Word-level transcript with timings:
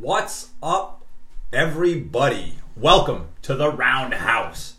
What's 0.00 0.52
up, 0.62 1.04
everybody? 1.52 2.54
Welcome 2.74 3.28
to 3.42 3.54
the 3.54 3.70
Roundhouse. 3.70 4.76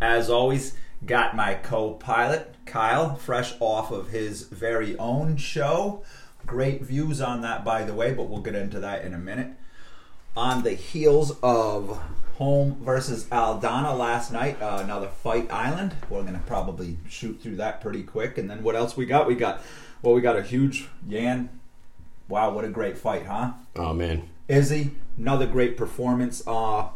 As 0.00 0.30
always, 0.30 0.74
got 1.04 1.36
my 1.36 1.52
co 1.52 1.92
pilot, 1.92 2.54
Kyle, 2.64 3.14
fresh 3.14 3.52
off 3.60 3.90
of 3.90 4.08
his 4.08 4.44
very 4.44 4.96
own 4.96 5.36
show. 5.36 6.02
Great 6.46 6.80
views 6.80 7.20
on 7.20 7.42
that, 7.42 7.62
by 7.62 7.84
the 7.84 7.92
way, 7.92 8.14
but 8.14 8.30
we'll 8.30 8.40
get 8.40 8.54
into 8.54 8.80
that 8.80 9.04
in 9.04 9.12
a 9.12 9.18
minute. 9.18 9.50
On 10.34 10.62
the 10.62 10.72
heels 10.72 11.36
of 11.42 12.00
Holm 12.38 12.78
versus 12.82 13.26
Aldana 13.26 13.96
last 13.96 14.32
night, 14.32 14.60
uh, 14.62 14.80
another 14.82 15.08
fight 15.08 15.52
island. 15.52 15.94
We're 16.08 16.22
going 16.22 16.32
to 16.32 16.46
probably 16.46 16.96
shoot 17.06 17.38
through 17.42 17.56
that 17.56 17.82
pretty 17.82 18.02
quick. 18.02 18.38
And 18.38 18.48
then 18.48 18.62
what 18.62 18.76
else 18.76 18.96
we 18.96 19.04
got? 19.04 19.26
We 19.26 19.34
got, 19.34 19.60
well, 20.00 20.14
we 20.14 20.22
got 20.22 20.38
a 20.38 20.42
huge 20.42 20.88
Jan. 21.06 21.50
Wow, 22.28 22.52
what 22.52 22.64
a 22.64 22.68
great 22.68 22.96
fight, 22.96 23.26
huh? 23.26 23.52
Oh 23.76 23.92
man, 23.92 24.30
Izzy, 24.48 24.92
another 25.16 25.46
great 25.46 25.76
performance. 25.76 26.42
Uh, 26.46 26.88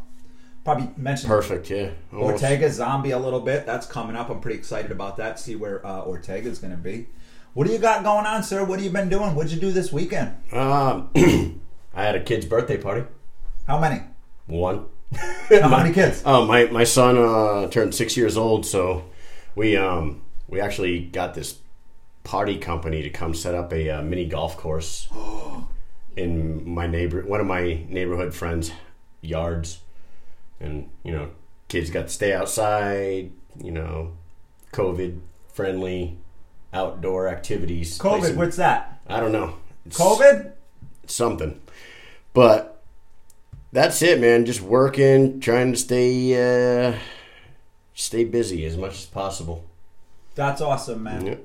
probably 0.65 0.91
mentioned 0.97 1.29
perfect. 1.29 1.71
Yeah, 1.71 1.91
Almost. 2.13 2.43
Ortega 2.43 2.71
Zombie 2.71 3.13
a 3.13 3.19
little 3.19 3.41
bit. 3.41 3.65
That's 3.65 3.87
coming 3.87 4.17
up. 4.17 4.29
I'm 4.29 4.41
pretty 4.41 4.59
excited 4.59 4.91
about 4.91 5.17
that. 5.17 5.39
See 5.41 5.57
where 5.57 5.85
uh, 5.87 6.01
Ortega's 6.01 6.59
going 6.59 6.73
to 6.73 6.77
be. 6.77 7.07
What 7.55 7.67
do 7.67 7.73
you 7.73 7.79
got 7.79 8.05
going 8.05 8.27
on, 8.27 8.43
sir? 8.43 8.65
What 8.65 8.79
have 8.79 8.85
you 8.85 8.91
been 8.91 9.09
doing? 9.09 9.35
What'd 9.35 9.51
you 9.51 9.61
do 9.61 9.73
this 9.73 9.93
weekend? 9.93 10.37
Um, 10.53 11.11
I 11.95 12.03
had 12.05 12.15
a 12.15 12.23
kid's 12.23 12.45
birthday 12.45 12.77
party. 12.77 13.05
How 13.67 13.81
many? 13.81 14.03
One. 14.47 14.87
How 15.51 15.69
many 15.69 15.95
kids? 15.95 16.23
Oh, 16.27 16.45
my 16.45 16.67
my 16.67 16.85
son 16.85 17.17
uh, 17.17 17.69
turned 17.71 17.95
six 17.95 18.17
years 18.17 18.37
old, 18.37 18.67
so 18.67 19.05
we 19.55 19.75
um 19.75 20.21
we 20.49 20.61
actually 20.61 21.01
got 21.01 21.33
this 21.33 21.59
party 22.25 22.59
company 22.59 23.03
to 23.03 23.09
come 23.09 23.33
set 23.33 23.55
up 23.55 23.73
a 23.73 23.89
uh, 23.89 24.03
mini 24.03 24.27
golf 24.27 24.59
course 24.59 25.09
in 26.19 26.69
my 26.69 26.87
neighbor 26.87 27.23
one 27.23 27.41
of 27.41 27.47
my 27.47 27.85
neighborhood 27.89 28.35
friends' 28.35 28.71
yards, 29.21 29.81
and 30.61 30.89
you 31.03 31.13
know 31.13 31.31
kids 31.69 31.91
got 31.91 32.03
to 32.03 32.09
stay 32.13 32.33
outside. 32.33 33.31
You 33.63 33.73
know, 33.73 34.13
COVID 34.73 35.21
friendly 35.53 36.17
outdoor 36.73 37.29
activities. 37.29 37.99
COVID. 37.99 38.25
some- 38.27 38.37
What's 38.37 38.57
that? 38.57 39.01
I 39.09 39.21
don't 39.21 39.33
know. 39.33 39.55
It's- 39.87 39.99
COVID. 40.01 40.53
something. 41.07 41.61
But 42.35 42.83
that's 43.73 44.03
it, 44.03 44.21
man. 44.21 44.45
Just 44.45 44.61
working, 44.61 45.41
trying 45.41 45.73
to 45.73 45.79
stay 45.79 46.89
uh, 46.89 46.99
stay 47.95 48.25
busy 48.25 48.65
as 48.67 48.77
much 48.77 48.93
as 48.95 49.07
possible. 49.07 49.65
That's 50.35 50.61
awesome, 50.61 51.03
man. 51.03 51.39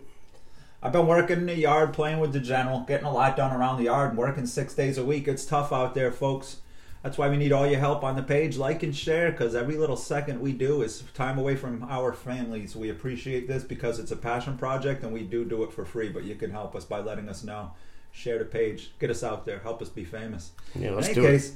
I've 0.83 0.91
been 0.91 1.07
working 1.07 1.37
in 1.39 1.45
the 1.45 1.55
yard, 1.55 1.93
playing 1.93 2.19
with 2.19 2.33
the 2.33 2.41
general, 2.41 2.81
getting 2.81 3.07
a 3.07 3.13
lot 3.13 3.37
done 3.37 3.55
around 3.55 3.77
the 3.77 3.85
yard, 3.85 4.09
and 4.09 4.17
working 4.17 4.45
six 4.45 4.73
days 4.73 4.97
a 4.97 5.05
week. 5.05 5.29
It's 5.29 5.45
tough 5.45 5.71
out 5.71 5.95
there, 5.95 6.11
folks. 6.11 6.57
That's 7.03 7.17
why 7.17 7.29
we 7.29 7.37
need 7.37 7.53
all 7.53 7.65
your 7.65 7.79
help 7.79 8.03
on 8.03 8.17
the 8.17 8.23
page. 8.23 8.57
Like 8.57 8.83
and 8.83 8.93
share, 8.93 9.31
because 9.31 9.55
every 9.55 9.77
little 9.77 9.95
second 9.95 10.41
we 10.41 10.51
do 10.51 10.81
is 10.81 11.03
time 11.13 11.39
away 11.39 11.55
from 11.55 11.83
our 11.89 12.11
families. 12.11 12.75
We 12.75 12.89
appreciate 12.89 13.47
this 13.47 13.63
because 13.63 13.97
it's 13.97 14.11
a 14.11 14.17
passion 14.17 14.57
project, 14.57 15.03
and 15.03 15.13
we 15.13 15.21
do 15.21 15.45
do 15.45 15.63
it 15.63 15.71
for 15.71 15.85
free. 15.85 16.09
But 16.09 16.25
you 16.25 16.35
can 16.35 16.51
help 16.51 16.75
us 16.75 16.83
by 16.83 16.99
letting 16.99 17.29
us 17.29 17.45
know. 17.45 17.71
Share 18.11 18.37
the 18.39 18.45
page, 18.45 18.91
get 18.99 19.09
us 19.09 19.23
out 19.23 19.45
there, 19.45 19.59
help 19.59 19.81
us 19.81 19.89
be 19.89 20.03
famous. 20.03 20.51
Yeah, 20.75 20.91
let's 20.91 21.07
In 21.07 21.15
do 21.15 21.25
any 21.25 21.29
it. 21.29 21.37
case, 21.39 21.55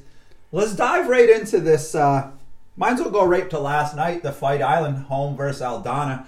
let's 0.53 0.73
dive 0.73 1.09
right 1.09 1.29
into 1.29 1.59
this. 1.59 1.93
Uh, 1.93 2.31
might 2.77 2.93
as 2.93 3.01
well 3.01 3.09
go 3.11 3.25
right 3.25 3.49
to 3.49 3.59
last 3.59 3.93
night, 3.95 4.23
the 4.23 4.31
Fight 4.31 4.61
Island 4.61 5.05
Holm 5.05 5.35
versus 5.35 5.61
Aldana. 5.61 6.25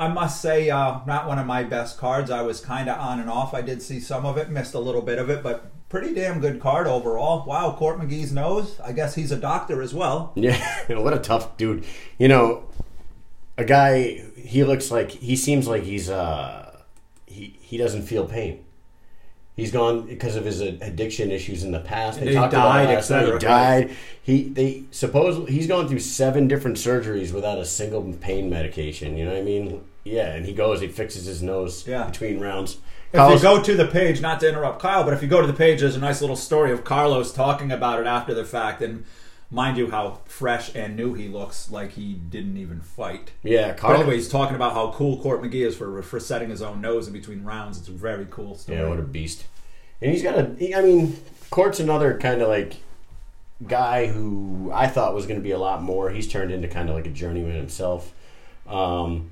I 0.00 0.08
must 0.08 0.40
say, 0.40 0.70
uh, 0.70 1.00
not 1.06 1.28
one 1.28 1.38
of 1.38 1.46
my 1.46 1.62
best 1.62 1.98
cards. 1.98 2.30
I 2.30 2.40
was 2.40 2.58
kind 2.58 2.88
of 2.88 2.98
on 2.98 3.20
and 3.20 3.28
off. 3.28 3.52
I 3.52 3.60
did 3.60 3.82
see 3.82 4.00
some 4.00 4.24
of 4.24 4.38
it, 4.38 4.48
missed 4.48 4.72
a 4.72 4.78
little 4.78 5.02
bit 5.02 5.18
of 5.18 5.28
it, 5.28 5.42
but 5.42 5.70
pretty 5.90 6.14
damn 6.14 6.40
good 6.40 6.58
card 6.58 6.86
overall. 6.86 7.44
Wow, 7.46 7.76
Court 7.76 8.00
McGee's 8.00 8.32
nose. 8.32 8.80
I 8.80 8.92
guess 8.92 9.14
he's 9.14 9.30
a 9.30 9.36
doctor 9.36 9.82
as 9.82 9.92
well. 9.92 10.32
Yeah, 10.36 10.58
what 10.88 11.12
a 11.12 11.18
tough 11.18 11.58
dude. 11.58 11.84
You 12.16 12.28
know, 12.28 12.64
a 13.58 13.64
guy. 13.64 14.24
He 14.36 14.64
looks 14.64 14.90
like 14.90 15.10
he 15.10 15.36
seems 15.36 15.68
like 15.68 15.82
he's 15.82 16.08
uh 16.08 16.80
he 17.26 17.58
he 17.60 17.76
doesn't 17.76 18.04
feel 18.04 18.26
pain. 18.26 18.64
He's 19.54 19.70
gone 19.70 20.06
because 20.06 20.36
of 20.36 20.46
his 20.46 20.62
addiction 20.62 21.30
issues 21.30 21.62
in 21.62 21.72
the 21.72 21.80
past. 21.80 22.18
And 22.18 22.28
he 22.30 22.34
died, 22.34 22.48
about 22.48 22.86
last 22.86 23.10
night. 23.10 23.26
He 23.26 23.38
died. 23.38 23.96
He 24.22 24.42
they 24.44 24.84
supposedly 24.90 25.52
he's 25.52 25.66
gone 25.66 25.86
through 25.86 25.98
seven 25.98 26.48
different 26.48 26.78
surgeries 26.78 27.34
without 27.34 27.58
a 27.58 27.66
single 27.66 28.02
pain 28.14 28.48
medication. 28.48 29.18
You 29.18 29.26
know 29.26 29.32
what 29.32 29.40
I 29.40 29.42
mean? 29.42 29.84
Yeah, 30.04 30.32
and 30.32 30.46
he 30.46 30.52
goes, 30.54 30.80
he 30.80 30.88
fixes 30.88 31.26
his 31.26 31.42
nose 31.42 31.86
Yeah. 31.86 32.04
between 32.04 32.40
rounds. 32.40 32.78
If 33.12 33.16
Carlos- 33.18 33.42
you 33.42 33.48
go 33.48 33.62
to 33.62 33.74
the 33.74 33.86
page, 33.86 34.20
not 34.20 34.40
to 34.40 34.48
interrupt 34.48 34.80
Kyle, 34.80 35.04
but 35.04 35.12
if 35.12 35.20
you 35.22 35.28
go 35.28 35.40
to 35.40 35.46
the 35.46 35.52
page, 35.52 35.80
there's 35.80 35.96
a 35.96 36.00
nice 36.00 36.20
little 36.20 36.36
story 36.36 36.70
of 36.72 36.84
Carlos 36.84 37.32
talking 37.32 37.70
about 37.72 38.00
it 38.00 38.06
after 38.06 38.32
the 38.32 38.44
fact. 38.44 38.80
And 38.82 39.04
mind 39.50 39.76
you, 39.76 39.90
how 39.90 40.18
fresh 40.26 40.72
and 40.76 40.96
new 40.96 41.14
he 41.14 41.26
looks, 41.28 41.70
like 41.72 41.92
he 41.92 42.12
didn't 42.14 42.56
even 42.56 42.80
fight. 42.80 43.32
yeah, 43.42 43.68
But 43.68 43.76
Carlos. 43.78 44.00
anyway, 44.00 44.14
he's 44.14 44.28
talking 44.28 44.54
about 44.54 44.74
how 44.74 44.92
cool 44.92 45.18
Court 45.20 45.42
McGee 45.42 45.66
is 45.66 45.76
for 45.76 46.00
for 46.02 46.20
setting 46.20 46.50
his 46.50 46.62
own 46.62 46.80
nose 46.80 47.08
in 47.08 47.12
between 47.12 47.42
rounds. 47.42 47.78
It's 47.78 47.88
a 47.88 47.92
very 47.92 48.26
cool 48.30 48.54
story. 48.56 48.78
Yeah, 48.78 48.88
what 48.88 49.00
a 49.00 49.02
beast. 49.02 49.44
And 50.00 50.12
he's 50.12 50.22
got 50.22 50.38
a. 50.38 50.54
he- 50.58 50.74
I 50.74 50.80
mean, 50.80 51.16
Court's 51.50 51.80
another 51.80 52.16
kind 52.16 52.40
of 52.40 52.48
like 52.48 52.76
guy 53.66 54.06
who 54.06 54.70
I 54.72 54.86
thought 54.86 55.14
was 55.14 55.26
going 55.26 55.38
to 55.38 55.44
be 55.44 55.50
a 55.50 55.58
lot 55.58 55.82
more. 55.82 56.10
He's 56.10 56.28
turned 56.28 56.52
into 56.52 56.68
kind 56.68 56.88
of 56.88 56.94
like 56.94 57.06
a 57.06 57.10
journeyman 57.10 57.56
himself. 57.56 58.14
Um, 58.68 59.30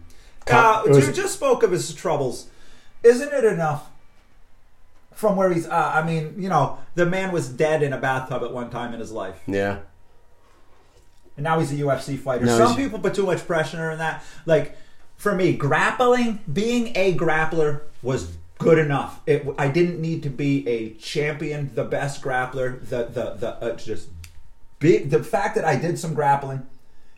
Uh, 0.50 0.82
it 0.86 0.90
was- 0.90 1.06
you 1.06 1.12
just 1.12 1.34
spoke 1.34 1.62
of 1.62 1.70
his 1.70 1.92
troubles. 1.94 2.46
Isn't 3.02 3.32
it 3.32 3.44
enough 3.44 3.88
from 5.14 5.36
where 5.36 5.52
he's? 5.52 5.66
Uh, 5.68 5.92
I 5.94 6.02
mean, 6.04 6.34
you 6.38 6.48
know, 6.48 6.78
the 6.94 7.06
man 7.06 7.32
was 7.32 7.48
dead 7.48 7.82
in 7.82 7.92
a 7.92 7.98
bathtub 7.98 8.42
at 8.42 8.52
one 8.52 8.70
time 8.70 8.92
in 8.94 9.00
his 9.00 9.12
life, 9.12 9.40
yeah, 9.46 9.78
and 11.36 11.44
now 11.44 11.58
he's 11.60 11.72
a 11.72 11.76
UFC 11.76 12.16
fighter. 12.18 12.44
No, 12.46 12.56
Some 12.58 12.66
he's- 12.72 12.76
people 12.76 12.98
put 12.98 13.14
too 13.14 13.26
much 13.26 13.46
pressure 13.46 13.90
on 13.90 13.98
that. 13.98 14.24
Like 14.46 14.76
for 15.16 15.34
me, 15.34 15.52
grappling, 15.54 16.40
being 16.52 16.92
a 16.96 17.14
grappler 17.16 17.82
was 18.02 18.36
good 18.58 18.78
enough. 18.78 19.20
It, 19.26 19.46
I 19.58 19.68
didn't 19.68 20.00
need 20.00 20.22
to 20.24 20.30
be 20.30 20.66
a 20.68 20.90
champion, 20.94 21.70
the 21.74 21.84
best 21.84 22.22
grappler, 22.22 22.80
the 22.80 23.04
the 23.04 23.34
the 23.38 23.48
uh, 23.72 23.76
just 23.76 24.08
big. 24.80 25.10
The 25.10 25.22
fact 25.22 25.54
that 25.54 25.64
I 25.64 25.76
did 25.76 25.98
some 25.98 26.14
grappling 26.14 26.66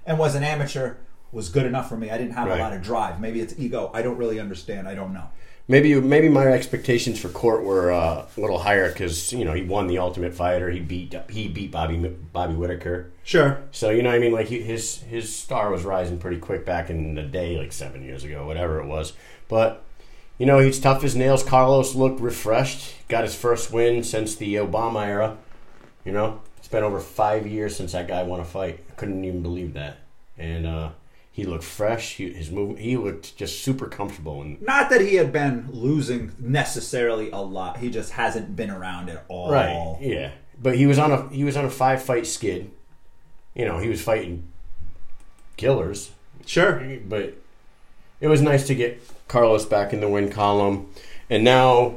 and 0.07 0.19
was 0.19 0.35
an 0.35 0.43
amateur 0.43 0.95
was 1.33 1.49
good 1.49 1.67
enough 1.67 1.89
for 1.89 1.97
me. 1.97 2.11
I 2.11 2.19
didn't 2.19 2.33
have 2.35 2.49
Right. 2.49 2.59
a 2.59 2.63
lot 2.63 2.73
of 2.73 2.83
drive. 2.83 3.21
Maybe 3.21 3.41
it's 3.41 3.55
ego. 3.59 3.91
I 3.95 4.03
don't 4.03 4.17
really 4.17 4.41
understand. 4.41 4.89
I 4.89 4.95
don't 4.95 5.13
know. 5.13 5.25
maybe 5.69 5.95
maybe 6.01 6.29
my 6.29 6.47
expectations 6.49 7.21
for 7.21 7.29
Court 7.29 7.63
were 7.63 7.93
uh, 7.93 8.27
a 8.37 8.41
little 8.41 8.59
higher 8.59 8.91
because 8.91 9.33
you 9.33 9.45
know 9.45 9.53
he 9.53 9.63
won 9.63 9.87
the 9.87 9.99
Ultimate 9.99 10.35
Fighter. 10.35 10.69
He 10.71 10.81
beat 10.81 11.15
he 11.29 11.47
beat 11.47 11.71
Bobby 11.71 11.97
Bobby 12.33 12.55
Whitaker. 12.55 13.11
Sure. 13.23 13.59
So 13.71 13.91
you 13.91 14.03
know, 14.03 14.09
what 14.11 14.17
I 14.17 14.19
mean, 14.19 14.33
like 14.33 14.49
he, 14.49 14.61
his 14.63 15.03
his 15.03 15.35
star 15.35 15.71
was 15.71 15.85
rising 15.85 16.19
pretty 16.19 16.39
quick 16.39 16.67
back 16.67 16.91
in 16.91 17.15
the 17.15 17.23
day, 17.23 17.57
like 17.57 17.73
seven 17.73 18.03
years 18.03 18.25
ago, 18.25 18.45
whatever 18.47 18.81
it 18.81 18.87
was. 18.87 19.13
But 19.49 19.85
you 20.39 20.47
know, 20.47 20.59
he's 20.59 20.81
tough 20.81 21.05
as 21.05 21.15
nails. 21.15 21.45
Carlos 21.45 21.95
looked 21.95 22.21
refreshed. 22.21 22.95
Got 23.09 23.23
his 23.25 23.35
first 23.37 23.71
win 23.73 24.03
since 24.03 24.35
the 24.35 24.57
Obama 24.57 25.07
era. 25.07 25.37
You 26.05 26.11
know, 26.13 26.41
it's 26.59 26.67
been 26.67 26.83
over 26.83 26.99
five 26.99 27.47
years 27.47 27.77
since 27.77 27.93
that 27.93 28.09
guy 28.09 28.23
won 28.25 28.41
a 28.41 28.45
fight. 28.45 28.81
I 28.91 28.95
couldn't 28.95 29.25
even 29.25 29.43
believe 29.43 29.75
that. 29.75 29.99
And 30.39 30.67
uh, 30.67 30.89
he 31.41 31.47
looked 31.47 31.65
fresh. 31.65 32.17
He, 32.17 32.31
his 32.31 32.51
move, 32.51 32.79
he 32.79 32.99
looked 32.99 33.35
just 33.35 33.63
super 33.63 33.87
comfortable. 33.87 34.43
And 34.43 34.61
Not 34.61 34.91
that 34.91 35.01
he 35.01 35.15
had 35.15 35.33
been 35.33 35.71
losing 35.71 36.33
necessarily 36.39 37.31
a 37.31 37.39
lot. 37.39 37.79
He 37.79 37.89
just 37.89 38.13
hasn't 38.13 38.55
been 38.57 38.69
around 38.71 39.09
at 39.09 39.25
all. 39.29 39.51
right, 39.51 39.97
yeah. 40.03 40.33
But 40.63 40.77
he 40.77 40.87
was 40.87 40.99
on 40.99 41.11
a 41.11 41.29
he 41.31 41.43
was 41.45 41.57
on 41.57 41.65
a 41.65 41.71
five 41.71 42.03
fight 42.03 42.27
skid. 42.27 42.71
You 43.55 43.65
know, 43.65 43.79
he 43.79 43.89
was 43.89 44.03
fighting 44.03 44.49
killers. 45.57 46.11
Sure. 46.45 46.99
but 47.09 47.39
it 48.21 48.29
was 48.29 48.43
nice 48.43 48.67
to 48.67 48.75
get 48.75 49.01
Carlos 49.27 49.65
back 49.65 49.95
in 49.95 50.01
the 50.01 50.09
win 50.11 50.31
column, 50.31 50.93
and 51.31 51.43
now, 51.43 51.97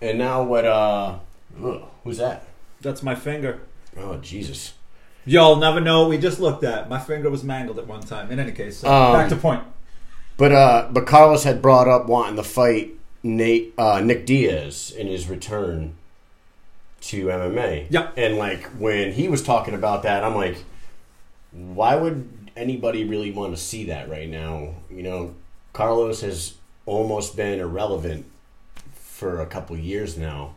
and 0.00 0.16
now 0.18 0.42
what? 0.42 0.64
Uh, 0.64 1.18
who's 2.02 2.16
that? 2.16 2.46
That's 2.80 3.02
my 3.02 3.14
finger. 3.14 3.60
Oh 3.98 4.16
Jesus! 4.16 4.72
Y'all 5.30 5.54
never 5.54 5.80
know 5.80 6.00
what 6.00 6.10
we 6.10 6.18
just 6.18 6.40
looked 6.40 6.64
at. 6.64 6.88
My 6.88 6.98
finger 6.98 7.30
was 7.30 7.44
mangled 7.44 7.78
at 7.78 7.86
one 7.86 8.00
time. 8.00 8.32
In 8.32 8.40
any 8.40 8.50
case, 8.50 8.78
so 8.78 8.92
Um, 8.92 9.12
back 9.12 9.28
to 9.28 9.36
point. 9.36 9.62
But 10.36 10.50
uh, 10.50 10.88
but 10.90 11.06
Carlos 11.06 11.44
had 11.44 11.62
brought 11.62 11.86
up 11.86 12.08
wanting 12.08 12.34
to 12.34 12.42
fight 12.42 12.94
Nate 13.22 13.72
uh, 13.78 14.00
Nick 14.00 14.26
Diaz 14.26 14.90
in 14.90 15.06
his 15.06 15.28
return 15.28 15.94
to 17.02 17.26
MMA. 17.26 17.86
Yep. 17.90 18.14
and 18.16 18.38
like 18.38 18.64
when 18.70 19.12
he 19.12 19.28
was 19.28 19.40
talking 19.40 19.74
about 19.74 20.02
that, 20.02 20.24
I'm 20.24 20.34
like, 20.34 20.64
why 21.52 21.94
would 21.94 22.50
anybody 22.56 23.04
really 23.04 23.30
want 23.30 23.54
to 23.54 23.62
see 23.62 23.84
that 23.84 24.10
right 24.10 24.28
now? 24.28 24.74
You 24.90 25.04
know, 25.04 25.34
Carlos 25.72 26.22
has 26.22 26.54
almost 26.86 27.36
been 27.36 27.60
irrelevant 27.60 28.26
for 28.94 29.40
a 29.40 29.46
couple 29.46 29.78
years 29.78 30.18
now. 30.18 30.54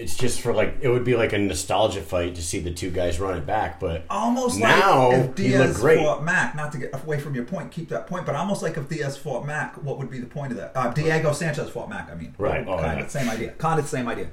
It's 0.00 0.16
just 0.16 0.40
for 0.40 0.52
like 0.54 0.78
it 0.80 0.88
would 0.88 1.04
be 1.04 1.14
like 1.14 1.32
a 1.32 1.38
nostalgia 1.38 2.00
fight 2.00 2.34
to 2.36 2.42
see 2.42 2.58
the 2.58 2.70
two 2.72 2.90
guys 2.90 3.20
run 3.20 3.36
it 3.36 3.46
back, 3.46 3.78
but 3.78 4.04
Almost 4.08 4.58
now 4.58 5.08
like 5.10 5.16
if 5.18 5.20
he 5.20 5.26
looked 5.26 5.36
Diaz 5.36 5.80
great. 5.80 5.98
fought 5.98 6.24
Mac. 6.24 6.54
Not 6.56 6.72
to 6.72 6.78
get 6.78 6.94
away 7.04 7.20
from 7.20 7.34
your 7.34 7.44
point, 7.44 7.70
keep 7.70 7.88
that 7.90 8.06
point. 8.06 8.24
But 8.26 8.34
almost 8.34 8.62
like 8.62 8.76
if 8.76 8.88
Diaz 8.88 9.16
fought 9.16 9.44
Mac, 9.46 9.74
what 9.82 9.98
would 9.98 10.10
be 10.10 10.18
the 10.18 10.26
point 10.26 10.52
of 10.52 10.58
that? 10.58 10.72
Uh, 10.74 10.90
Diego 10.92 11.32
Sanchez 11.32 11.68
fought 11.70 11.88
Mac. 11.90 12.10
I 12.10 12.14
mean, 12.14 12.34
Right. 12.38 12.66
Oh, 12.66 12.78
kind 12.78 12.98
yeah. 12.98 13.04
of 13.04 13.10
same 13.10 13.28
idea. 13.28 13.50
Kind 13.52 13.78
of 13.78 13.84
the 13.84 13.90
same 13.90 14.08
idea. 14.08 14.28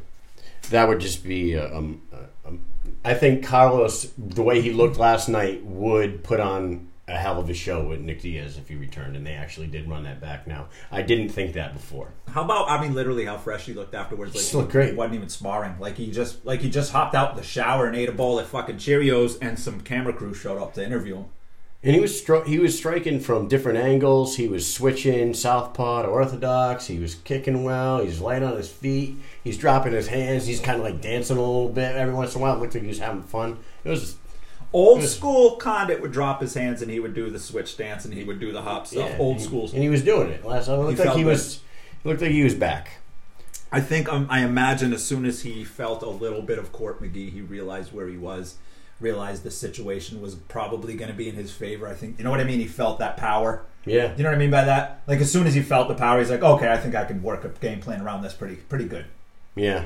that 0.69 0.87
would 0.87 0.99
just 0.99 1.23
be 1.23 1.57
uh, 1.57 1.77
um, 1.77 2.01
uh, 2.13 2.17
um, 2.47 2.61
I 3.03 3.13
think 3.13 3.43
Carlos, 3.45 4.11
the 4.17 4.43
way 4.43 4.61
he 4.61 4.71
looked 4.71 4.97
last 4.97 5.27
night, 5.29 5.63
would 5.65 6.23
put 6.23 6.39
on 6.39 6.87
a 7.07 7.18
hell 7.18 7.39
of 7.39 7.50
a 7.50 7.54
show 7.54 7.88
with 7.88 8.01
Nick 8.01 8.21
Diaz 8.21 8.57
if 8.57 8.68
he 8.68 8.75
returned, 8.75 9.15
and 9.15 9.25
they 9.25 9.33
actually 9.33 9.68
did 9.68 9.89
run 9.89 10.04
that 10.04 10.19
back. 10.19 10.45
Now, 10.45 10.68
I 10.92 11.01
didn't 11.01 11.30
think 11.30 11.54
that 11.54 11.74
before. 11.74 12.12
How 12.27 12.44
about 12.44 12.69
I 12.69 12.81
mean, 12.81 12.94
literally 12.94 13.25
how 13.25 13.38
fresh 13.38 13.65
he 13.65 13.74
looked 13.74 13.95
afterwards. 13.95 14.33
Like 14.33 14.42
Just 14.42 14.54
looked 14.54 14.71
great. 14.71 14.89
He 14.89 14.95
wasn't 14.95 15.15
even 15.15 15.30
sparring. 15.30 15.80
Like 15.80 15.95
he 15.95 16.12
just 16.12 16.45
like 16.45 16.62
he 16.62 16.69
just 16.69 16.92
hopped 16.92 17.15
out 17.15 17.36
the 17.36 17.44
shower 17.44 17.88
and 17.88 17.95
ate 17.95 18.09
a 18.09 18.13
bowl 18.13 18.39
of 18.39 18.48
fucking 18.48 18.77
Cheerios, 18.77 19.38
and 19.42 19.57
some 19.57 19.81
camera 19.81 20.13
crew 20.13 20.33
showed 20.33 20.62
up 20.62 20.74
to 20.74 20.86
interview 20.86 21.18
him. 21.18 21.25
And 21.83 21.94
he 21.94 22.01
was 22.01 22.21
stri- 22.21 22.45
he 22.45 22.59
was 22.59 22.77
striking 22.77 23.21
from 23.21 23.48
different 23.48 23.77
angles. 23.77 24.36
He 24.36 24.50
was 24.50 24.71
switching 24.71 25.33
southpaw 25.33 26.01
to 26.01 26.07
orthodox. 26.10 26.88
He 26.88 27.00
was 27.00 27.15
kicking 27.15 27.63
well. 27.63 28.03
He's 28.03 28.19
light 28.19 28.44
on 28.44 28.57
his 28.57 28.69
feet. 28.69 29.15
He's 29.44 29.57
dropping 29.57 29.94
his 29.94 30.07
hands. 30.07 30.45
He's 30.45 30.60
kind 30.60 30.80
of 30.80 30.83
like 30.83 31.00
dancing 31.01 31.38
a 31.38 31.39
little 31.39 31.69
bit 31.69 31.95
every 31.95 32.13
once 32.13 32.36
in 32.36 32.42
a 32.42 32.44
while. 32.44 32.56
It 32.56 32.60
looked 32.60 32.74
like 32.74 32.83
he 32.83 32.89
was 32.89 33.00
having 33.00 33.21
fun. 33.21 33.60
It 33.86 33.89
was 33.89 34.18
Old 34.73 35.03
school 35.03 35.55
Condit 35.55 36.01
would 36.01 36.11
drop 36.11 36.41
his 36.41 36.53
hands 36.53 36.81
and 36.81 36.91
he 36.91 36.99
would 36.99 37.13
do 37.13 37.29
the 37.29 37.39
switch 37.39 37.77
dance 37.77 38.05
and 38.05 38.13
he 38.13 38.23
would 38.23 38.39
do 38.39 38.51
the 38.51 38.61
hop 38.61 38.85
stuff. 38.87 39.09
yeah, 39.11 39.17
Old 39.17 39.37
and- 39.37 39.45
school. 39.45 39.69
and 39.73 39.81
he 39.81 39.89
was 39.89 40.03
doing 40.03 40.29
it 40.29 40.45
last. 40.45 40.67
It 40.67 40.73
looked 40.73 40.97
like 40.99 41.07
felt 41.07 41.17
he 41.17 41.23
was. 41.25 41.61
It 42.03 42.07
looked 42.07 42.21
like 42.21 42.31
he 42.31 42.43
was 42.43 42.53
back. 42.55 42.91
I 43.71 43.81
think 43.81 44.11
um, 44.11 44.27
I 44.29 44.41
imagine 44.45 44.93
as 44.93 45.03
soon 45.03 45.25
as 45.25 45.41
he 45.41 45.63
felt 45.63 46.01
a 46.01 46.09
little 46.09 46.41
bit 46.41 46.57
of 46.57 46.71
Court 46.71 47.01
McGee, 47.01 47.31
he 47.31 47.41
realized 47.41 47.91
where 47.93 48.07
he 48.07 48.15
was, 48.17 48.55
realized 49.01 49.43
the 49.43 49.51
situation 49.51 50.21
was 50.21 50.35
probably 50.35 50.95
going 50.95 51.11
to 51.11 51.17
be 51.17 51.27
in 51.27 51.35
his 51.35 51.51
favor. 51.51 51.87
I 51.87 51.93
think 51.93 52.17
you 52.17 52.23
know 52.23 52.31
what 52.31 52.39
I 52.39 52.45
mean. 52.45 52.59
He 52.59 52.67
felt 52.67 52.99
that 52.99 53.17
power. 53.17 53.63
Yeah, 53.85 54.13
You 54.17 54.23
know 54.23 54.29
what 54.29 54.35
I 54.35 54.39
mean 54.39 54.51
by 54.51 54.65
that? 54.65 55.01
Like 55.07 55.19
as 55.21 55.31
soon 55.31 55.47
as 55.47 55.53
he 55.53 55.61
felt 55.61 55.87
the 55.87 55.95
power, 55.95 56.19
he's 56.19 56.29
like, 56.29 56.43
okay, 56.43 56.69
I 56.71 56.77
think 56.77 56.93
I 56.93 57.05
can 57.05 57.23
work 57.23 57.45
a 57.45 57.49
game 57.49 57.79
plan 57.79 58.01
around 58.01 58.21
this 58.21 58.33
pretty 58.33 58.55
pretty 58.57 58.85
good. 58.85 59.05
yeah. 59.55 59.85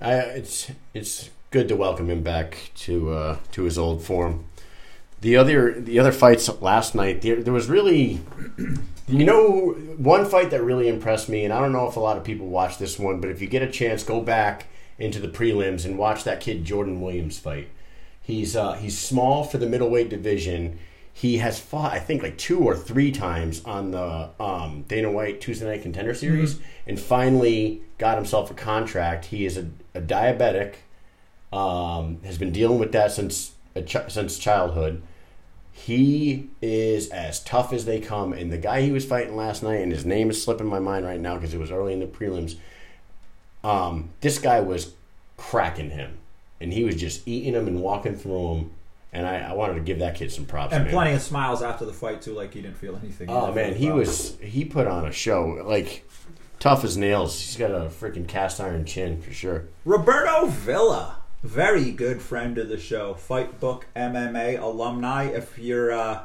I, 0.00 0.14
it's 0.14 0.70
it's 0.94 1.30
good 1.52 1.68
to 1.68 1.76
welcome 1.76 2.10
him 2.10 2.22
back 2.22 2.70
to 2.74 3.10
uh, 3.10 3.36
to 3.52 3.62
his 3.64 3.78
old 3.78 4.02
form. 4.02 4.46
The 5.20 5.36
other 5.36 5.80
the 5.80 6.00
other 6.00 6.10
fights 6.10 6.50
last 6.60 6.94
night, 6.96 7.22
there, 7.22 7.40
there 7.40 7.52
was 7.52 7.68
really, 7.68 8.20
you 9.06 9.24
know, 9.24 9.70
one 9.98 10.26
fight 10.26 10.50
that 10.50 10.62
really 10.64 10.88
impressed 10.88 11.28
me, 11.28 11.44
and 11.44 11.52
I 11.52 11.60
don't 11.60 11.72
know 11.72 11.86
if 11.86 11.94
a 11.94 12.00
lot 12.00 12.16
of 12.16 12.24
people 12.24 12.48
watch 12.48 12.78
this 12.78 12.98
one, 12.98 13.20
but 13.20 13.30
if 13.30 13.40
you 13.40 13.46
get 13.46 13.62
a 13.62 13.70
chance, 13.70 14.02
go 14.02 14.20
back 14.20 14.66
into 14.98 15.20
the 15.20 15.28
prelims 15.28 15.84
and 15.84 15.98
watch 15.98 16.24
that 16.24 16.40
kid 16.40 16.64
Jordan 16.64 17.00
Williams 17.00 17.38
fight. 17.38 17.68
He's 18.20 18.56
uh, 18.56 18.72
he's 18.72 18.98
small 18.98 19.44
for 19.44 19.58
the 19.58 19.66
middleweight 19.66 20.08
division. 20.08 20.78
He 21.14 21.36
has 21.38 21.60
fought, 21.60 21.92
I 21.92 21.98
think, 21.98 22.22
like 22.22 22.38
two 22.38 22.60
or 22.60 22.74
three 22.74 23.12
times 23.12 23.62
on 23.66 23.90
the 23.90 24.30
um, 24.40 24.86
Dana 24.88 25.10
White 25.10 25.42
Tuesday 25.42 25.66
Night 25.66 25.82
Contender 25.82 26.14
Series, 26.14 26.58
and 26.86 26.98
finally 26.98 27.82
got 27.98 28.16
himself 28.16 28.50
a 28.50 28.54
contract. 28.54 29.26
He 29.26 29.44
is 29.44 29.58
a, 29.58 29.68
a 29.94 30.00
diabetic, 30.00 30.76
um, 31.52 32.20
has 32.24 32.38
been 32.38 32.52
dealing 32.52 32.78
with 32.78 32.92
that 32.92 33.12
since 33.12 33.52
ch- 33.86 33.96
since 34.08 34.38
childhood. 34.38 35.02
He 35.74 36.50
is 36.60 37.08
as 37.10 37.42
tough 37.42 37.72
as 37.72 37.86
they 37.86 38.00
come, 38.00 38.32
and 38.32 38.52
the 38.52 38.58
guy 38.58 38.82
he 38.82 38.92
was 38.92 39.04
fighting 39.04 39.36
last 39.36 39.62
night, 39.62 39.80
and 39.80 39.90
his 39.90 40.04
name 40.04 40.30
is 40.30 40.42
slipping 40.42 40.66
my 40.66 40.78
mind 40.78 41.06
right 41.06 41.20
now 41.20 41.36
because 41.36 41.54
it 41.54 41.58
was 41.58 41.70
early 41.70 41.92
in 41.92 42.00
the 42.00 42.06
prelims. 42.06 42.56
Um, 43.64 44.10
this 44.20 44.38
guy 44.38 44.60
was 44.60 44.94
cracking 45.36 45.90
him, 45.90 46.18
and 46.60 46.72
he 46.72 46.84
was 46.84 46.96
just 46.96 47.26
eating 47.26 47.54
him 47.54 47.66
and 47.66 47.80
walking 47.80 48.16
through 48.16 48.54
him. 48.54 48.70
And 49.14 49.26
I, 49.26 49.50
I 49.50 49.52
wanted 49.52 49.74
to 49.74 49.80
give 49.80 49.98
that 49.98 50.14
kid 50.14 50.32
some 50.32 50.46
props. 50.46 50.72
And 50.72 50.84
man. 50.84 50.92
plenty 50.92 51.12
of 51.12 51.20
smiles 51.20 51.62
after 51.62 51.84
the 51.84 51.92
fight 51.92 52.22
too, 52.22 52.32
like 52.32 52.54
he 52.54 52.62
didn't 52.62 52.78
feel 52.78 52.96
anything. 52.96 53.28
Oh 53.28 53.52
man, 53.52 53.74
he 53.74 53.90
was 53.90 54.38
he 54.40 54.64
put 54.64 54.86
on 54.86 55.06
a 55.06 55.12
show 55.12 55.62
like 55.66 56.08
tough 56.58 56.84
as 56.84 56.96
nails. 56.96 57.38
He's 57.38 57.56
got 57.56 57.70
a 57.70 57.88
freaking 57.88 58.26
cast 58.26 58.60
iron 58.60 58.84
chin 58.84 59.20
for 59.20 59.32
sure. 59.32 59.64
Roberto 59.84 60.46
Villa, 60.46 61.21
very 61.42 61.90
good 61.90 62.22
friend 62.22 62.56
of 62.58 62.68
the 62.68 62.78
show, 62.78 63.14
Fight 63.14 63.58
Book 63.60 63.86
MMA 63.96 64.60
alumni. 64.60 65.24
If 65.24 65.58
you're 65.58 65.92
uh, 65.92 66.22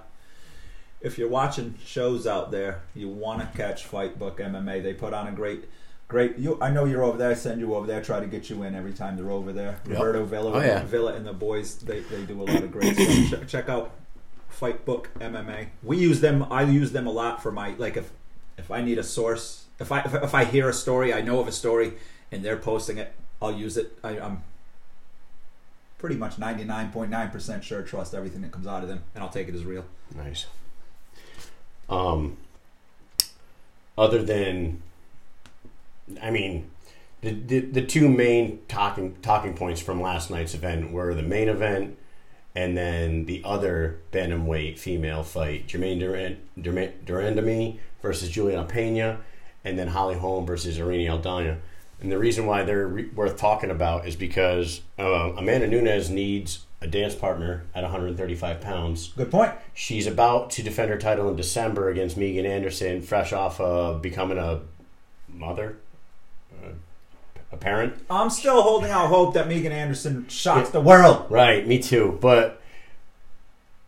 if 1.02 1.18
you're 1.18 1.30
watching 1.30 1.76
shows 1.84 2.26
out 2.28 2.52
there, 2.52 2.82
you 2.96 3.10
want 3.10 3.40
to 3.42 3.58
catch 3.58 3.86
Fight 3.86 4.18
Book 4.20 4.38
MMA. 4.40 4.82
They 4.84 4.94
put 4.94 5.14
on 5.14 5.28
a 5.28 5.32
great, 5.32 5.66
great. 6.08 6.38
You, 6.38 6.58
I 6.62 6.70
know 6.72 6.86
you're 6.86 7.04
over 7.04 7.18
there. 7.18 7.32
I 7.32 7.36
send 7.36 7.60
you 7.60 7.76
over 7.76 7.88
there. 7.88 8.02
Try 8.02 8.20
to 8.20 8.28
get 8.28 8.50
you 8.50 8.64
in 8.64 8.76
every 8.76 8.94
time 8.94 9.16
they're 9.18 9.32
over 9.32 9.52
there. 9.54 9.80
Yep. 9.88 9.98
Roberto 9.98 10.26
Villa, 10.26 10.52
Oh, 10.54 10.60
yeah. 10.62 10.84
Villa 10.84 11.14
and 11.14 11.26
the 11.26 11.34
boys. 11.34 11.78
They 11.78 12.00
they 12.02 12.24
do 12.24 12.42
a 12.42 12.44
lot 12.44 12.64
of 12.64 12.72
great 12.72 12.96
stuff. 12.96 13.30
Check, 13.40 13.48
check 13.48 13.70
out 13.70 13.92
Fight 14.50 14.86
Book 14.86 15.10
MMA. 15.20 15.68
We 15.84 15.98
use 15.98 16.22
them. 16.22 16.46
I 16.52 16.64
use 16.64 16.92
them 16.92 17.08
a 17.08 17.12
lot 17.12 17.42
for 17.42 17.52
my 17.52 17.74
like 17.78 17.98
if 17.98 18.12
if 18.58 18.70
I 18.72 18.82
need 18.82 18.98
a 18.98 19.04
source. 19.04 19.66
If 19.80 19.92
I 19.92 20.00
if, 20.02 20.14
if 20.14 20.34
I 20.36 20.44
hear 20.46 20.70
a 20.70 20.74
story, 20.74 21.14
I 21.14 21.22
know 21.22 21.40
of 21.40 21.48
a 21.48 21.52
story, 21.52 21.94
and 22.32 22.44
they're 22.44 22.58
posting 22.58 22.98
it, 22.98 23.14
I'll 23.42 23.52
use 23.54 23.78
it. 23.78 23.98
I, 24.04 24.20
I'm 24.20 24.44
pretty 25.98 26.16
much 26.16 26.38
ninety 26.38 26.64
nine 26.64 26.92
point 26.92 27.12
nine 27.12 27.30
percent 27.30 27.64
sure 27.64 27.82
trust 27.82 28.14
everything 28.14 28.42
that 28.42 28.52
comes 28.52 28.68
out 28.68 28.84
of 28.84 28.90
them, 28.90 29.04
and 29.14 29.24
I'll 29.24 29.30
take 29.30 29.48
it 29.48 29.56
as 29.56 29.64
real. 29.66 29.86
Nice. 30.16 30.46
Um, 31.90 32.38
other 33.98 34.22
than, 34.22 34.82
I 36.22 36.32
mean, 36.32 36.70
the, 37.22 37.32
the 37.32 37.60
the 37.60 37.86
two 37.86 38.10
main 38.10 38.60
talking 38.68 39.16
talking 39.22 39.54
points 39.54 39.82
from 39.82 40.02
last 40.02 40.30
night's 40.30 40.54
event 40.54 40.92
were 40.92 41.14
the 41.14 41.24
main 41.24 41.50
event 41.50 41.98
and 42.58 42.76
then 42.76 43.26
the 43.26 43.40
other 43.46 44.00
bantamweight 44.12 44.80
female 44.80 45.22
fight, 45.22 45.68
Germaine 45.68 46.00
Duran, 46.00 46.38
Durand- 46.60 47.06
de 47.06 47.14
Randamie 47.14 47.78
versus 48.02 48.30
Julianna 48.30 48.68
Peña, 48.68 49.18
and 49.64 49.78
then 49.78 49.90
Holly 49.90 50.16
Holm 50.16 50.44
versus 50.48 50.80
Irene 50.80 51.08
Aldana. 51.08 51.58
And 52.00 52.12
the 52.12 52.20
reason 52.20 52.46
why 52.46 52.64
they're 52.64 52.88
re- 52.88 53.10
worth 53.16 53.38
talking 53.38 53.72
about 53.72 54.08
is 54.08 54.16
because 54.16 54.82
uh, 55.00 55.32
Amanda 55.36 55.68
Nunes 55.68 56.10
needs 56.10 56.66
a 56.80 56.88
dance 56.88 57.16
partner 57.16 57.64
at 57.74 57.82
135 57.84 58.62
pounds. 58.62 59.14
Good 59.18 59.32
point. 59.32 59.52
She's 59.74 60.06
about 60.06 60.52
to 60.52 60.64
defend 60.64 60.92
her 60.92 60.98
title 60.98 61.28
in 61.30 61.36
December 61.36 61.90
against 61.90 62.18
Megan 62.18 62.46
Anderson, 62.46 63.02
fresh 63.02 63.34
off 63.34 63.60
of 63.60 64.02
becoming 64.02 64.38
a 64.38 64.62
mother, 65.28 65.78
uh, 66.64 66.70
a 67.52 67.58
parent. 67.58 67.96
I'm 68.10 68.30
still 68.30 68.62
holding 68.62 68.92
out 68.92 69.08
hope 69.08 69.34
that 69.34 69.48
Megan 69.48 69.72
Anderson 69.72 70.28
shocks 70.28 70.70
the 70.70 70.82
world. 70.82 71.26
Right, 71.32 71.68
me 71.68 71.80
too. 71.80 72.20
But 72.22 72.62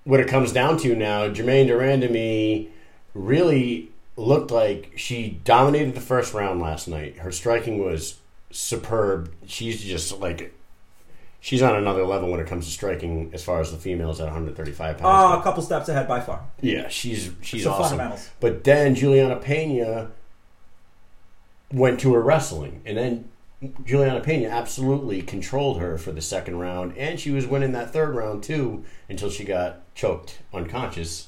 what 0.04 0.20
it 0.20 0.28
comes 0.28 0.52
down 0.52 0.78
to 0.80 0.96
now, 0.96 1.30
Germaine 1.30 1.68
Durand 1.68 2.02
to 2.02 2.10
me 2.10 2.70
really 3.14 3.92
looked 4.20 4.52
like 4.52 4.94
she 4.96 5.40
dominated 5.44 5.96
the 5.96 6.02
first 6.02 6.34
round 6.34 6.60
last 6.62 6.88
night. 6.88 7.20
Her 7.20 7.32
striking 7.32 7.80
was 7.84 8.20
superb. 8.52 9.32
She's 9.46 9.84
just 9.84 10.20
like 10.20 10.54
she's 11.40 11.62
on 11.62 11.76
another 11.76 12.06
level 12.06 12.30
when 12.30 12.40
it 12.40 12.48
comes 12.48 12.66
to 12.66 12.72
striking 12.72 13.30
as 13.34 13.44
far 13.44 13.60
as 13.62 13.72
the 13.72 13.78
females 13.78 14.20
at 14.20 14.26
135 14.26 14.98
pounds. 14.98 15.34
Uh, 15.36 15.40
a 15.40 15.44
couple 15.44 15.64
steps 15.64 15.88
ahead 15.90 16.08
by 16.08 16.20
far. 16.20 16.42
Yeah, 16.62 16.88
she's 16.90 17.32
she's 17.42 17.64
The 17.64 17.70
awesome. 17.72 17.98
fundamentals. 17.98 18.30
But 18.40 18.64
then 18.64 18.96
Julianna 18.96 19.38
Peña 19.38 20.10
went 21.72 22.00
to 22.02 22.14
her 22.14 22.22
wrestling, 22.22 22.82
and 22.86 22.98
then 22.98 23.30
Julianna 23.86 24.22
Peña 24.22 24.50
absolutely 24.50 25.22
controlled 25.22 25.80
her 25.80 25.98
for 25.98 26.12
the 26.12 26.22
second 26.22 26.60
round, 26.60 26.98
and 26.98 27.20
she 27.20 27.32
was 27.32 27.46
winning 27.46 27.72
that 27.74 27.94
third 27.94 28.16
round 28.16 28.44
too 28.44 28.84
until 29.08 29.30
she 29.30 29.44
got 29.44 29.82
choked 29.96 30.40
unconscious 30.54 31.28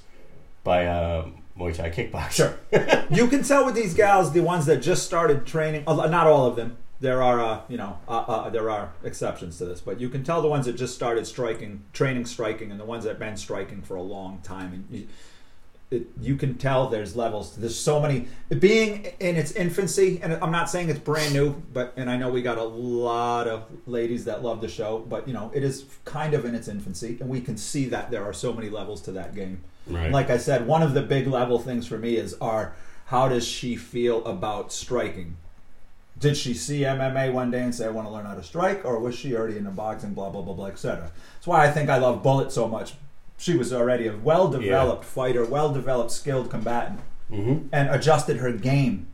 by 0.63 0.81
a 0.83 1.25
Muay 1.61 1.75
Thai 1.75 1.89
kickboxer. 1.89 2.31
Sure. 2.31 3.05
you 3.11 3.27
can 3.27 3.43
tell 3.43 3.65
with 3.65 3.75
these 3.75 3.93
gals, 3.93 4.31
the 4.31 4.41
ones 4.41 4.65
that 4.65 4.81
just 4.81 5.05
started 5.05 5.45
training, 5.45 5.83
not 5.85 6.27
all 6.27 6.47
of 6.47 6.55
them. 6.55 6.77
There 6.99 7.23
are, 7.23 7.39
uh, 7.41 7.61
you 7.67 7.77
know, 7.77 7.97
uh, 8.07 8.19
uh, 8.19 8.49
there 8.49 8.69
are 8.69 8.93
exceptions 9.03 9.57
to 9.57 9.65
this, 9.65 9.81
but 9.81 9.99
you 9.99 10.07
can 10.07 10.23
tell 10.23 10.41
the 10.41 10.47
ones 10.47 10.67
that 10.67 10.73
just 10.73 10.93
started 10.93 11.25
striking, 11.25 11.83
training 11.93 12.25
striking, 12.25 12.69
and 12.69 12.79
the 12.79 12.85
ones 12.85 13.05
that 13.05 13.11
have 13.11 13.19
been 13.19 13.37
striking 13.37 13.81
for 13.81 13.95
a 13.95 14.03
long 14.03 14.39
time. 14.43 14.71
And 14.71 14.85
you, 14.91 15.07
it, 15.89 16.07
you 16.21 16.35
can 16.35 16.59
tell 16.59 16.87
there's 16.89 17.15
levels. 17.15 17.55
There's 17.55 17.77
so 17.77 17.99
many. 17.99 18.27
Being 18.49 19.07
in 19.19 19.35
its 19.35 19.51
infancy, 19.53 20.19
and 20.21 20.33
I'm 20.35 20.51
not 20.51 20.69
saying 20.69 20.89
it's 20.89 20.99
brand 20.99 21.33
new, 21.33 21.61
but 21.73 21.93
and 21.97 22.09
I 22.09 22.17
know 22.17 22.29
we 22.29 22.43
got 22.43 22.59
a 22.59 22.63
lot 22.63 23.47
of 23.47 23.65
ladies 23.87 24.25
that 24.25 24.43
love 24.43 24.61
the 24.61 24.69
show, 24.69 24.99
but 24.99 25.27
you 25.27 25.33
know, 25.33 25.51
it 25.55 25.63
is 25.63 25.85
kind 26.05 26.35
of 26.35 26.45
in 26.45 26.53
its 26.53 26.67
infancy, 26.67 27.17
and 27.19 27.27
we 27.27 27.41
can 27.41 27.57
see 27.57 27.85
that 27.85 28.11
there 28.11 28.23
are 28.23 28.31
so 28.31 28.53
many 28.53 28.69
levels 28.69 29.01
to 29.01 29.11
that 29.13 29.33
game. 29.33 29.63
Right. 29.87 30.11
Like 30.11 30.29
I 30.29 30.37
said, 30.37 30.67
one 30.67 30.83
of 30.83 30.93
the 30.93 31.01
big 31.01 31.27
level 31.27 31.59
things 31.59 31.87
for 31.87 31.97
me 31.97 32.15
is 32.15 32.35
are 32.35 32.73
how 33.07 33.27
does 33.27 33.47
she 33.47 33.75
feel 33.75 34.23
about 34.25 34.71
striking? 34.71 35.37
Did 36.17 36.37
she 36.37 36.53
see 36.53 36.81
MMA 36.81 37.33
one 37.33 37.49
day 37.51 37.63
and 37.63 37.73
say 37.73 37.85
I 37.85 37.89
want 37.89 38.07
to 38.07 38.13
learn 38.13 38.25
how 38.25 38.35
to 38.35 38.43
strike, 38.43 38.85
or 38.85 38.99
was 38.99 39.15
she 39.15 39.35
already 39.35 39.57
into 39.57 39.71
boxing? 39.71 40.13
Blah 40.13 40.29
blah 40.29 40.41
blah 40.41 40.53
blah, 40.53 40.67
etc. 40.67 41.11
That's 41.35 41.47
why 41.47 41.65
I 41.65 41.71
think 41.71 41.89
I 41.89 41.97
love 41.97 42.21
Bullet 42.21 42.51
so 42.51 42.67
much. 42.67 42.93
She 43.37 43.57
was 43.57 43.73
already 43.73 44.07
a 44.07 44.15
well 44.15 44.47
developed 44.47 45.03
fighter, 45.03 45.43
well 45.43 45.73
developed, 45.73 46.11
skilled 46.11 46.49
combatant, 46.49 46.99
hmm 47.29 47.57
and 47.71 47.89
adjusted 47.89 48.37
her 48.37 48.51
game, 48.51 49.07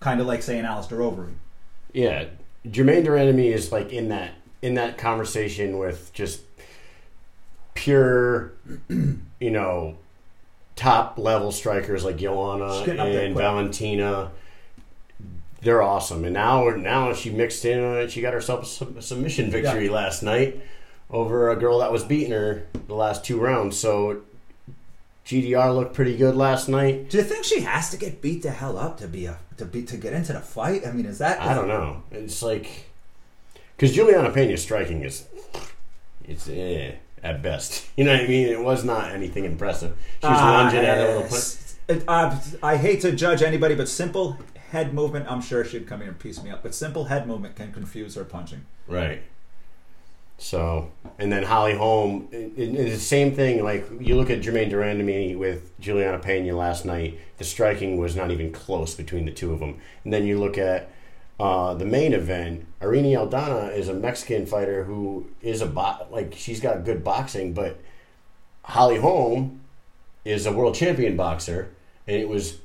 kind 0.00 0.20
of 0.20 0.26
like 0.26 0.42
saying 0.42 0.64
Alistair 0.64 0.98
Overeem. 0.98 1.36
Yeah, 1.94 2.26
Germaine 2.70 3.04
de 3.04 3.10
Randamie 3.10 3.52
is 3.52 3.72
like 3.72 3.90
in 3.90 4.08
that 4.10 4.34
in 4.60 4.74
that 4.74 4.98
conversation 4.98 5.78
with 5.78 6.12
just 6.12 6.42
pure, 7.74 8.52
you 8.88 9.50
know, 9.50 9.96
top 10.80 11.18
level 11.18 11.52
strikers 11.52 12.04
like 12.04 12.16
Joanna 12.16 12.74
She's 12.78 12.86
getting 12.86 13.00
up 13.00 13.06
there 13.08 13.26
and. 13.26 13.36
Valentina. 13.36 14.30
They're 15.62 15.82
awesome, 15.82 16.24
and 16.24 16.32
now 16.32 16.70
now 16.70 17.12
she 17.12 17.28
mixed 17.30 17.64
in. 17.66 17.78
Uh, 17.84 18.08
she 18.08 18.22
got 18.22 18.32
herself 18.32 18.62
a 18.62 18.66
sub- 18.66 19.02
submission 19.02 19.50
victory 19.50 19.86
Yeah. 19.86 19.92
last 19.92 20.22
night 20.22 20.58
over 21.10 21.50
a 21.50 21.56
girl 21.56 21.80
that 21.80 21.92
was 21.92 22.02
beating 22.02 22.32
her 22.32 22.62
the 22.86 22.94
last 22.94 23.24
two 23.26 23.38
rounds. 23.38 23.78
So 23.78 24.22
GDR 25.26 25.74
looked 25.74 25.92
pretty 25.94 26.16
good 26.16 26.34
last 26.34 26.66
night. 26.68 27.10
Do 27.10 27.18
you 27.18 27.24
think 27.24 27.44
she 27.44 27.60
has 27.60 27.90
to 27.90 27.98
get 27.98 28.22
beat 28.22 28.42
the 28.42 28.50
hell 28.52 28.78
up 28.78 28.96
to 29.00 29.06
be 29.06 29.26
a 29.26 29.38
to 29.58 29.66
be 29.66 29.82
to 29.82 29.98
get 29.98 30.14
into 30.14 30.32
the 30.32 30.40
fight? 30.40 30.86
I 30.86 30.92
mean, 30.92 31.04
is 31.04 31.18
that? 31.18 31.42
I 31.42 31.52
don't 31.52 31.68
know. 31.68 32.04
It's 32.10 32.42
like 32.42 32.86
because 33.76 33.94
Julianna 33.94 34.30
Peña's 34.30 34.62
striking 34.62 35.02
is 35.04 35.26
it's 36.26 36.48
eh, 36.48 36.92
at 37.22 37.42
best. 37.42 37.86
You 37.96 38.04
know 38.04 38.12
what 38.12 38.22
I 38.24 38.28
mean? 38.28 38.48
It 38.48 38.60
was 38.60 38.82
not 38.84 39.10
anything 39.12 39.44
impressive. 39.44 39.96
She 40.22 40.26
was 40.28 40.38
Ah, 40.38 40.52
lunging 40.62 40.80
at 40.80 40.98
a 40.98 41.06
little 41.06 41.20
punch. 41.22 41.32
yes. 41.32 41.76
It- 41.88 42.04
uh, 42.08 42.38
I 42.62 42.76
hate 42.76 43.00
to 43.02 43.12
judge 43.12 43.42
anybody, 43.42 43.74
but 43.74 43.88
simple 43.88 44.38
head 44.70 44.94
movement. 44.94 45.26
I'm 45.28 45.42
sure 45.42 45.64
she'd 45.64 45.86
come 45.86 46.00
here 46.00 46.08
and 46.08 46.18
piece 46.18 46.42
me 46.42 46.50
up. 46.50 46.62
But 46.62 46.74
simple 46.74 47.04
head 47.06 47.26
movement 47.26 47.56
can 47.56 47.72
confuse 47.72 48.14
her 48.14 48.24
punching. 48.24 48.64
Right. 48.86 49.22
So, 50.38 50.90
and 51.18 51.30
then 51.30 51.42
Holly 51.42 51.74
Holm, 51.74 52.28
it, 52.32 52.52
it- 52.56 52.74
it's 52.74 52.94
the 52.94 52.98
same 53.00 53.34
thing. 53.34 53.62
Like 53.62 53.86
you 54.00 54.16
look 54.16 54.30
at 54.30 54.40
Germaine 54.40 54.70
de 54.70 54.76
Randamie 54.76 55.36
with 55.36 55.78
Julianna 55.80 56.18
Peña 56.20 56.56
last 56.56 56.84
night, 56.86 57.18
the 57.38 57.44
striking 57.44 57.98
was 57.98 58.16
not 58.16 58.30
even 58.30 58.50
close 58.52 58.94
between 58.94 59.26
the 59.26 59.32
two 59.32 59.52
of 59.52 59.60
them. 59.60 59.78
And 60.04 60.12
then 60.12 60.24
you 60.24 60.38
look 60.38 60.56
at 60.56 60.90
uh, 61.40 61.74
the 61.74 61.84
main 61.86 62.12
event. 62.12 62.66
Irene 62.82 63.14
Aldana 63.16 63.74
is 63.76 63.88
a 63.88 63.94
Mexican 63.94 64.46
fighter 64.46 64.84
who 64.84 65.26
is 65.42 65.60
a 65.60 65.66
bo- 65.66 66.06
like 66.10 66.34
she's 66.36 66.60
got 66.60 66.84
good 66.84 67.02
boxing, 67.04 67.52
but 67.52 67.78
Holly 68.64 68.98
Holm 68.98 69.60
is 70.24 70.46
a 70.46 70.52
world 70.52 70.74
champion 70.74 71.16
boxer, 71.16 71.70
and 72.06 72.16
it 72.16 72.28
was 72.28 72.58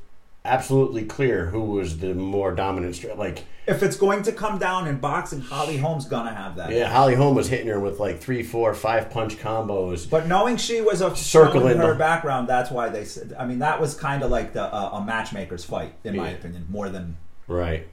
absolutely 0.43 1.03
clear 1.05 1.47
who 1.47 1.61
was 1.63 1.97
the 1.99 2.13
more 2.13 2.53
dominant. 2.53 2.95
Stri- 2.95 3.17
like 3.17 3.45
If 3.65 3.81
it's 3.81 3.97
going 3.97 4.21
to 4.23 4.31
come 4.31 4.59
down 4.59 4.87
in 4.87 4.99
boxing, 4.99 5.41
Holly 5.41 5.77
Holm's 5.77 6.05
gonna 6.05 6.33
have 6.33 6.55
that. 6.57 6.71
Yeah, 6.71 6.87
Holly 6.89 7.15
Holm 7.15 7.35
was 7.35 7.47
hitting 7.49 7.67
her 7.67 7.79
with 7.79 7.99
like 7.99 8.19
three, 8.19 8.43
four, 8.43 8.73
five 8.73 9.09
punch 9.09 9.37
combos. 9.37 10.07
But 10.09 10.27
knowing 10.27 10.57
she 10.57 10.81
was 10.81 11.01
a 11.01 11.15
Circling 11.15 11.77
her 11.77 11.93
the- 11.93 11.99
background, 11.99 12.47
that's 12.47 12.69
why 12.69 12.89
they 12.89 13.05
said. 13.05 13.35
I 13.39 13.45
mean, 13.45 13.59
that 13.59 13.81
was 13.81 13.95
kind 13.95 14.21
of 14.23 14.29
like 14.31 14.53
the 14.53 14.63
uh, 14.63 14.99
a 14.99 15.03
matchmaker's 15.03 15.65
fight, 15.65 15.93
in 16.03 16.15
my 16.17 16.29
opinion, 16.29 16.67
more 16.69 16.89
than 16.89 17.17
Right. 17.47 17.87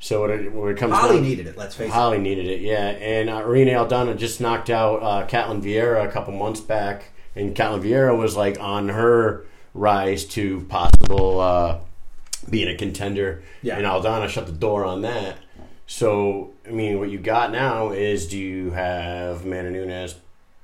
So 0.00 0.22
when 0.22 0.30
it, 0.30 0.52
when 0.52 0.72
it 0.72 0.78
comes 0.78 0.94
Holly 0.94 1.16
down, 1.16 1.22
needed 1.24 1.46
it. 1.48 1.56
Let's 1.56 1.74
face 1.74 1.88
it. 1.88 1.92
Holly 1.92 2.18
needed 2.18 2.46
it, 2.46 2.60
yeah. 2.60 2.90
And 2.90 3.28
uh, 3.28 3.38
Irene 3.38 3.68
Aldana 3.68 4.16
just 4.16 4.40
knocked 4.40 4.70
out 4.70 5.02
uh, 5.02 5.26
Ketlen 5.26 5.62
Vieira 5.62 6.04
a 6.04 6.10
couple 6.10 6.34
months 6.34 6.60
back, 6.60 7.10
and 7.34 7.54
Ketlen 7.54 7.82
Vieira 7.82 8.16
was 8.16 8.36
like 8.36 8.60
on 8.60 8.90
her 8.90 9.44
rise 9.74 10.24
to 10.26 10.60
possible 10.62 11.40
uh, 11.40 11.78
being 12.48 12.68
a 12.68 12.76
contender. 12.76 13.42
Yeah. 13.62 13.76
And 13.76 13.86
Aldana 13.86 14.28
shut 14.28 14.46
the 14.46 14.52
door 14.52 14.84
on 14.84 15.02
that. 15.02 15.38
So 15.86 16.52
I 16.66 16.70
mean, 16.70 16.98
what 16.98 17.10
you 17.10 17.18
got 17.18 17.50
now 17.50 17.90
is 17.90 18.28
do 18.28 18.38
you 18.38 18.70
have 18.70 19.44
Amanda 19.44 19.70
Nunes 19.70 20.14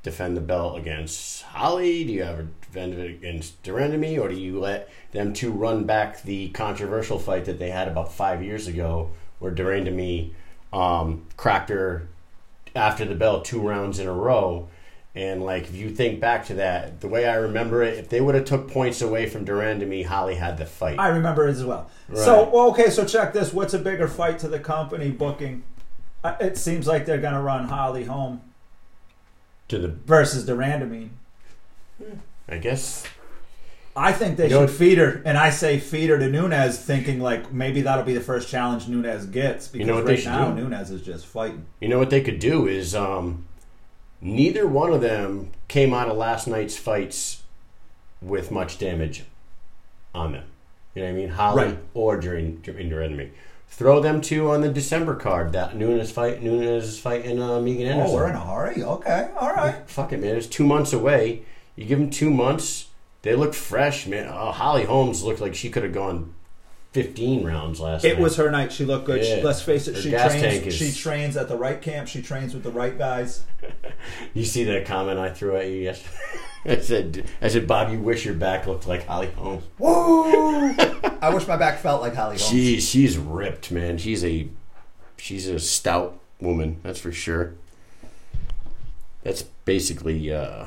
defend 0.03 0.37
the 0.37 0.43
belt 0.43 0.79
against 0.79 1.43
Holly? 1.43 2.05
Do 2.05 2.13
you 2.13 2.23
have 2.23 2.37
her 2.37 2.49
defend 2.61 2.95
it 2.95 3.11
against 3.11 3.63
de 3.63 3.71
Randamie, 3.71 4.21
or 4.21 4.29
do 4.29 4.37
you 4.37 4.61
let 4.61 4.91
them 5.13 5.33
two 5.33 5.51
run 5.51 5.85
back 5.85 6.23
the 6.23 6.51
controversial 6.51 7.19
fight 7.19 7.47
that 7.47 7.59
they 7.59 7.71
had 7.71 7.89
about 7.89 8.13
five 8.13 8.43
years 8.43 8.67
ago, 8.67 9.11
where 9.45 9.53
de 9.53 9.63
Randamie 9.63 10.31
um, 10.73 11.27
cracked 11.37 11.69
her 11.69 12.09
after 12.75 13.05
the 13.05 13.15
bell 13.15 13.43
two 13.43 13.61
rounds 13.61 13.99
in 13.99 14.07
a 14.09 14.13
row? 14.13 14.69
And 15.15 15.45
like, 15.45 15.65
if 15.65 15.75
you 15.77 15.91
think 15.91 16.19
back 16.19 16.47
to 16.47 16.55
that, 16.55 17.01
the 17.01 17.07
way 17.07 17.29
I 17.29 17.35
remember 17.37 17.83
it, 17.85 17.99
if 17.99 18.09
they 18.09 18.21
would 18.21 18.35
have 18.35 18.47
took 18.47 18.69
points 18.69 19.01
away 19.01 19.29
from 19.29 19.45
de 19.45 19.53
Randamie, 19.53 20.07
Holly 20.07 20.35
had 20.35 20.57
the 20.57 20.67
fight. 20.67 20.99
I 20.99 21.09
remember 21.09 21.47
it 21.47 21.53
as 21.53 21.65
well. 21.65 21.89
Right. 22.09 22.19
So 22.19 22.51
okay, 22.71 22.91
so 22.91 23.05
check 23.05 23.33
this. 23.33 23.53
What's 23.53 23.75
a 23.75 23.79
bigger 23.79 24.09
fight 24.09 24.41
to 24.41 24.49
the 24.49 24.59
company 24.59 25.11
booking? 25.11 25.63
Uh, 26.25 26.35
It 26.41 26.57
seems 26.57 26.89
like 26.89 27.07
they're 27.07 27.21
gonna 27.21 27.43
run 27.43 27.69
Holly 27.69 28.05
Holm 28.05 28.41
to 29.69 29.79
the, 29.79 29.89
versus 29.89 30.47
de 30.47 30.53
Randamie. 30.53 31.11
I 32.49 32.57
guess 32.57 33.05
I 33.97 34.13
think 34.13 34.37
they 34.37 34.49
You 34.49 34.57
should 34.67 34.71
feed 34.71 34.99
her, 34.99 35.23
and 35.25 35.39
I 35.39 35.51
say 35.51 35.79
feed 35.79 36.11
her 36.11 36.19
to 36.19 36.29
Nunes, 36.29 36.79
thinking 36.79 37.21
like 37.21 37.53
maybe 37.53 37.83
that'll 37.83 38.05
be 38.05 38.15
the 38.15 38.21
first 38.21 38.49
challenge 38.49 38.89
Nunes 38.89 39.27
gets. 39.27 39.69
Because 39.69 39.87
know 39.87 39.95
what 39.95 40.07
right 40.07 40.19
they 40.19 40.25
now 40.25 40.51
do? 40.51 40.63
Nunes 40.69 40.91
is 40.91 41.01
just 41.03 41.27
fighting. 41.27 41.67
You 41.81 41.89
know 41.89 41.99
what 42.01 42.11
they 42.11 42.21
could 42.21 42.41
do 42.41 42.67
is 42.67 42.95
um, 42.95 43.47
neither 44.21 44.67
one 44.67 44.93
of 44.93 45.01
them 45.01 45.51
came 45.69 45.95
out 45.95 46.09
of 46.09 46.17
last 46.17 46.47
night's 46.49 46.77
fights 46.77 47.43
with 48.21 48.51
much 48.51 48.79
damage 48.79 49.25
on 50.15 50.33
them. 50.33 50.45
You 50.95 51.03
know 51.03 51.09
what 51.09 51.15
I 51.15 51.19
mean? 51.21 51.29
Holly 51.31 51.65
Right. 51.65 51.79
or 51.95 52.19
during 52.19 52.57
during 52.63 52.89
their 52.89 53.03
enemy. 53.03 53.31
Throw 53.69 54.01
them 54.01 54.21
two 54.21 54.51
on 54.51 54.61
the 54.61 54.69
December 54.69 55.15
card. 55.17 55.53
That 55.53 55.77
Nunes 55.77 56.11
fight, 56.13 56.43
Nunes 56.43 56.85
is 56.85 56.99
fighting 57.01 57.41
uh, 57.43 57.61
Megan 57.61 57.87
Anderson. 57.89 58.11
Oh, 58.11 58.15
we're 58.15 58.29
in 58.29 58.37
a 58.37 58.41
hurry. 58.41 58.83
Okay, 58.85 59.31
all 59.37 59.53
right. 59.53 59.89
Fuck 59.89 60.13
it, 60.13 60.21
man. 60.21 60.37
It's 60.37 60.47
two 60.47 60.65
months 60.65 60.93
away. 60.93 61.43
You 61.75 61.85
give 61.85 61.99
them 61.99 62.11
two 62.11 62.31
months. 62.31 62.87
They 63.25 63.35
look 63.35 63.55
fresh, 63.55 64.07
man. 64.07 64.29
Oh, 64.31 64.53
Holly 64.53 64.85
Holmes 64.85 65.23
looked 65.23 65.41
like 65.41 65.55
she 65.55 65.71
could 65.71 65.83
have 65.83 65.95
gone 65.95 66.35
fifteen 66.93 67.43
rounds 67.43 67.81
last 67.81 68.05
night. 68.05 68.11
It 68.13 68.15
night. 68.17 68.23
was 68.23 68.37
her 68.37 68.51
night. 68.51 68.71
She 68.71 68.85
looked 68.85 69.07
good. 69.07 69.25
She, 69.25 69.41
let's 69.43 69.63
face 69.63 69.89
it. 69.89 69.97
Her 69.97 70.03
She 70.03 70.11
gas 70.11 70.31
trains. 70.33 70.43
tank 70.43 70.67
is- 70.67 70.75
She 70.77 70.93
trains 70.93 71.37
at 71.39 71.49
the 71.49 71.57
right 71.57 71.81
camp. 71.81 72.07
She 72.07 72.21
trains 72.21 72.53
with 72.53 72.63
the 72.63 72.71
right 72.71 72.97
guys. 72.97 73.45
You 74.35 74.45
see 74.45 74.65
that 74.65 74.85
comment 74.85 75.19
I 75.19 75.31
threw 75.31 75.57
at 75.57 75.67
you 75.69 75.77
yesterday? 75.77 76.17
I 76.67 76.77
said, 76.81 77.25
I 77.41 77.49
said, 77.49 77.67
Bob, 77.67 77.91
you 77.91 77.99
wish 77.99 78.25
your 78.27 78.35
back 78.35 78.67
looked 78.67 78.87
like 78.87 79.07
Holly 79.07 79.31
Holm's. 79.37 79.65
Woo! 79.79 80.75
I 81.23 81.31
wish 81.33 81.47
my 81.49 81.57
back 81.57 81.79
felt 81.79 82.03
like 82.03 82.15
Holly 82.15 82.37
Holm's. 82.37 82.43
She, 82.51 82.81
she's 82.81 83.17
ripped, 83.17 83.71
man. 83.71 83.97
She's 83.99 84.23
a, 84.25 84.49
she's 85.17 85.47
a 85.49 85.59
stout 85.59 86.19
woman. 86.41 86.81
That's 86.83 86.99
for 86.99 87.13
sure. 87.13 87.55
That's 89.23 89.43
basically 89.43 90.33
uh, 90.33 90.67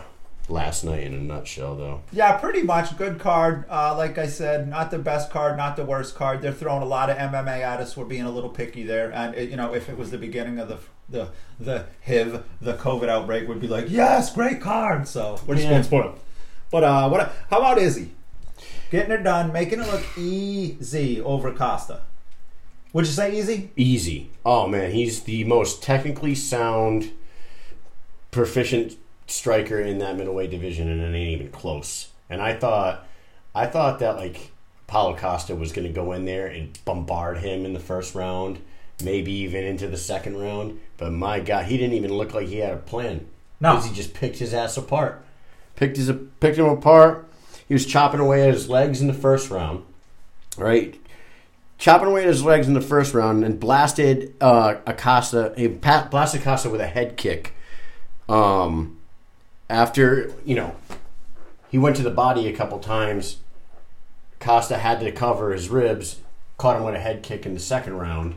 last 0.49 0.83
night 0.83 1.03
in 1.03 1.13
a 1.13 1.19
nutshell, 1.19 1.75
though. 1.75 2.01
Yeah, 2.11 2.37
pretty 2.37 2.63
much. 2.63 2.97
Good 2.97 3.19
card. 3.19 3.65
Uh, 3.69 3.95
like 3.97 4.17
I 4.17 4.27
said, 4.27 4.67
not 4.69 4.91
the 4.91 4.99
best 4.99 5.29
card, 5.29 5.57
not 5.57 5.75
the 5.75 5.83
worst 5.85 6.15
card. 6.15 6.41
They're 6.41 6.51
throwing 6.53 6.81
a 6.83 6.85
lot 6.85 7.09
of 7.09 7.17
MMA 7.17 7.61
at 7.61 7.79
us. 7.79 7.97
We're 7.97 8.05
being 8.05 8.23
a 8.23 8.31
little 8.31 8.49
picky 8.49 8.83
there. 8.83 9.11
And 9.13 9.35
uh, 9.35 9.39
you 9.39 9.55
know, 9.57 9.73
if 9.73 9.89
it 9.89 9.97
was 9.97 10.11
the 10.11 10.17
beginning 10.17 10.59
of 10.59 10.67
the 10.69 10.77
the 11.09 11.29
the 11.59 11.85
HIV, 12.05 12.43
the 12.61 12.73
COVID 12.75 13.09
outbreak, 13.09 13.47
we'd 13.47 13.59
be 13.61 13.67
like, 13.67 13.85
yes, 13.89 14.33
great 14.33 14.61
card. 14.61 15.07
So 15.07 15.39
we're 15.45 15.55
just 15.55 15.67
Yeah. 15.67 15.81
spoiled. 15.81 16.19
But 16.71 16.83
uh, 16.83 17.09
what? 17.09 17.33
How 17.49 17.59
about 17.59 17.77
Izzy? 17.77 18.11
Getting 18.89 19.11
it 19.11 19.23
done, 19.23 19.51
making 19.51 19.81
it 19.81 19.87
look 19.87 20.03
easy 20.17 21.19
over 21.21 21.51
Costa. 21.51 22.01
Would 22.93 23.05
you 23.05 23.11
say 23.11 23.37
easy? 23.37 23.69
Easy. 23.75 24.31
Oh 24.45 24.65
man, 24.65 24.91
he's 24.91 25.23
the 25.23 25.43
most 25.43 25.83
technically 25.83 26.35
sound, 26.35 27.11
proficient 28.31 28.95
striker 29.27 29.79
in 29.79 29.99
that 29.99 30.17
middleweight 30.17 30.51
division, 30.51 30.89
and 30.89 31.01
it 31.01 31.17
ain't 31.17 31.41
even 31.41 31.51
close. 31.51 32.09
And 32.29 32.41
I 32.41 32.53
thought, 32.53 33.07
I 33.53 33.67
thought 33.67 33.99
that 33.99 34.17
like 34.17 34.51
Paulo 34.87 35.15
Costa 35.15 35.55
was 35.55 35.71
going 35.71 35.87
to 35.87 35.93
go 35.93 36.11
in 36.13 36.25
there 36.25 36.47
and 36.47 36.77
bombard 36.85 37.37
him 37.39 37.65
in 37.65 37.73
the 37.73 37.79
first 37.79 38.15
round, 38.15 38.59
maybe 39.03 39.31
even 39.31 39.63
into 39.63 39.87
the 39.87 39.97
second 39.97 40.37
round. 40.37 40.79
But 40.97 41.11
my 41.11 41.39
God, 41.39 41.65
he 41.65 41.77
didn't 41.77 41.95
even 41.95 42.13
look 42.13 42.33
like 42.33 42.47
he 42.47 42.57
had 42.57 42.73
a 42.73 42.77
plan. 42.77 43.27
No. 43.59 43.73
because 43.73 43.89
he 43.89 43.95
just 43.95 44.13
picked 44.13 44.37
his 44.37 44.53
ass 44.53 44.77
apart. 44.77 45.23
Picked 45.75 45.97
his 45.97 46.11
picked 46.39 46.57
him 46.57 46.65
apart. 46.65 47.27
He 47.67 47.73
was 47.73 47.85
chopping 47.85 48.19
away 48.19 48.47
at 48.47 48.53
his 48.53 48.69
legs 48.69 49.01
in 49.01 49.07
the 49.07 49.13
first 49.13 49.49
round, 49.49 49.83
right? 50.57 50.97
chopping 51.77 52.07
away 52.07 52.23
at 52.23 52.27
his 52.27 52.43
legs 52.43 52.67
in 52.67 52.73
the 52.73 52.81
first 52.81 53.13
round 53.13 53.43
and 53.43 53.59
blasted 53.59 54.33
uh, 54.41 54.75
Acosta. 54.85 55.53
He 55.55 55.67
blasted 55.67 56.41
Acosta 56.41 56.69
with 56.69 56.81
a 56.81 56.87
head 56.87 57.17
kick. 57.17 57.53
Um, 58.27 58.97
after 59.69 60.33
you 60.45 60.55
know, 60.55 60.75
he 61.69 61.77
went 61.77 61.95
to 61.97 62.03
the 62.03 62.11
body 62.11 62.47
a 62.47 62.53
couple 62.55 62.79
times. 62.79 63.37
Costa 64.39 64.77
had 64.77 64.99
to 64.99 65.11
cover 65.11 65.51
his 65.51 65.69
ribs. 65.69 66.19
Caught 66.57 66.77
him 66.77 66.83
with 66.83 66.95
a 66.95 66.99
head 66.99 67.21
kick 67.23 67.45
in 67.45 67.53
the 67.53 67.59
second 67.59 67.97
round. 67.97 68.35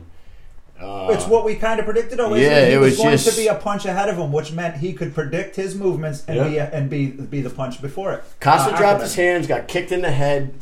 Uh, 0.79 1.09
It's 1.11 1.27
what 1.27 1.45
we 1.45 1.55
kind 1.55 1.79
of 1.79 1.85
predicted. 1.85 2.19
Oh, 2.19 2.33
yeah, 2.33 2.65
He 2.65 2.73
it 2.73 2.77
was, 2.79 2.91
was 2.91 2.97
going 2.97 3.11
just- 3.11 3.29
to 3.29 3.35
be 3.35 3.47
a 3.47 3.55
punch 3.55 3.85
ahead 3.85 4.09
of 4.09 4.17
him, 4.17 4.31
which 4.31 4.51
meant 4.51 4.77
he 4.77 4.93
could 4.93 5.13
predict 5.13 5.55
his 5.55 5.75
movements 5.75 6.23
and 6.27 6.37
Yeah. 6.37 6.47
be 6.47 6.57
a, 6.57 6.69
and 6.71 6.89
be 6.89 7.07
be 7.07 7.41
the 7.41 7.49
punch 7.51 7.81
before 7.81 8.13
it. 8.13 8.23
Costa 8.39 8.73
Uh, 8.73 8.77
dropped 8.77 9.01
his 9.01 9.15
hands, 9.15 9.45
got 9.47 9.67
kicked 9.67 9.91
in 9.91 10.01
the 10.01 10.11
head, 10.11 10.53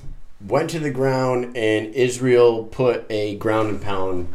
went 0.45 0.69
to 0.71 0.79
the 0.79 0.89
ground, 0.89 1.55
and 1.55 1.93
Israel 1.95 2.63
put 2.65 3.05
a 3.09 3.35
ground 3.37 3.69
and 3.69 3.81
pound 3.81 4.27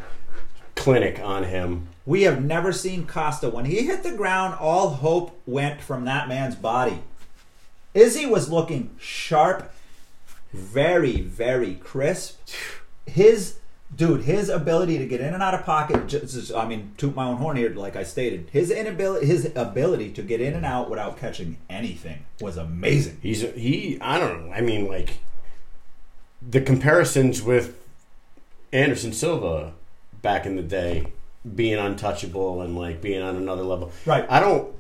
clinic 0.75 1.21
on 1.23 1.45
him. 1.45 1.89
We 2.07 2.23
have 2.23 2.45
never 2.45 2.73
seen 2.73 3.07
Costa. 3.07 3.49
When 3.49 3.65
he 3.65 3.87
hit 3.87 4.03
the 4.03 4.13
ground, 4.13 4.57
all 4.61 4.91
hope 4.91 5.41
went 5.47 5.81
from 5.81 6.05
that 6.05 6.29
man's 6.29 6.55
body. 6.55 7.03
Izzy 7.95 8.27
was 8.27 8.51
looking 8.51 8.91
sharp, 8.99 9.73
very, 10.53 11.21
very 11.21 11.77
crisp. 11.77 12.39
His 13.07 13.59
dude, 13.95 14.23
his 14.23 14.49
ability 14.49 14.99
to 14.99 15.07
get 15.07 15.21
in 15.21 15.33
and 15.33 15.43
out 15.43 15.55
of 15.55 15.65
pocket. 15.65 16.07
Just, 16.09 16.53
I 16.53 16.67
mean, 16.67 16.93
toot 16.97 17.15
my 17.15 17.27
own 17.27 17.37
horn 17.37 17.57
here, 17.57 17.71
like 17.71 17.97
I 17.97 18.03
stated. 18.03 18.49
His 18.53 18.71
inability, 18.71 19.27
his 19.27 19.51
ability 19.55 20.11
to 20.13 20.23
get 20.23 20.41
in 20.41 20.55
and 20.55 20.67
out 20.67 20.91
without 20.91 21.19
catching 21.19 21.57
anything 21.71 22.25
was 22.41 22.57
amazing. 22.57 23.19
He's 23.23 23.41
he. 23.41 23.99
I 24.01 24.19
don't 24.19 24.47
know. 24.47 24.53
I 24.53 24.61
mean, 24.61 24.89
like 24.89 25.19
the 26.43 26.61
comparisons 26.61 27.43
with 27.43 27.77
Anderson 28.73 29.13
Silva 29.13 29.73
back 30.21 30.47
in 30.47 30.57
the 30.57 30.63
day, 30.63 31.13
being 31.55 31.79
untouchable 31.79 32.63
and 32.63 32.77
like 32.79 33.01
being 33.01 33.23
on 33.23 33.37
another 33.37 33.63
level. 33.63 33.93
Right. 34.07 34.25
I 34.29 34.41
don't. 34.41 34.75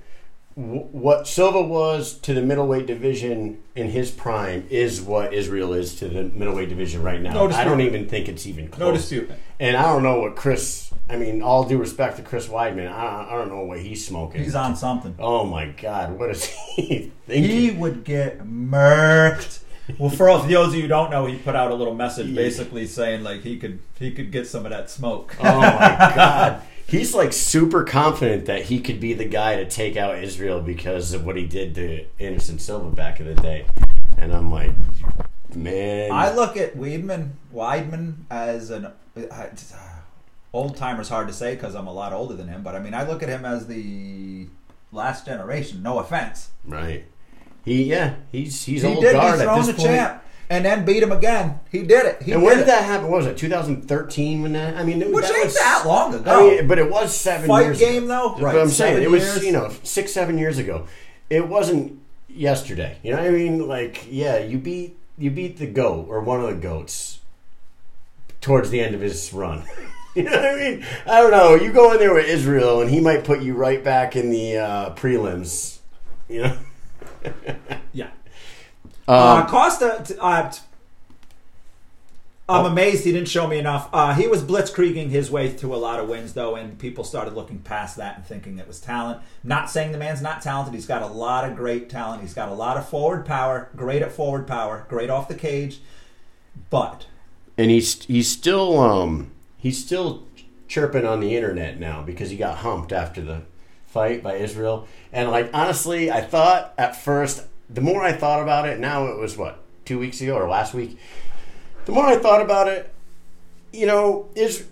w- 0.56 0.80
what 0.92 1.26
Silva 1.28 1.60
was 1.60 2.14
to 2.20 2.32
the 2.34 2.42
middleweight 2.42 2.86
division 2.86 3.62
in 3.74 3.90
his 3.90 4.10
prime 4.10 4.66
is 4.70 5.00
what 5.02 5.34
Israel 5.34 5.72
is 5.74 5.94
to 5.96 6.08
the 6.08 6.22
middleweight 6.24 6.68
division 6.68 7.02
right 7.02 7.20
now. 7.20 7.32
No. 7.34 7.48
I 7.50 7.64
don't 7.64 7.80
even 7.80 8.08
think 8.08 8.28
it's 8.28 8.46
even 8.46 8.68
close. 8.68 8.80
No 8.88 8.92
dispute. 8.92 9.30
And 9.60 9.76
I 9.76 9.82
don't 9.82 10.02
know 10.02 10.20
what 10.20 10.36
Chris. 10.36 10.90
I 11.08 11.16
mean, 11.16 11.42
all 11.42 11.64
due 11.64 11.76
respect 11.76 12.16
to 12.16 12.22
Chris 12.22 12.48
Weidman, 12.48 12.90
I, 12.90 13.28
I 13.30 13.36
don't 13.36 13.48
know 13.50 13.60
what 13.64 13.78
he's 13.80 14.06
smoking. 14.06 14.42
He's 14.42 14.54
on 14.54 14.74
something. 14.74 15.14
Oh 15.18 15.44
my 15.44 15.66
God, 15.66 16.18
what 16.18 16.30
is 16.30 16.46
he 16.46 17.12
thinking? 17.26 17.50
He 17.50 17.70
would 17.72 18.04
get 18.04 18.38
murked. 18.40 19.60
Well, 19.98 20.10
for 20.10 20.26
those 20.26 20.68
of 20.68 20.74
you 20.74 20.82
who 20.82 20.88
don't 20.88 21.10
know, 21.10 21.26
he 21.26 21.36
put 21.36 21.54
out 21.54 21.70
a 21.70 21.74
little 21.74 21.94
message 21.94 22.28
Yeah. 22.28 22.34
basically 22.36 22.86
saying 22.86 23.22
like 23.22 23.42
he 23.42 23.58
could 23.58 23.80
he 23.98 24.10
could 24.12 24.30
get 24.32 24.46
some 24.46 24.64
of 24.64 24.70
that 24.70 24.88
smoke. 24.90 25.36
Oh 25.40 25.60
my 25.60 25.78
god. 26.16 26.62
He's 26.86 27.14
like 27.14 27.32
super 27.32 27.82
confident 27.84 28.46
that 28.46 28.62
he 28.64 28.80
could 28.80 29.00
be 29.00 29.14
the 29.14 29.24
guy 29.24 29.56
to 29.56 29.68
take 29.68 29.96
out 29.96 30.18
Israel 30.22 30.60
because 30.60 31.12
of 31.12 31.24
what 31.26 31.36
he 31.36 31.46
did 31.46 31.74
to 31.76 32.04
Anderson 32.20 32.58
Silva 32.58 32.90
back 32.94 33.20
in 33.20 33.26
the 33.26 33.34
day. 33.34 33.66
And 34.18 34.32
I'm 34.32 34.50
like, 34.50 34.72
man. 35.54 36.10
I 36.12 36.34
look 36.34 36.56
at 36.56 36.76
Weidman 36.76 37.30
Weidman 37.54 38.14
as 38.30 38.70
an 38.70 38.86
uh, 39.16 39.46
old 40.52 40.76
timer's 40.76 41.08
hard 41.08 41.26
to 41.28 41.32
say 41.34 41.54
because 41.54 41.74
I'm 41.74 41.86
a 41.86 41.92
lot 41.92 42.12
older 42.12 42.34
than 42.34 42.48
him, 42.48 42.62
but 42.62 42.74
I 42.74 42.80
mean 42.80 42.94
I 42.94 43.06
look 43.06 43.22
at 43.22 43.28
him 43.28 43.44
as 43.44 43.66
the 43.66 44.46
last 44.92 45.26
generation. 45.26 45.82
No 45.82 45.98
offense. 45.98 46.50
right. 46.64 47.04
He 47.64 47.84
yeah, 47.84 48.16
he's 48.32 48.64
he's 48.64 48.82
he 48.82 48.88
old 48.88 49.02
did 49.02 49.12
guard 49.12 49.34
at 49.34 49.38
dethrone 49.38 49.58
this 49.58 49.66
the 49.68 49.74
point. 49.74 49.88
champ 49.88 50.24
and 50.50 50.64
then 50.64 50.84
beat 50.84 51.02
him 51.02 51.12
again. 51.12 51.60
He 51.70 51.82
did 51.82 52.04
it. 52.06 52.22
He 52.22 52.32
And 52.32 52.40
did 52.42 52.46
when 52.46 52.58
did 52.58 52.66
that 52.68 52.84
happen? 52.84 53.08
What 53.08 53.18
was 53.18 53.26
it 53.26 53.36
2013 53.38 54.42
when 54.42 54.52
that? 54.52 54.76
I 54.76 54.84
mean, 54.84 55.00
it, 55.00 55.10
Which 55.12 55.26
that 55.26 55.34
ain't 55.34 55.44
was, 55.46 55.54
that 55.54 55.84
long 55.86 56.14
ago. 56.14 56.30
I 56.30 56.56
mean, 56.56 56.68
but 56.68 56.78
it 56.78 56.90
was 56.90 57.16
seven 57.16 57.46
Fight 57.48 57.64
years 57.64 57.78
game, 57.78 58.04
ago. 58.04 58.34
though? 58.36 58.42
Right, 58.44 58.58
I'm 58.58 58.68
saying. 58.68 59.02
It 59.02 59.10
was 59.10 59.42
you 59.44 59.52
know 59.52 59.72
six 59.82 60.12
seven 60.12 60.38
years 60.38 60.58
ago. 60.58 60.86
It 61.30 61.48
wasn't 61.48 61.98
yesterday. 62.28 62.98
You 63.02 63.12
know 63.12 63.18
what 63.18 63.26
I 63.26 63.30
mean? 63.30 63.66
Like 63.66 64.06
yeah, 64.10 64.38
you 64.38 64.58
beat 64.58 64.96
you 65.16 65.30
beat 65.30 65.56
the 65.58 65.66
goat 65.66 66.06
or 66.08 66.20
one 66.20 66.40
of 66.40 66.48
the 66.48 66.56
goats 66.56 67.20
towards 68.40 68.70
the 68.70 68.80
end 68.80 68.94
of 68.94 69.00
his 69.00 69.32
run. 69.32 69.62
you 70.14 70.24
know 70.24 70.30
what 70.32 70.44
I 70.44 70.56
mean? 70.56 70.86
I 71.06 71.20
don't 71.20 71.30
know. 71.30 71.54
You 71.54 71.72
go 71.72 71.92
in 71.92 71.98
there 71.98 72.12
with 72.14 72.26
Israel, 72.28 72.82
and 72.82 72.90
he 72.90 73.00
might 73.00 73.24
put 73.24 73.40
you 73.40 73.54
right 73.54 73.82
back 73.82 74.14
in 74.16 74.30
the 74.30 74.58
uh, 74.58 74.94
prelims. 74.94 75.78
You 76.28 76.42
know. 76.42 76.58
Yeah. 77.92 78.10
Um, 79.06 79.16
uh, 79.16 79.46
Costa, 79.46 80.16
uh, 80.20 80.52
I'm 82.46 82.66
amazed 82.66 83.04
he 83.04 83.12
didn't 83.12 83.28
show 83.28 83.46
me 83.46 83.58
enough. 83.58 83.88
Uh, 83.92 84.14
he 84.14 84.26
was 84.26 84.42
blitzkrieging 84.42 85.08
his 85.08 85.30
way 85.30 85.50
to 85.54 85.74
a 85.74 85.76
lot 85.76 85.98
of 85.98 86.08
wins, 86.08 86.34
though, 86.34 86.56
and 86.56 86.78
people 86.78 87.04
started 87.04 87.34
looking 87.34 87.60
past 87.60 87.96
that 87.96 88.16
and 88.16 88.26
thinking 88.26 88.58
it 88.58 88.66
was 88.66 88.80
talent. 88.80 89.22
Not 89.42 89.70
saying 89.70 89.92
the 89.92 89.98
man's 89.98 90.20
not 90.20 90.42
talented. 90.42 90.74
He's 90.74 90.86
got 90.86 91.02
a 91.02 91.06
lot 91.06 91.48
of 91.48 91.56
great 91.56 91.88
talent. 91.88 92.20
He's 92.20 92.34
got 92.34 92.50
a 92.50 92.54
lot 92.54 92.76
of 92.76 92.86
forward 92.88 93.24
power. 93.24 93.70
Great 93.76 94.02
at 94.02 94.12
forward 94.12 94.46
power. 94.46 94.84
Great 94.88 95.08
off 95.08 95.28
the 95.28 95.34
cage. 95.34 95.80
But 96.68 97.06
and 97.56 97.70
he's 97.70 98.04
he's 98.04 98.30
still 98.30 98.78
um 98.78 99.30
he's 99.56 99.82
still 99.82 100.24
chirping 100.68 101.06
on 101.06 101.20
the 101.20 101.34
internet 101.34 101.78
now 101.78 102.02
because 102.02 102.30
he 102.30 102.36
got 102.36 102.58
humped 102.58 102.92
after 102.92 103.20
the 103.22 103.42
fight 103.94 104.24
by 104.24 104.34
Israel. 104.34 104.88
And 105.12 105.30
like 105.30 105.50
honestly, 105.54 106.10
I 106.10 106.20
thought 106.20 106.74
at 106.76 106.96
first 106.96 107.46
the 107.70 107.80
more 107.80 108.02
I 108.02 108.12
thought 108.12 108.42
about 108.42 108.68
it, 108.68 108.78
now 108.80 109.06
it 109.06 109.16
was 109.16 109.38
what 109.38 109.60
two 109.84 109.98
weeks 109.98 110.20
ago 110.20 110.34
or 110.34 110.48
last 110.48 110.74
week. 110.74 110.98
The 111.86 111.92
more 111.92 112.04
I 112.04 112.16
thought 112.16 112.42
about 112.42 112.66
it, 112.68 112.92
you 113.72 113.86
know, 113.86 114.28
is 114.34 114.66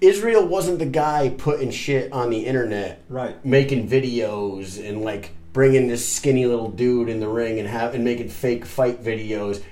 Israel 0.00 0.46
wasn't 0.46 0.78
the 0.78 0.86
guy 0.86 1.30
putting 1.30 1.70
shit 1.70 2.12
on 2.12 2.30
the 2.30 2.46
internet, 2.46 3.02
Right. 3.08 3.44
Making 3.44 3.88
videos 3.88 4.78
and 4.82 5.02
like 5.02 5.32
bringing 5.52 5.88
this 5.88 6.08
skinny 6.08 6.46
little 6.46 6.70
dude 6.70 7.08
in 7.08 7.18
the 7.18 7.28
ring 7.28 7.58
and 7.58 7.66
have 7.68 7.94
and 7.94 8.04
making 8.04 8.28
fake 8.28 8.64
fight 8.64 9.02
videos. 9.02 9.62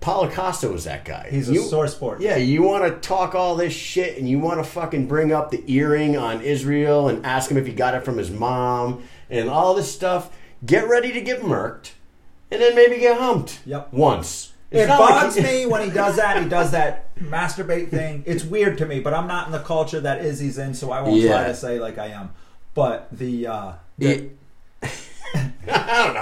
Paulo 0.00 0.30
Costa 0.30 0.68
was 0.68 0.84
that 0.84 1.04
guy. 1.04 1.26
he's 1.30 1.48
a 1.48 1.54
You- 1.54 1.62
sore 1.62 1.88
sport. 1.88 2.20
yeah, 2.20 2.36
you 2.36 2.62
want 2.62 2.84
to 2.84 3.00
talk 3.08 3.34
all 3.34 3.56
this 3.56 3.72
shit 3.72 4.16
and 4.18 4.28
you 4.28 4.38
want 4.38 4.58
to 4.58 4.64
fucking 4.64 5.06
bring 5.06 5.32
up 5.32 5.50
the 5.50 5.62
earring 5.66 6.16
on 6.16 6.40
Israel 6.40 7.08
and 7.08 7.24
ask 7.26 7.50
him 7.50 7.56
if 7.56 7.66
he 7.66 7.72
got 7.72 7.94
it 7.94 8.04
from 8.04 8.16
his 8.16 8.30
mom 8.30 9.02
and 9.28 9.50
all 9.50 9.74
this 9.74 9.92
stuff. 9.92 10.30
Get 10.64 10.88
ready 10.88 11.12
to 11.12 11.20
get 11.20 11.42
murked 11.42 11.90
and 12.50 12.62
then 12.62 12.74
maybe 12.76 12.98
get 12.98 13.18
humped. 13.18 13.60
Yep. 13.66 13.92
Once. 13.92 14.52
It 14.70 14.86
not 14.86 15.00
like 15.00 15.22
bugs 15.22 15.34
he- 15.36 15.42
me 15.42 15.66
when 15.72 15.82
he 15.82 15.90
does 15.90 16.16
that. 16.16 16.40
He 16.42 16.48
does 16.48 16.70
that 16.72 17.14
masturbate 17.18 17.88
thing. 17.90 18.22
It's 18.26 18.44
weird 18.44 18.78
to 18.78 18.86
me, 18.86 19.00
but 19.00 19.14
I'm 19.14 19.26
not 19.26 19.46
in 19.46 19.52
the 19.52 19.60
culture 19.60 19.98
that 20.00 20.24
Izzy's 20.24 20.58
in, 20.58 20.74
so 20.74 20.92
I 20.92 21.00
won't 21.00 21.16
Yeah. 21.20 21.32
try 21.32 21.44
to 21.48 21.54
say 21.54 21.78
like 21.80 21.98
I 21.98 22.08
am. 22.08 22.30
But 22.74 23.08
the 23.10 23.46
uh, 23.46 23.72
the, 23.96 24.06
It- 24.10 24.38
I 25.88 26.04
don't 26.04 26.14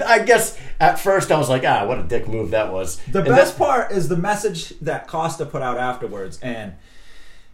know. 0.00 0.04
I 0.06 0.18
guess 0.20 0.58
at 0.78 0.98
first 1.00 1.32
I 1.32 1.38
was 1.38 1.48
like, 1.48 1.64
ah, 1.64 1.86
what 1.86 1.98
a 1.98 2.02
dick 2.02 2.28
move 2.28 2.50
that 2.50 2.72
was. 2.72 2.98
The 3.10 3.20
And 3.20 3.28
best 3.28 3.56
that- 3.58 3.64
part 3.64 3.92
is 3.92 4.08
the 4.08 4.16
message 4.16 4.78
that 4.80 5.06
Costa 5.08 5.46
put 5.46 5.62
out 5.62 5.78
afterwards, 5.78 6.38
and 6.42 6.74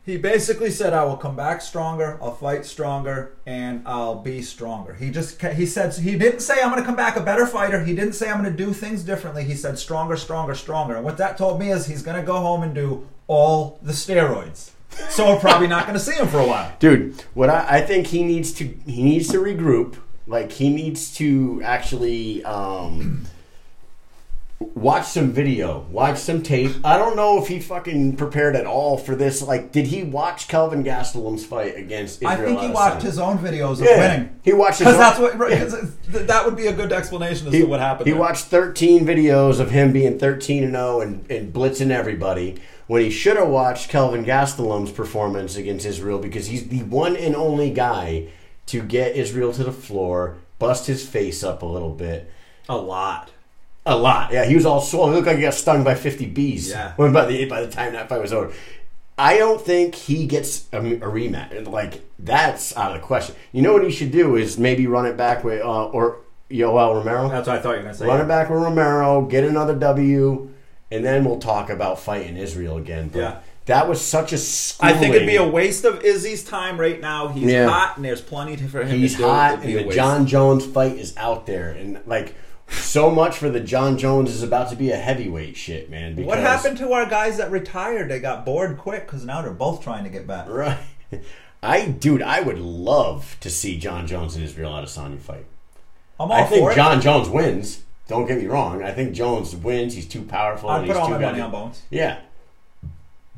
he 0.04 0.16
basically 0.16 0.70
said, 0.70 0.92
"I 0.92 1.04
will 1.04 1.16
come 1.16 1.36
back 1.36 1.60
stronger. 1.62 2.18
I'll 2.20 2.34
fight 2.34 2.66
stronger, 2.66 3.34
and 3.46 3.82
I'll 3.86 4.16
be 4.16 4.42
stronger." 4.42 4.94
He 4.94 5.10
just 5.10 5.40
he 5.40 5.64
said 5.64 5.94
he 5.94 6.18
didn't 6.18 6.40
say 6.40 6.60
I'm 6.60 6.70
going 6.70 6.82
to 6.82 6.86
come 6.86 6.96
back 6.96 7.14
a 7.16 7.20
better 7.20 7.46
fighter. 7.46 7.84
He 7.84 7.94
didn't 7.94 8.14
say 8.14 8.28
I'm 8.28 8.42
going 8.42 8.50
to 8.54 8.64
do 8.66 8.72
things 8.72 9.04
differently. 9.04 9.44
He 9.44 9.54
said 9.54 9.78
stronger, 9.78 10.16
stronger, 10.16 10.56
stronger. 10.56 10.96
And 10.96 11.04
what 11.04 11.18
that 11.18 11.38
told 11.38 11.60
me 11.60 11.70
is 11.70 11.86
he's 11.86 12.02
going 12.02 12.16
to 12.16 12.26
go 12.26 12.34
home 12.38 12.64
and 12.64 12.74
do 12.74 13.06
all 13.28 13.78
the 13.80 13.92
steroids. 13.92 14.70
So 15.08 15.28
we're 15.32 15.40
probably 15.40 15.68
not 15.68 15.86
going 15.86 15.96
to 15.96 16.04
see 16.04 16.16
him 16.16 16.26
for 16.28 16.38
a 16.40 16.46
while. 16.46 16.70
dude 16.78 17.22
what 17.32 17.48
I, 17.48 17.78
I 17.78 17.80
think 17.80 18.08
he 18.08 18.22
needs 18.24 18.52
to 18.54 18.64
he 18.84 19.02
needs 19.02 19.28
to 19.28 19.38
regroup 19.38 19.96
like 20.26 20.52
he 20.52 20.70
needs 20.70 21.14
to 21.16 21.60
actually 21.64 22.44
um 22.44 23.26
watch 24.74 25.04
some 25.06 25.32
video 25.32 25.80
watch 25.90 26.16
some 26.18 26.40
tape 26.40 26.70
i 26.84 26.96
don't 26.96 27.16
know 27.16 27.42
if 27.42 27.48
he 27.48 27.58
fucking 27.58 28.14
prepared 28.14 28.54
at 28.54 28.64
all 28.64 28.96
for 28.96 29.16
this 29.16 29.42
like 29.42 29.72
did 29.72 29.88
he 29.88 30.04
watch 30.04 30.46
kelvin 30.46 30.84
gastelum's 30.84 31.44
fight 31.44 31.76
against 31.76 32.24
I 32.24 32.36
think 32.36 32.60
he 32.60 32.66
Adesanya? 32.68 32.72
watched 32.74 33.02
his 33.02 33.18
own 33.18 33.38
videos 33.38 33.80
of 33.80 33.86
yeah. 33.86 33.98
winning. 33.98 34.40
he 34.44 34.52
watched 34.52 34.78
Because 34.78 34.96
that's 34.96 35.18
what 35.18 35.36
th- 36.12 36.26
that 36.28 36.44
would 36.44 36.54
be 36.56 36.68
a 36.68 36.72
good 36.72 36.92
explanation 36.92 37.48
as 37.48 37.52
he, 37.52 37.60
to 37.62 37.66
what 37.66 37.80
happened. 37.80 38.06
he 38.06 38.12
there. 38.12 38.20
watched 38.20 38.44
13 38.44 39.04
videos 39.04 39.58
of 39.58 39.72
him 39.72 39.92
being 39.92 40.16
13 40.16 40.62
and 40.62 40.72
0 40.74 41.00
and, 41.00 41.28
and 41.28 41.52
blitzing 41.52 41.90
everybody 41.90 42.56
when 42.86 43.02
he 43.02 43.10
should 43.10 43.36
have 43.36 43.48
watched 43.48 43.88
Kelvin 43.88 44.24
Gastelum's 44.24 44.92
performance 44.92 45.56
against 45.56 45.84
Israel 45.86 46.20
because 46.20 46.46
he's 46.46 46.68
the 46.68 46.84
one 46.84 47.16
and 47.16 47.34
only 47.34 47.70
guy 47.70 48.28
to 48.66 48.82
get 48.82 49.16
Israel 49.16 49.52
to 49.52 49.64
the 49.64 49.72
floor, 49.72 50.36
bust 50.58 50.86
his 50.86 51.06
face 51.06 51.42
up 51.42 51.62
a 51.62 51.66
little 51.66 51.90
bit. 51.94 52.30
a 52.68 52.76
lot. 52.76 53.30
A 53.84 53.96
lot. 53.96 54.32
Yeah, 54.32 54.44
he 54.44 54.54
was 54.54 54.64
all 54.64 54.80
swollen. 54.80 55.10
He 55.10 55.16
looked 55.16 55.26
like 55.26 55.36
he 55.36 55.42
got 55.42 55.54
stung 55.54 55.82
by 55.82 55.96
50 55.96 56.26
bees. 56.26 56.70
Yeah. 56.70 56.92
When 56.94 57.12
by 57.18 57.26
the 57.26 57.44
by 57.46 57.62
the 57.62 57.70
time 57.70 57.94
that 57.94 58.08
fight 58.08 58.20
was 58.20 58.32
over. 58.32 58.52
I 59.18 59.36
don't 59.36 59.60
think 59.60 59.94
he 59.96 60.26
gets 60.26 60.68
a, 60.72 60.78
a 60.78 61.00
rematch. 61.00 61.66
Like 61.66 62.00
that's 62.18 62.76
out 62.76 62.94
of 62.94 63.00
the 63.00 63.06
question. 63.06 63.34
You 63.50 63.62
know 63.62 63.72
what 63.72 63.82
he 63.84 63.90
should 63.90 64.12
do 64.12 64.36
is 64.36 64.56
maybe 64.56 64.86
run 64.86 65.04
it 65.06 65.16
back 65.16 65.42
with 65.42 65.62
uh, 65.62 65.86
or 65.86 66.18
Yoel 66.48 66.94
Romero. 66.94 67.28
That's 67.28 67.48
what 67.48 67.58
I 67.58 67.60
thought 67.60 67.70
you 67.72 67.76
were 67.78 67.82
going 67.82 67.94
to 67.94 67.98
say. 67.98 68.06
Run 68.06 68.20
it 68.20 68.28
back 68.28 68.48
with 68.50 68.62
Romero, 68.62 69.22
get 69.22 69.42
another 69.42 69.74
W, 69.74 70.50
and 70.92 71.04
then 71.04 71.24
we'll 71.24 71.40
talk 71.40 71.68
about 71.68 71.98
fighting 71.98 72.36
Israel 72.36 72.76
again. 72.76 73.08
But 73.08 73.18
Yeah. 73.18 73.38
That 73.66 73.88
was 73.88 74.00
such 74.00 74.32
a 74.32 74.36
I 74.36 74.38
schooling. 74.38 74.98
think 74.98 75.14
it'd 75.14 75.28
be 75.28 75.36
a 75.36 75.46
waste 75.46 75.84
of 75.84 76.02
Izzy's 76.02 76.42
time 76.44 76.78
right 76.80 77.00
now. 77.00 77.28
He's 77.28 77.50
Yeah. 77.50 77.68
hot, 77.68 77.96
and 77.96 78.04
there's 78.04 78.20
plenty 78.20 78.56
for 78.56 78.82
him 78.82 78.98
He's 78.98 79.12
to 79.12 79.18
do. 79.18 79.24
hot, 79.24 79.62
and 79.62 79.74
the. 79.88 79.92
Jon 79.94 80.26
Jones 80.26 80.66
fight 80.66 80.96
is 80.96 81.14
out 81.16 81.46
there, 81.46 81.70
and 81.70 82.00
like 82.06 82.34
so 82.68 83.10
much 83.10 83.36
for 83.36 83.50
the 83.50 83.60
Jon 83.60 83.98
Jones 83.98 84.30
is 84.30 84.42
about 84.42 84.70
to 84.70 84.76
be 84.76 84.90
a 84.90 84.96
heavyweight 84.96 85.56
shit, 85.56 85.90
man. 85.90 86.14
Because, 86.16 86.26
What 86.28 86.38
happened 86.38 86.78
to 86.78 86.92
our 86.92 87.06
guys 87.06 87.36
that 87.36 87.50
retired? 87.50 88.10
They 88.10 88.18
got 88.18 88.44
bored 88.44 88.78
quick 88.78 89.06
because 89.06 89.24
now 89.24 89.42
they're 89.42 89.52
both 89.52 89.82
trying 89.82 90.04
to 90.04 90.10
get 90.10 90.26
back. 90.26 90.48
Right. 90.48 90.78
I, 91.62 91.86
dude, 91.86 92.22
I 92.22 92.40
would 92.40 92.58
love 92.58 93.36
to 93.40 93.48
see 93.50 93.78
Jon 93.78 94.06
Jones 94.08 94.34
and 94.34 94.44
Israel 94.44 94.72
Adesanya 94.72 95.20
fight. 95.20 95.46
I'm 96.18 96.30
all 96.30 96.36
I 96.36 96.44
think 96.44 96.62
for 96.64 96.72
it. 96.72 96.74
Jon 96.74 97.00
Jones 97.00 97.28
wins. 97.28 97.82
Don't 98.08 98.26
get 98.26 98.38
me 98.38 98.46
wrong. 98.46 98.82
I 98.82 98.90
think 98.90 99.12
Jones 99.12 99.54
wins. 99.54 99.94
He's 99.94 100.08
too 100.08 100.22
powerful. 100.22 100.70
And 100.70 100.86
put 100.86 100.88
he's 100.88 100.96
all 100.96 101.06
too 101.06 101.14
my 101.14 101.20
money 101.20 101.40
on 101.40 101.50
Bones. 101.52 101.82
Yeah. 101.90 102.18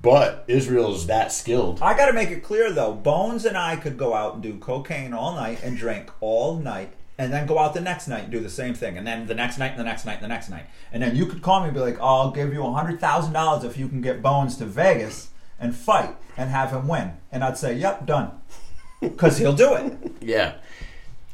But 0.04 0.44
Israel's 0.48 1.06
that 1.06 1.32
skilled. 1.32 1.80
I 1.80 1.96
got 1.96 2.06
to 2.06 2.12
make 2.12 2.30
it 2.30 2.42
clear 2.42 2.70
though, 2.70 2.92
Bones 2.92 3.46
and 3.46 3.56
I 3.56 3.76
could 3.76 3.96
go 3.96 4.12
out 4.12 4.34
and 4.34 4.42
do 4.42 4.58
cocaine 4.58 5.14
all 5.14 5.34
night 5.34 5.60
and 5.64 5.78
drink 5.78 6.10
all 6.20 6.56
night, 6.56 6.92
and 7.16 7.32
then 7.32 7.46
go 7.46 7.58
out 7.58 7.72
the 7.72 7.80
next 7.80 8.06
night 8.06 8.24
and 8.24 8.30
do 8.30 8.40
the 8.40 8.50
same 8.50 8.74
thing, 8.74 8.98
and 8.98 9.06
then 9.06 9.26
the 9.26 9.34
next 9.34 9.56
night, 9.56 9.70
and 9.70 9.80
the 9.80 9.84
next 9.84 10.04
night, 10.04 10.16
and 10.16 10.24
the 10.24 10.28
next 10.28 10.50
night, 10.50 10.66
and 10.92 11.02
then 11.02 11.16
you 11.16 11.24
could 11.24 11.40
call 11.40 11.60
me 11.60 11.68
and 11.68 11.74
be 11.74 11.80
like, 11.80 11.96
oh, 12.00 12.20
"I'll 12.20 12.30
give 12.32 12.52
you 12.52 12.62
a 12.66 12.72
hundred 12.72 13.00
thousand 13.00 13.32
dollars 13.32 13.64
if 13.64 13.78
you 13.78 13.88
can 13.88 14.02
get 14.02 14.20
Bones 14.20 14.58
to 14.58 14.66
Vegas 14.66 15.30
and 15.58 15.74
fight 15.74 16.14
and 16.36 16.50
have 16.50 16.70
him 16.70 16.86
win," 16.86 17.14
and 17.32 17.42
I'd 17.42 17.56
say, 17.56 17.74
"Yep, 17.74 18.04
done," 18.04 18.30
because 19.00 19.38
he'll 19.38 19.54
do 19.54 19.72
it. 19.72 19.96
Yeah. 20.20 20.56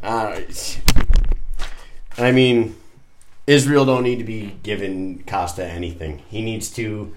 Uh, 0.00 0.42
I 2.16 2.30
mean, 2.30 2.76
Israel 3.48 3.84
don't 3.84 4.04
need 4.04 4.18
to 4.18 4.24
be 4.24 4.58
giving 4.62 5.24
Costa 5.24 5.66
anything. 5.66 6.22
He 6.28 6.40
needs 6.40 6.70
to 6.74 7.16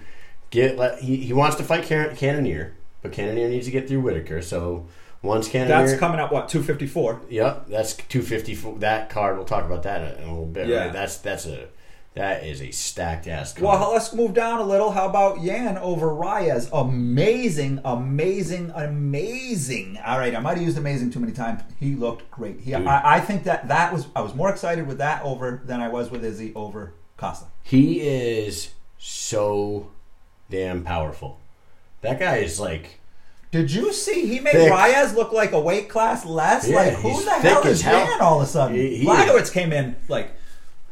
get. 0.54 0.78
Let, 0.78 1.00
he 1.00 1.16
he 1.16 1.32
wants 1.32 1.56
to 1.56 1.62
fight 1.64 1.84
Can- 1.84 2.16
Cannonier, 2.16 2.74
but 3.02 3.12
Cannonier 3.12 3.48
needs 3.48 3.66
to 3.66 3.72
get 3.72 3.88
through 3.88 4.00
Whittaker. 4.00 4.40
So 4.40 4.86
once 5.22 5.48
Cannonier, 5.48 5.86
That's 5.86 5.98
coming 5.98 6.20
up 6.20 6.32
what 6.32 6.48
two 6.48 6.62
fifty 6.62 6.86
four. 6.86 7.20
Yep, 7.28 7.66
that's 7.68 7.94
two 7.94 8.22
fifty. 8.22 8.54
That 8.54 9.10
card. 9.10 9.36
We'll 9.36 9.46
talk 9.46 9.64
about 9.64 9.82
that 9.82 10.18
in 10.18 10.24
a 10.24 10.30
little 10.30 10.46
bit. 10.46 10.68
Yeah. 10.68 10.84
right? 10.84 10.92
That's 10.92 11.18
that's 11.18 11.46
a 11.46 11.68
that 12.14 12.44
is 12.44 12.62
a 12.62 12.70
stacked 12.70 13.26
ass 13.26 13.52
card. 13.54 13.64
Well, 13.64 13.92
let's 13.92 14.14
move 14.14 14.34
down 14.34 14.60
a 14.60 14.62
little. 14.64 14.92
How 14.92 15.08
about 15.08 15.42
Jan 15.42 15.76
over 15.78 16.14
Reyes? 16.14 16.68
Amazing, 16.72 17.80
amazing, 17.84 18.70
amazing. 18.74 19.98
All 20.06 20.18
right, 20.18 20.34
I 20.34 20.38
might 20.38 20.56
have 20.56 20.62
used 20.64 20.78
amazing 20.78 21.10
too 21.10 21.18
many 21.18 21.32
times. 21.32 21.62
He 21.80 21.96
looked 21.96 22.30
great. 22.30 22.60
He, 22.60 22.72
I, 22.72 23.16
I 23.16 23.20
think 23.20 23.44
that 23.44 23.66
that 23.68 23.92
was. 23.92 24.06
I 24.14 24.20
was 24.20 24.34
more 24.34 24.48
excited 24.50 24.86
with 24.86 24.98
that 24.98 25.24
over 25.24 25.60
than 25.64 25.80
I 25.80 25.88
was 25.88 26.10
with 26.10 26.24
Izzy 26.24 26.52
over 26.54 26.94
Costa. 27.16 27.46
he 27.64 28.00
is 28.00 28.70
so 28.98 29.90
damn 30.50 30.82
powerful. 30.84 31.38
That 32.02 32.18
guy 32.18 32.36
is 32.38 32.60
like 32.60 32.98
Did 33.50 33.70
you 33.72 33.92
see 33.92 34.26
he 34.26 34.40
made 34.40 34.52
Thick. 34.52 34.70
Reyes 34.72 35.14
look 35.14 35.32
like 35.32 35.52
a 35.52 35.60
weight 35.60 35.88
class 35.88 36.24
less? 36.26 36.68
Yeah, 36.68 36.76
like 36.76 36.94
who 36.94 37.24
the 37.24 37.30
hell 37.30 37.62
is 37.66 37.80
hell. 37.82 38.16
All 38.20 38.40
of 38.40 38.46
a 38.46 38.50
sudden? 38.50 38.76
He- 38.76 38.96
he- 38.98 39.06
Blachowicz 39.06 39.52
came 39.52 39.72
in 39.72 39.96
like 40.08 40.30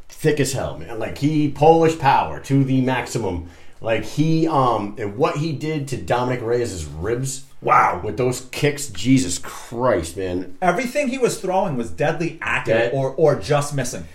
thick 0.09 0.41
as 0.41 0.53
hell, 0.53 0.79
man. 0.79 0.99
Like 0.99 1.19
he 1.19 1.51
Polish 1.51 1.99
power 1.99 2.41
to 2.41 2.65
the 2.65 2.81
maximum. 2.81 3.49
Like 3.81 4.05
he 4.05 4.47
um 4.47 4.95
and 4.99 5.17
what 5.17 5.37
he 5.39 5.53
did 5.53 5.89
to 5.89 5.97
Dominick 5.97 6.41
Reyes' 6.43 6.85
ribs. 6.87 7.45
Wow. 7.61 8.01
With 8.03 8.17
those 8.17 8.43
kicks, 8.53 8.89
Jesus 8.89 9.39
Christ, 9.39 10.17
man. 10.17 10.57
everything 10.63 11.09
he 11.09 11.19
was 11.19 11.41
throwing 11.41 11.77
was 11.77 11.91
deadly 11.91 12.39
accurate 12.41 12.93
Dead. 12.93 12.95
or 12.95 13.11
or 13.17 13.35
just 13.39 13.75
missing. 13.75 14.07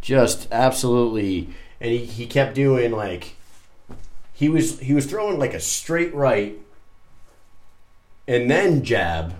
just 0.00 0.48
absolutely 0.52 1.48
and 1.80 1.90
he, 1.92 1.98
he 2.04 2.26
kept 2.26 2.54
doing 2.54 2.92
like 2.92 3.35
he 4.36 4.48
was 4.48 4.78
he 4.80 4.92
was 4.94 5.06
throwing 5.06 5.38
like 5.38 5.54
a 5.54 5.60
straight 5.60 6.14
right 6.14 6.56
and 8.28 8.50
then 8.50 8.84
jab 8.84 9.34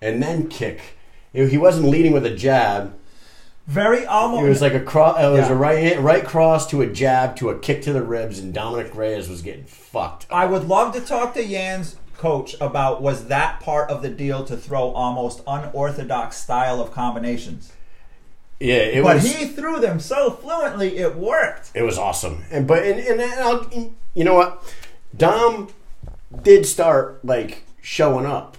and 0.00 0.22
then 0.22 0.48
kick 0.48 0.80
he 1.32 1.58
wasn't 1.58 1.86
leading 1.86 2.12
with 2.12 2.24
a 2.24 2.34
jab 2.34 2.94
Very 3.66 4.06
almost. 4.06 4.44
it 4.44 4.48
was 4.48 4.62
like 4.62 4.72
a 4.74 4.80
cross 4.80 5.18
it 5.20 5.28
was 5.28 5.48
Yeah. 5.48 5.52
a 5.52 5.54
right 5.54 6.00
right 6.00 6.24
cross 6.24 6.66
to 6.70 6.80
a 6.82 6.86
jab 6.86 7.36
to 7.36 7.50
a 7.50 7.58
kick 7.58 7.82
to 7.82 7.92
the 7.92 8.02
ribs 8.02 8.38
and 8.38 8.54
Dominick 8.54 8.94
Reyes 8.94 9.28
was 9.28 9.42
getting 9.42 9.64
fucked 9.64 10.26
I 10.30 10.46
would 10.46 10.66
love 10.68 10.94
to 10.94 11.00
talk 11.00 11.34
to 11.34 11.46
Jan's 11.46 11.96
coach 12.16 12.54
about 12.60 13.02
was 13.02 13.26
that 13.26 13.60
part 13.60 13.90
of 13.90 14.00
the 14.00 14.08
deal 14.08 14.44
to 14.44 14.56
throw 14.56 14.90
almost 14.92 15.42
unorthodox 15.46 16.38
style 16.38 16.80
of 16.80 16.90
combinations. 16.90 17.72
Yeah 18.60 18.74
it 18.76 19.02
But 19.02 19.16
was 19.16 19.32
he 19.34 19.46
threw 19.46 19.80
them 19.80 20.00
so 20.00 20.30
fluently 20.30 20.96
it 20.98 21.16
worked. 21.16 21.70
It 21.74 21.82
was 21.82 21.98
awesome, 21.98 22.44
and 22.50 22.66
but 22.66 22.82
and, 22.84 22.98
and, 23.00 23.20
I'll, 23.40 23.68
you 24.14 24.24
know 24.24 24.34
what, 24.34 24.62
Dom 25.16 25.68
did 26.42 26.66
start 26.66 27.24
like 27.24 27.62
showing 27.82 28.26
up 28.26 28.56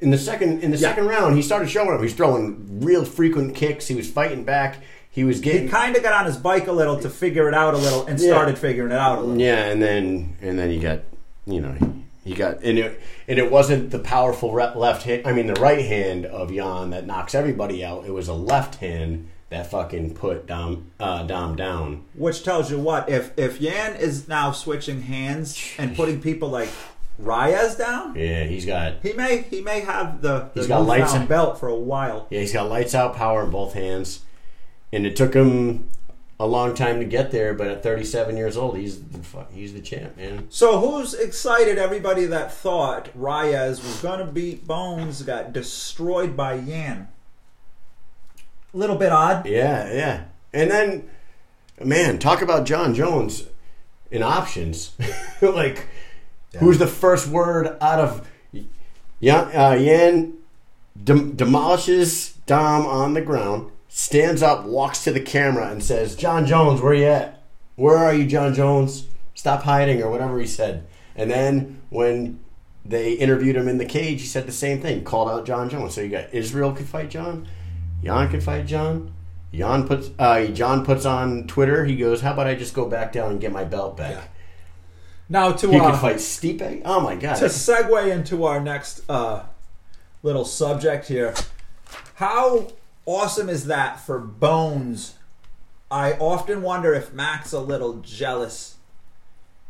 in 0.00 0.10
the 0.10 0.18
second 0.18 0.62
in 0.62 0.70
the 0.70 0.76
Yeah. 0.76 0.88
second 0.90 1.06
round. 1.06 1.36
He 1.36 1.42
started 1.42 1.68
showing 1.68 1.90
up. 1.90 1.98
He 1.98 2.04
was 2.04 2.14
throwing 2.14 2.80
real 2.80 3.04
frequent 3.04 3.54
kicks. 3.54 3.86
He 3.88 3.94
was 3.94 4.10
fighting 4.10 4.44
back. 4.44 4.76
He 5.10 5.24
was 5.24 5.40
getting. 5.40 5.62
He 5.64 5.68
kind 5.68 5.96
of 5.96 6.02
got 6.02 6.12
on 6.12 6.26
his 6.26 6.36
bike 6.36 6.66
a 6.68 6.72
little 6.72 6.98
to 7.00 7.10
figure 7.10 7.48
it 7.48 7.54
out 7.54 7.74
a 7.74 7.78
little 7.78 8.06
and 8.06 8.20
Yeah. 8.20 8.28
started 8.30 8.56
figuring 8.58 8.92
it 8.92 8.98
out 8.98 9.18
a 9.18 9.20
little. 9.22 9.40
yeah, 9.40 9.64
and 9.66 9.82
then 9.82 10.36
and 10.42 10.58
then 10.58 10.70
you 10.70 10.80
got 10.80 11.00
you 11.46 11.60
know 11.60 11.74
you 12.24 12.34
got 12.36 12.62
and 12.62 12.78
it 12.78 13.00
and 13.26 13.38
it 13.38 13.50
wasn't 13.50 13.90
the 13.90 13.98
powerful 13.98 14.52
left 14.52 15.04
hand. 15.04 15.22
I 15.26 15.32
mean 15.32 15.46
the 15.46 15.60
right 15.60 15.84
hand 15.84 16.26
of 16.26 16.52
Jan 16.52 16.90
that 16.90 17.06
knocks 17.06 17.34
everybody 17.34 17.84
out. 17.84 18.04
It 18.06 18.12
was 18.12 18.28
a 18.28 18.34
left 18.34 18.76
hand 18.76 19.28
that 19.50 19.70
fucking 19.70 20.14
put 20.14 20.46
Dom 20.46 20.90
uh, 21.00 21.22
Dom 21.22 21.56
down. 21.56 22.04
Which 22.14 22.44
tells 22.44 22.70
you 22.70 22.78
what 22.78 23.08
if 23.08 23.32
if 23.38 23.60
Jan 23.60 23.96
is 23.96 24.28
now 24.28 24.52
switching 24.52 25.02
hands 25.02 25.58
and 25.78 25.96
putting 25.96 26.20
people 26.20 26.48
like 26.50 26.68
Reyes 27.18 27.74
down, 27.74 28.14
Yeah, 28.14 28.44
he's 28.44 28.64
got 28.66 28.96
he 29.02 29.12
may 29.14 29.42
he 29.42 29.60
may 29.60 29.80
have 29.80 30.22
the, 30.22 30.50
the 30.54 30.60
He's 30.60 30.68
got 30.68 30.86
lights 30.86 31.14
in- 31.14 31.26
belt 31.26 31.58
for 31.58 31.68
a 31.68 31.74
while. 31.74 32.26
Yeah, 32.30 32.40
he's 32.40 32.52
got 32.52 32.68
lights 32.68 32.94
out 32.94 33.16
power 33.16 33.42
in 33.42 33.50
both 33.50 33.72
hands, 33.74 34.20
and 34.92 35.04
it 35.06 35.16
took 35.16 35.34
him 35.34 35.88
a 36.40 36.46
long 36.46 36.74
time 36.74 37.00
to 37.00 37.04
get 37.04 37.30
there. 37.30 37.54
But 37.54 37.68
at 37.68 37.82
37 37.82 38.36
years 38.36 38.56
old, 38.56 38.76
he's 38.76 39.02
the, 39.02 39.46
he's 39.52 39.72
the 39.72 39.80
champ, 39.80 40.16
man. 40.16 40.46
So 40.50 40.80
who's 40.80 41.14
excited? 41.14 41.78
Everybody 41.78 42.26
that 42.26 42.52
thought 42.52 43.08
Reyes 43.14 43.82
was 43.82 44.00
gonna 44.00 44.26
beat 44.26 44.66
Bones 44.66 45.22
got 45.22 45.52
destroyed 45.52 46.36
by 46.36 46.58
Jan. 46.58 47.08
A 48.72 48.76
little 48.76 48.96
bit 48.96 49.12
odd. 49.12 49.46
Yeah, 49.46 49.92
yeah. 49.92 50.24
And 50.52 50.70
then, 50.70 51.10
man, 51.82 52.18
talk 52.18 52.42
about 52.42 52.66
Jon 52.66 52.94
Jones 52.94 53.44
in 54.10 54.22
options. 54.22 54.92
like, 55.40 55.86
who's 56.58 56.78
the 56.78 56.86
first 56.86 57.28
word 57.28 57.76
out 57.80 57.98
of 57.98 58.28
Jan? 59.22 59.50
Uh, 59.54 59.76
Jan 59.76 60.34
dem- 61.02 61.34
demolishes 61.34 62.34
Dom 62.46 62.86
on 62.86 63.14
the 63.14 63.20
ground, 63.20 63.70
stands 63.98 64.44
up, 64.44 64.64
walks 64.64 65.02
to 65.02 65.10
the 65.10 65.20
camera, 65.20 65.72
and 65.72 65.82
says, 65.82 66.14
"Jon 66.14 66.46
Jones, 66.46 66.80
where 66.80 66.94
you 66.94 67.06
at? 67.06 67.42
Where 67.74 67.96
are 67.96 68.14
you, 68.14 68.26
Jon 68.26 68.54
Jones? 68.54 69.08
Stop 69.34 69.64
hiding," 69.64 70.00
or 70.00 70.08
whatever 70.08 70.38
he 70.38 70.46
said. 70.46 70.86
And 71.16 71.28
then 71.28 71.82
when 71.90 72.38
they 72.84 73.14
interviewed 73.14 73.56
him 73.56 73.66
in 73.66 73.78
the 73.78 73.84
cage, 73.84 74.20
he 74.20 74.26
said 74.26 74.46
the 74.46 74.52
same 74.52 74.80
thing. 74.80 75.02
Called 75.02 75.28
out 75.28 75.44
Jon 75.44 75.68
Jones. 75.68 75.94
So 75.94 76.00
you 76.00 76.10
got 76.10 76.32
Israel 76.32 76.72
could 76.72 76.86
fight 76.86 77.10
Jon, 77.10 77.48
Jan 78.04 78.30
could 78.30 78.42
fight 78.44 78.66
Jon. 78.66 79.12
Jan 79.52 79.84
puts 79.88 80.10
uh, 80.16 80.44
Jon 80.46 80.84
puts 80.84 81.04
on 81.04 81.48
Twitter. 81.48 81.84
He 81.84 81.96
goes, 81.96 82.20
"How 82.20 82.34
about 82.34 82.46
I 82.46 82.54
just 82.54 82.74
go 82.74 82.88
back 82.88 83.12
down 83.12 83.32
and 83.32 83.40
get 83.40 83.50
my 83.50 83.64
belt 83.64 83.96
back?" 83.96 84.12
Yeah. 84.12 84.24
Now 85.28 85.52
to 85.52 85.70
He 85.70 85.76
uh, 85.76 85.90
could 85.90 86.00
fight 86.00 86.16
Stipe. 86.16 86.82
Oh 86.84 87.00
my 87.00 87.16
god! 87.16 87.34
to 87.38 87.46
segue 87.46 88.12
into 88.12 88.44
our 88.44 88.60
next 88.60 89.02
uh, 89.10 89.46
little 90.22 90.44
subject 90.44 91.08
here. 91.08 91.34
How 92.14 92.68
awesome 93.08 93.48
is 93.48 93.64
that 93.66 93.98
for 93.98 94.18
Bones? 94.18 95.14
I 95.90 96.12
often 96.12 96.60
wonder 96.60 96.92
if 96.92 97.12
Mac's 97.14 97.52
a 97.52 97.60
little 97.60 97.94
jealous 98.02 98.76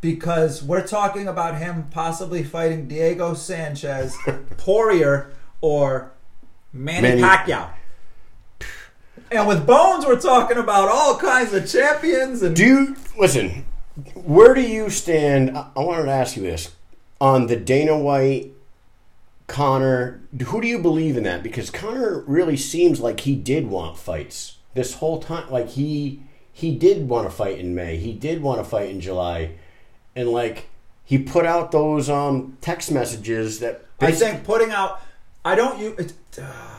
because 0.01 0.63
we're 0.63 0.87
talking 0.87 1.29
about 1.29 1.59
him 1.59 1.87
possibly 1.91 2.43
fighting 2.43 2.89
Diego 2.89 3.35
Sanchez, 3.35 4.17
Poirier, 4.57 5.31
or 5.61 6.11
Manny, 6.73 7.21
Manny- 7.21 7.23
Pacquiao. 7.23 7.71
And 9.31 9.47
with 9.47 9.67
Bones, 9.67 10.05
we're 10.07 10.21
talking 10.21 10.57
about 10.59 10.89
all 10.89 11.17
kinds 11.19 11.53
of 11.53 11.69
champions 11.71 12.43
and 12.43 12.57
Do 12.57 12.65
you 12.65 12.97
listen? 13.17 13.65
Where 14.15 14.55
do 14.55 14.63
you 14.63 14.91
stand? 14.91 15.57
I 15.57 15.69
I 15.77 15.81
wanted 15.81 16.05
to 16.07 16.11
ask 16.13 16.37
you 16.37 16.43
this 16.43 16.75
on 17.21 17.47
the 17.47 17.57
Dana 17.57 17.97
White, 17.99 18.53
Conor. 19.49 20.21
Who 20.47 20.61
do 20.61 20.69
you 20.69 20.79
believe 20.79 21.17
in 21.17 21.25
that? 21.25 21.43
Because 21.43 21.71
Conor 21.71 22.21
really 22.27 22.57
seems 22.57 23.01
like 23.01 23.21
he 23.21 23.35
did 23.35 23.67
want 23.67 23.99
fights 23.99 24.59
this 24.75 24.95
whole 24.95 25.21
time. 25.21 25.51
Like 25.51 25.71
he 25.71 26.23
he 26.53 26.75
did 26.77 27.09
want 27.09 27.29
to 27.29 27.35
fight 27.35 27.59
in 27.59 27.75
May. 27.75 27.97
He 27.97 28.13
did 28.13 28.41
want 28.43 28.59
to 28.59 28.65
fight 28.65 28.91
in 28.91 29.01
July, 29.01 29.53
and 30.15 30.29
like 30.29 30.69
he 31.05 31.19
put 31.19 31.45
out 31.47 31.73
those 31.73 32.09
um 32.09 32.57
text 32.61 32.93
messages 32.93 33.59
that 33.61 33.85
I 34.01 34.13
think 34.13 34.45
putting 34.45 34.71
out. 34.71 35.01
I 35.45 35.55
don't 35.55 35.79
you. 35.81 35.97
It, 35.99 36.13
uh, 36.41 36.75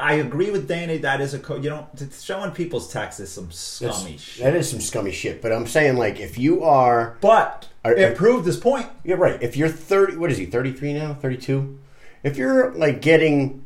I 0.00 0.14
agree 0.14 0.50
with 0.50 0.68
Danny. 0.68 0.96
That 0.98 1.20
is 1.20 1.34
a 1.34 1.38
co- 1.38 1.56
you 1.56 1.68
know 1.68 1.88
showing 2.18 2.52
people's 2.52 2.90
texts 2.92 3.20
is 3.20 3.30
some 3.30 3.50
scummy 3.50 4.16
shit. 4.16 4.42
That 4.44 4.54
is 4.56 4.70
some 4.70 4.80
scummy 4.80 5.12
shit. 5.12 5.42
But 5.42 5.52
I'm 5.52 5.66
saying 5.66 5.96
like 5.96 6.20
if 6.20 6.38
you 6.38 6.62
are 6.64 7.18
But 7.20 7.68
Are- 7.84 7.92
it 7.94 8.12
are- 8.12 8.14
proved 8.14 8.46
his 8.46 8.56
point. 8.56 8.86
Yeah, 9.04 9.16
right. 9.16 9.42
If 9.42 9.56
you're 9.56 9.68
30, 9.68 10.16
what 10.16 10.30
is 10.30 10.38
he, 10.38 10.46
33 10.46 10.94
now? 10.94 11.14
32? 11.14 11.78
If 12.22 12.36
you're 12.36 12.72
like 12.74 13.00
getting, 13.02 13.64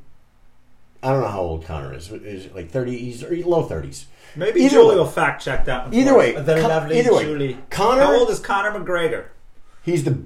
I 1.03 1.11
don't 1.13 1.23
know 1.23 1.29
how 1.29 1.41
old 1.41 1.65
Conor 1.65 1.95
is. 1.95 2.11
Is 2.11 2.47
it 2.47 2.55
like 2.55 2.71
30? 2.71 2.97
He's 2.99 3.23
or 3.23 3.35
low 3.37 3.67
30s. 3.69 4.05
Maybe 4.35 4.61
Either 4.61 4.71
Julie 4.77 4.89
way. 4.91 4.97
will 4.97 5.07
fact 5.07 5.43
check 5.43 5.65
that. 5.67 5.85
one 5.87 5.95
Either 5.95 6.17
way, 6.17 6.35
us. 6.37 6.45
the 6.47 6.61
Con- 6.61 6.69
lovely 6.71 6.99
either 6.99 7.15
way, 7.15 7.25
Julie. 7.25 7.59
Conor- 7.71 8.03
How 8.03 8.19
old 8.19 8.31
is 8.31 8.39
Conor 8.41 8.79
McGregor? 8.79 9.27
He's 9.83 10.05
the, 10.05 10.23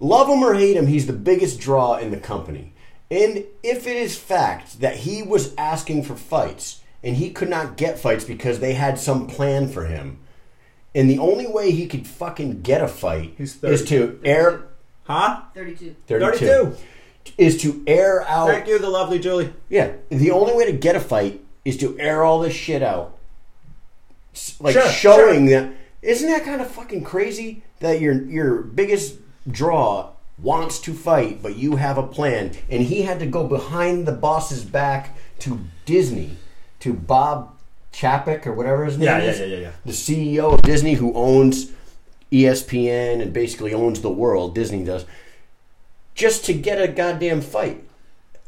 love 0.00 0.28
him 0.28 0.42
or 0.42 0.54
hate 0.54 0.76
him, 0.76 0.86
he's 0.86 1.06
the 1.06 1.12
biggest 1.12 1.60
draw 1.60 1.96
in 1.96 2.10
the 2.10 2.16
company. 2.16 2.72
And 3.10 3.44
if 3.62 3.86
it 3.86 3.96
is 3.96 4.18
fact 4.18 4.80
that 4.80 4.96
he 4.96 5.22
was 5.22 5.54
asking 5.56 6.02
for 6.04 6.14
fights 6.16 6.82
and 7.02 7.16
he 7.16 7.30
could 7.30 7.48
not 7.48 7.76
get 7.76 7.98
fights 7.98 8.24
because 8.24 8.58
they 8.60 8.74
had 8.74 8.98
some 8.98 9.26
plan 9.26 9.68
for 9.68 9.86
him, 9.86 10.18
and 10.94 11.08
the 11.08 11.18
only 11.18 11.46
way 11.46 11.70
he 11.70 11.86
could 11.86 12.06
fucking 12.06 12.62
get 12.62 12.82
a 12.82 12.88
fight 12.88 13.34
He's 13.38 13.62
is 13.62 13.84
to 13.86 14.18
air. 14.24 14.64
Huh? 15.04 15.42
32. 15.54 15.94
32, 16.06 16.46
32. 16.46 16.76
Is 17.36 17.60
to 17.62 17.82
air 17.86 18.22
out. 18.28 18.48
Thank 18.48 18.66
you, 18.68 18.78
the 18.78 18.88
lovely 18.90 19.18
Julie. 19.18 19.52
Yeah, 19.68 19.92
the 20.08 20.30
only 20.30 20.54
way 20.54 20.66
to 20.66 20.72
get 20.72 20.96
a 20.96 21.00
fight 21.00 21.40
is 21.64 21.76
to 21.78 21.98
air 21.98 22.24
all 22.24 22.40
this 22.40 22.54
shit 22.54 22.82
out, 22.82 23.16
like 24.60 24.72
Sure, 24.74 24.88
showing 24.88 25.46
that. 25.46 25.72
Isn't 26.02 26.28
that 26.30 26.44
kind 26.44 26.60
of 26.60 26.70
fucking 26.70 27.04
crazy 27.04 27.62
that 27.80 28.00
your 28.00 28.14
your 28.22 28.62
biggest 28.62 29.16
draw 29.50 30.10
wants 30.40 30.78
to 30.80 30.94
fight, 30.94 31.42
but 31.42 31.56
you 31.56 31.76
have 31.76 31.98
a 31.98 32.06
plan, 32.06 32.52
and 32.70 32.82
he 32.82 33.02
had 33.02 33.18
to 33.20 33.26
go 33.26 33.44
behind 33.46 34.06
the 34.06 34.12
boss's 34.12 34.64
back 34.64 35.16
to 35.40 35.60
Disney, 35.84 36.36
to 36.80 36.92
Bob 36.94 37.54
Chapek 37.92 38.46
or 38.46 38.52
whatever 38.52 38.84
his 38.84 38.96
name 38.98 39.06
Yeah, 39.06 39.18
yeah, 39.18 39.30
is, 39.30 39.40
yeah, 39.40 39.46
yeah, 39.46 39.56
yeah. 39.58 39.70
the 39.84 39.92
CEO 39.92 40.52
of 40.54 40.62
Disney 40.62 40.94
who 40.94 41.12
owns 41.14 41.72
ESPN 42.30 43.20
and 43.20 43.32
basically 43.32 43.74
owns 43.74 44.00
the 44.00 44.10
world. 44.10 44.54
Disney 44.54 44.84
does, 44.84 45.04
just 46.18 46.44
to 46.44 46.52
get 46.52 46.82
a 46.82 46.88
goddamn 46.88 47.40
fight. 47.40 47.84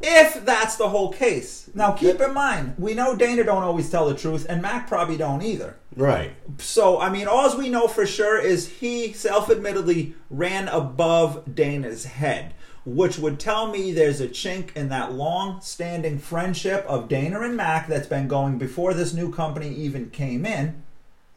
If 0.02 0.44
that's 0.44 0.76
the 0.76 0.88
whole 0.88 1.12
case. 1.12 1.70
Now 1.72 1.92
keep 1.92 2.20
in 2.20 2.35
mind, 2.35 2.74
we 2.78 2.94
know 2.94 3.14
Dana 3.14 3.44
don't 3.44 3.62
always 3.62 3.88
tell 3.88 4.09
the 4.09 4.14
truth, 4.14 4.44
and 4.48 4.61
Mac 4.61 4.88
probably 4.88 5.16
don't 5.16 5.42
either. 5.42 5.76
Right. 5.94 6.33
So, 6.59 7.00
I 7.00 7.11
mean, 7.11 7.28
all 7.28 7.56
we 7.56 7.68
know 7.68 7.87
for 7.87 8.06
sure 8.06 8.40
is 8.40 8.68
he 8.80 9.12
self 9.12 9.50
admittedly 9.50 10.14
ran 10.30 10.66
above 10.68 11.54
Dana's 11.54 12.06
head, 12.06 12.54
which 12.85 13.18
would 13.18 13.38
tell 13.38 13.68
me 13.70 13.92
there's 13.92 14.20
a 14.20 14.28
chink 14.28 14.74
in 14.74 14.88
that 14.88 15.12
long 15.12 15.61
standing 15.61 16.18
friendship 16.18 16.85
of 16.88 17.09
Dana 17.09 17.40
and 17.42 17.56
Mac 17.56 17.87
that's 17.87 18.09
been 18.09 18.26
going 18.26 18.59
before 18.59 18.94
this 18.94 19.14
new 19.14 19.30
company 19.30 19.72
even 19.74 20.11
came 20.11 20.44
in. 20.44 20.83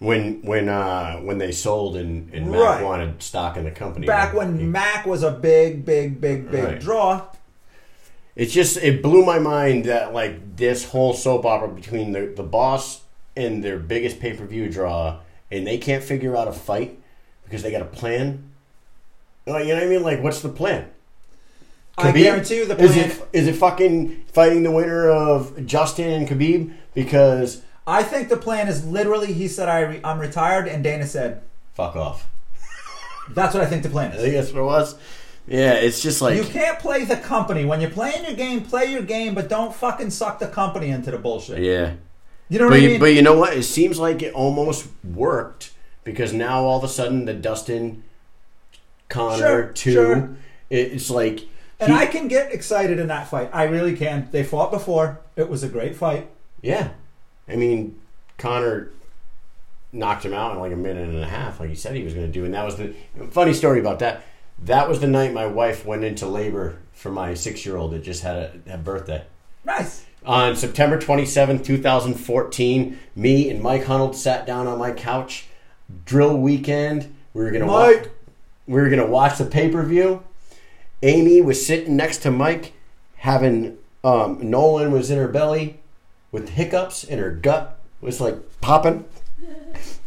When 0.03 0.41
when 0.41 0.67
uh 0.67 1.17
when 1.19 1.37
they 1.37 1.53
sold 1.53 1.95
and, 1.95 2.29
and 2.33 2.51
Mac 2.51 2.59
Right. 2.59 2.83
wanted 2.83 3.23
stock 3.23 3.55
in 3.55 3.63
the 3.63 3.71
company. 3.71 4.05
Back 4.05 4.33
when 4.33 4.69
Mac 4.71 5.05
was 5.05 5.23
a 5.23 5.31
big, 5.31 5.85
big, 5.85 6.19
big, 6.19 6.51
big 6.51 6.63
Right. 6.63 6.79
draw. 6.79 7.21
It's 8.35 8.51
just 8.51 8.75
it 8.77 9.01
blew 9.01 9.23
my 9.25 9.39
mind 9.39 9.85
that 9.85 10.13
like 10.13 10.57
this 10.57 10.89
whole 10.89 11.13
soap 11.13 11.45
opera 11.45 11.69
between 11.69 12.11
the 12.11 12.33
the 12.35 12.43
boss 12.43 13.01
and 13.37 13.63
their 13.63 13.79
biggest 13.79 14.19
pay 14.19 14.33
per 14.33 14.45
view 14.45 14.67
draw, 14.69 15.19
and 15.49 15.65
they 15.65 15.77
can't 15.77 16.03
figure 16.03 16.35
out 16.35 16.47
a 16.49 16.53
fight 16.53 16.99
because 17.45 17.63
they 17.63 17.71
got 17.71 17.81
a 17.81 17.85
plan. 17.85 18.51
Like, 19.45 19.65
you 19.65 19.69
know 19.73 19.75
what 19.79 19.83
I 19.83 19.89
mean? 19.89 20.03
Like, 20.03 20.21
what's 20.21 20.41
the 20.41 20.49
plan? 20.49 20.89
I 21.97 22.11
Khabib? 22.11 22.23
guarantee 22.23 22.57
you 22.57 22.65
the 22.65 22.77
Is 22.81 22.91
plan. 22.93 23.09
it 23.11 23.27
is 23.33 23.47
it 23.47 23.55
fucking 23.55 24.25
fighting 24.33 24.63
the 24.63 24.71
winner 24.71 25.09
of 25.09 25.65
Justin 25.65 26.09
and 26.09 26.27
Khabib? 26.27 26.73
Because 26.93 27.61
I 27.85 28.03
think 28.03 28.29
the 28.29 28.37
plan 28.37 28.67
is 28.67 28.85
literally 28.85 29.33
he 29.33 29.47
said, 29.47 29.67
I 29.69 29.79
re- 29.81 30.01
I'm 30.03 30.19
retired, 30.19 30.67
and 30.67 30.83
Dana 30.83 31.05
said, 31.05 31.41
fuck 31.73 31.95
off. 31.95 32.29
that's 33.31 33.53
what 33.53 33.63
I 33.63 33.65
think 33.65 33.83
the 33.83 33.89
plan 33.89 34.11
I 34.11 34.15
is. 34.15 34.21
think 34.21 34.33
that's 34.35 34.51
what 34.53 34.59
it 34.61 34.63
was. 34.65 34.95
Yeah, 35.47 35.73
it's 35.73 36.01
just 36.01 36.21
like 36.21 36.37
You 36.37 36.43
can't 36.45 36.79
play 36.79 37.03
the 37.03 37.17
company. 37.17 37.65
When 37.65 37.81
you're 37.81 37.89
playing 37.89 38.23
your 38.23 38.33
game, 38.35 38.61
play 38.63 38.85
your 38.85 39.01
game, 39.01 39.35
but 39.35 39.49
don't 39.49 39.75
fucking 39.75 40.09
suck 40.11 40.39
the 40.39 40.47
company 40.47 40.89
into 40.89 41.11
the 41.11 41.17
bullshit. 41.17 41.59
yeah. 41.59 41.93
You 42.49 42.59
know 42.59 42.65
what 42.65 42.71
But 42.71 42.79
I 42.79 42.81
you, 42.83 42.89
mean? 42.91 42.99
but 42.99 43.13
you 43.13 43.21
know 43.21 43.37
what? 43.37 43.53
It 43.57 43.63
seems 43.63 43.99
like 43.99 44.21
it 44.21 44.33
almost 44.33 44.87
worked 45.03 45.73
because 46.05 46.31
now 46.33 46.63
all 46.63 46.77
of 46.77 46.83
a 46.83 46.87
sudden 46.87 47.25
the 47.25 47.33
Dustin 47.33 48.03
Conor 49.09 49.37
Sure, 49.37 49.63
two, 49.73 49.91
sure. 49.93 50.29
it- 50.69 50.93
it's 50.93 51.09
like 51.09 51.47
and 51.79 51.91
he- 51.91 51.97
I 51.99 52.05
can 52.05 52.27
get 52.29 52.53
excited 52.53 52.99
in 52.99 53.07
that 53.07 53.27
fight. 53.27 53.49
I 53.51 53.63
really 53.63 53.95
can. 53.97 54.29
They 54.31 54.43
fought 54.43 54.71
before. 54.71 55.19
It 55.35 55.49
was 55.49 55.63
a 55.63 55.67
great 55.69 55.95
fight. 55.95 56.29
yeah. 56.61 56.89
I 57.47 57.55
mean, 57.55 57.99
Conor 58.37 58.89
knocked 59.91 60.25
him 60.25 60.33
out 60.33 60.53
in 60.53 60.59
like 60.59 60.71
a 60.71 60.77
minute 60.77 61.09
and 61.09 61.19
a 61.19 61.27
half, 61.27 61.59
like 61.59 61.69
he 61.69 61.75
said 61.75 61.95
he 61.95 62.03
was 62.03 62.13
going 62.13 62.25
to 62.25 62.31
do, 62.31 62.45
and 62.45 62.53
that 62.53 62.65
was 62.65 62.77
the 62.77 62.93
funny 63.31 63.53
story 63.53 63.79
about 63.79 63.99
that. 63.99 64.23
That 64.63 64.87
was 64.87 64.99
the 64.99 65.07
night 65.07 65.33
my 65.33 65.45
wife 65.45 65.85
went 65.85 66.03
into 66.03 66.27
labor 66.27 66.79
for 66.93 67.11
my 67.11 67.33
six 67.33 67.65
year 67.65 67.77
old 67.77 67.91
that 67.91 68.03
just 68.03 68.23
had 68.23 68.35
a, 68.35 68.75
a 68.75 68.77
birthday. 68.77 69.23
Nice. 69.65 70.05
On 70.25 70.55
September 70.55 70.97
27th, 70.97 71.65
2014, 71.65 72.99
me 73.15 73.49
and 73.49 73.61
Mike 73.61 73.83
Hunold 73.83 74.15
sat 74.15 74.45
down 74.45 74.67
on 74.67 74.79
my 74.79 74.91
couch. 74.91 75.47
Drill 76.05 76.37
weekend. 76.37 77.13
We 77.33 77.43
were 77.43 77.51
gonna 77.51 77.65
Mike. 77.65 78.03
Wa- 78.03 78.09
we 78.67 78.81
were 78.81 78.89
gonna 78.89 79.05
watch 79.05 79.37
the 79.37 79.45
pay 79.45 79.69
per 79.69 79.83
view. 79.83 80.23
Amy 81.01 81.41
was 81.41 81.65
sitting 81.65 81.97
next 81.97 82.19
to 82.19 82.31
Mike, 82.31 82.71
having 83.17 83.77
um, 84.03 84.49
Nolan 84.49 84.91
was 84.91 85.11
in 85.11 85.17
her 85.17 85.27
belly 85.27 85.81
with 86.33 86.49
hiccups, 86.49 87.05
and 87.05 87.21
her 87.21 87.31
gut 87.31 87.79
was 88.01 88.19
like 88.19 88.59
popping. 88.59 89.05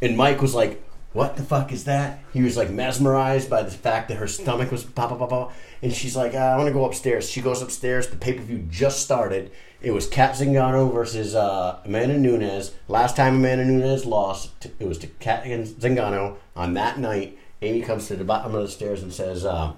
And 0.03 0.17
Mike 0.17 0.43
was 0.43 0.55
like, 0.55 0.83
"What 1.15 1.37
the 1.37 1.43
fuck 1.43 1.73
is 1.73 1.85
that?" 1.85 2.19
He 2.35 2.43
was 2.43 2.59
like 2.59 2.69
mesmerized 2.69 3.49
by 3.49 3.63
the 3.63 3.71
fact 3.71 4.09
that 4.09 4.19
her 4.19 4.27
stomach 4.27 4.71
was 4.71 4.85
pop 4.85 5.09
pop 5.09 5.21
pop 5.21 5.31
pop. 5.31 5.53
And 5.81 5.93
she's 5.95 6.17
like, 6.17 6.35
uh, 6.35 6.39
"I 6.39 6.57
want 6.59 6.67
to 6.67 6.75
go 6.75 6.85
upstairs." 6.85 7.31
She 7.31 7.41
goes 7.41 7.63
upstairs. 7.63 8.09
The 8.09 8.17
pay 8.17 8.35
per 8.35 8.43
view 8.43 8.59
just 8.69 9.01
started. 9.01 9.53
It 9.81 9.93
was 9.93 10.09
Cat 10.09 10.35
Zingano 10.35 10.93
versus 10.93 11.35
uh, 11.35 11.79
Amanda 11.85 12.19
Nunes. 12.19 12.73
Last 12.89 13.17
time 13.17 13.37
Amanda 13.37 13.65
Nunes 13.65 14.05
lost, 14.05 14.67
it 14.79 14.89
was 14.89 14.99
to 14.99 15.07
Cat 15.07 15.45
Zingano 15.45 16.37
on 16.57 16.75
that 16.75 16.99
night. 16.99 17.39
Amy 17.63 17.83
comes 17.83 18.09
to 18.09 18.17
the 18.17 18.25
bottom 18.25 18.55
of 18.55 18.63
the 18.63 18.69
stairs 18.69 19.03
and 19.03 19.13
says, 19.13 19.45
uh, 19.45 19.73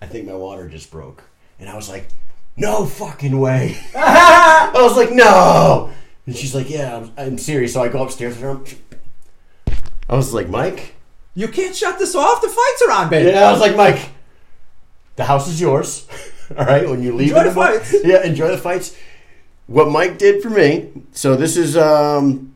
"I 0.00 0.06
think 0.06 0.26
my 0.26 0.34
water 0.34 0.68
just 0.68 0.90
broke." 0.90 1.24
And 1.58 1.68
I 1.68 1.74
was 1.74 1.88
like, 1.88 2.08
"No 2.58 2.84
fucking 2.86 3.38
way!" 3.38 3.76
I 3.96 4.70
was 4.74 4.96
like, 4.96 5.12
"No!" 5.12 5.90
And 6.26 6.36
she's 6.36 6.54
like, 6.54 6.68
"Yeah, 6.68 6.96
I'm, 6.96 7.12
I'm 7.16 7.38
serious." 7.38 7.72
So 7.72 7.82
I 7.82 7.88
go 7.88 8.02
upstairs 8.02 8.34
with 8.38 8.42
her. 8.42 9.74
I 10.08 10.16
was 10.16 10.32
like, 10.34 10.48
"Mike." 10.48 10.94
You 11.34 11.46
can't 11.46 11.74
shut 11.76 12.00
this 12.00 12.16
off. 12.16 12.42
The 12.42 12.48
fights 12.48 12.82
are 12.88 12.90
on, 12.92 13.10
baby. 13.10 13.30
Yeah, 13.30 13.48
I 13.48 13.52
was 13.52 13.60
like, 13.60 13.76
Mike, 13.76 14.10
the 15.14 15.22
house 15.24 15.46
is 15.46 15.60
yours. 15.60 16.08
All 16.58 16.64
right, 16.66 16.88
when 16.88 17.00
you 17.00 17.14
leave 17.14 17.30
Enjoy 17.30 17.44
the 17.44 17.54
mo- 17.54 17.78
fights. 17.78 17.94
Yeah, 18.02 18.24
enjoy 18.24 18.48
the 18.48 18.58
fights. 18.58 18.96
What 19.68 19.88
Mike 19.88 20.18
did 20.18 20.42
for 20.42 20.50
me. 20.50 20.90
So 21.12 21.36
this 21.36 21.56
is 21.56 21.76
um 21.76 22.54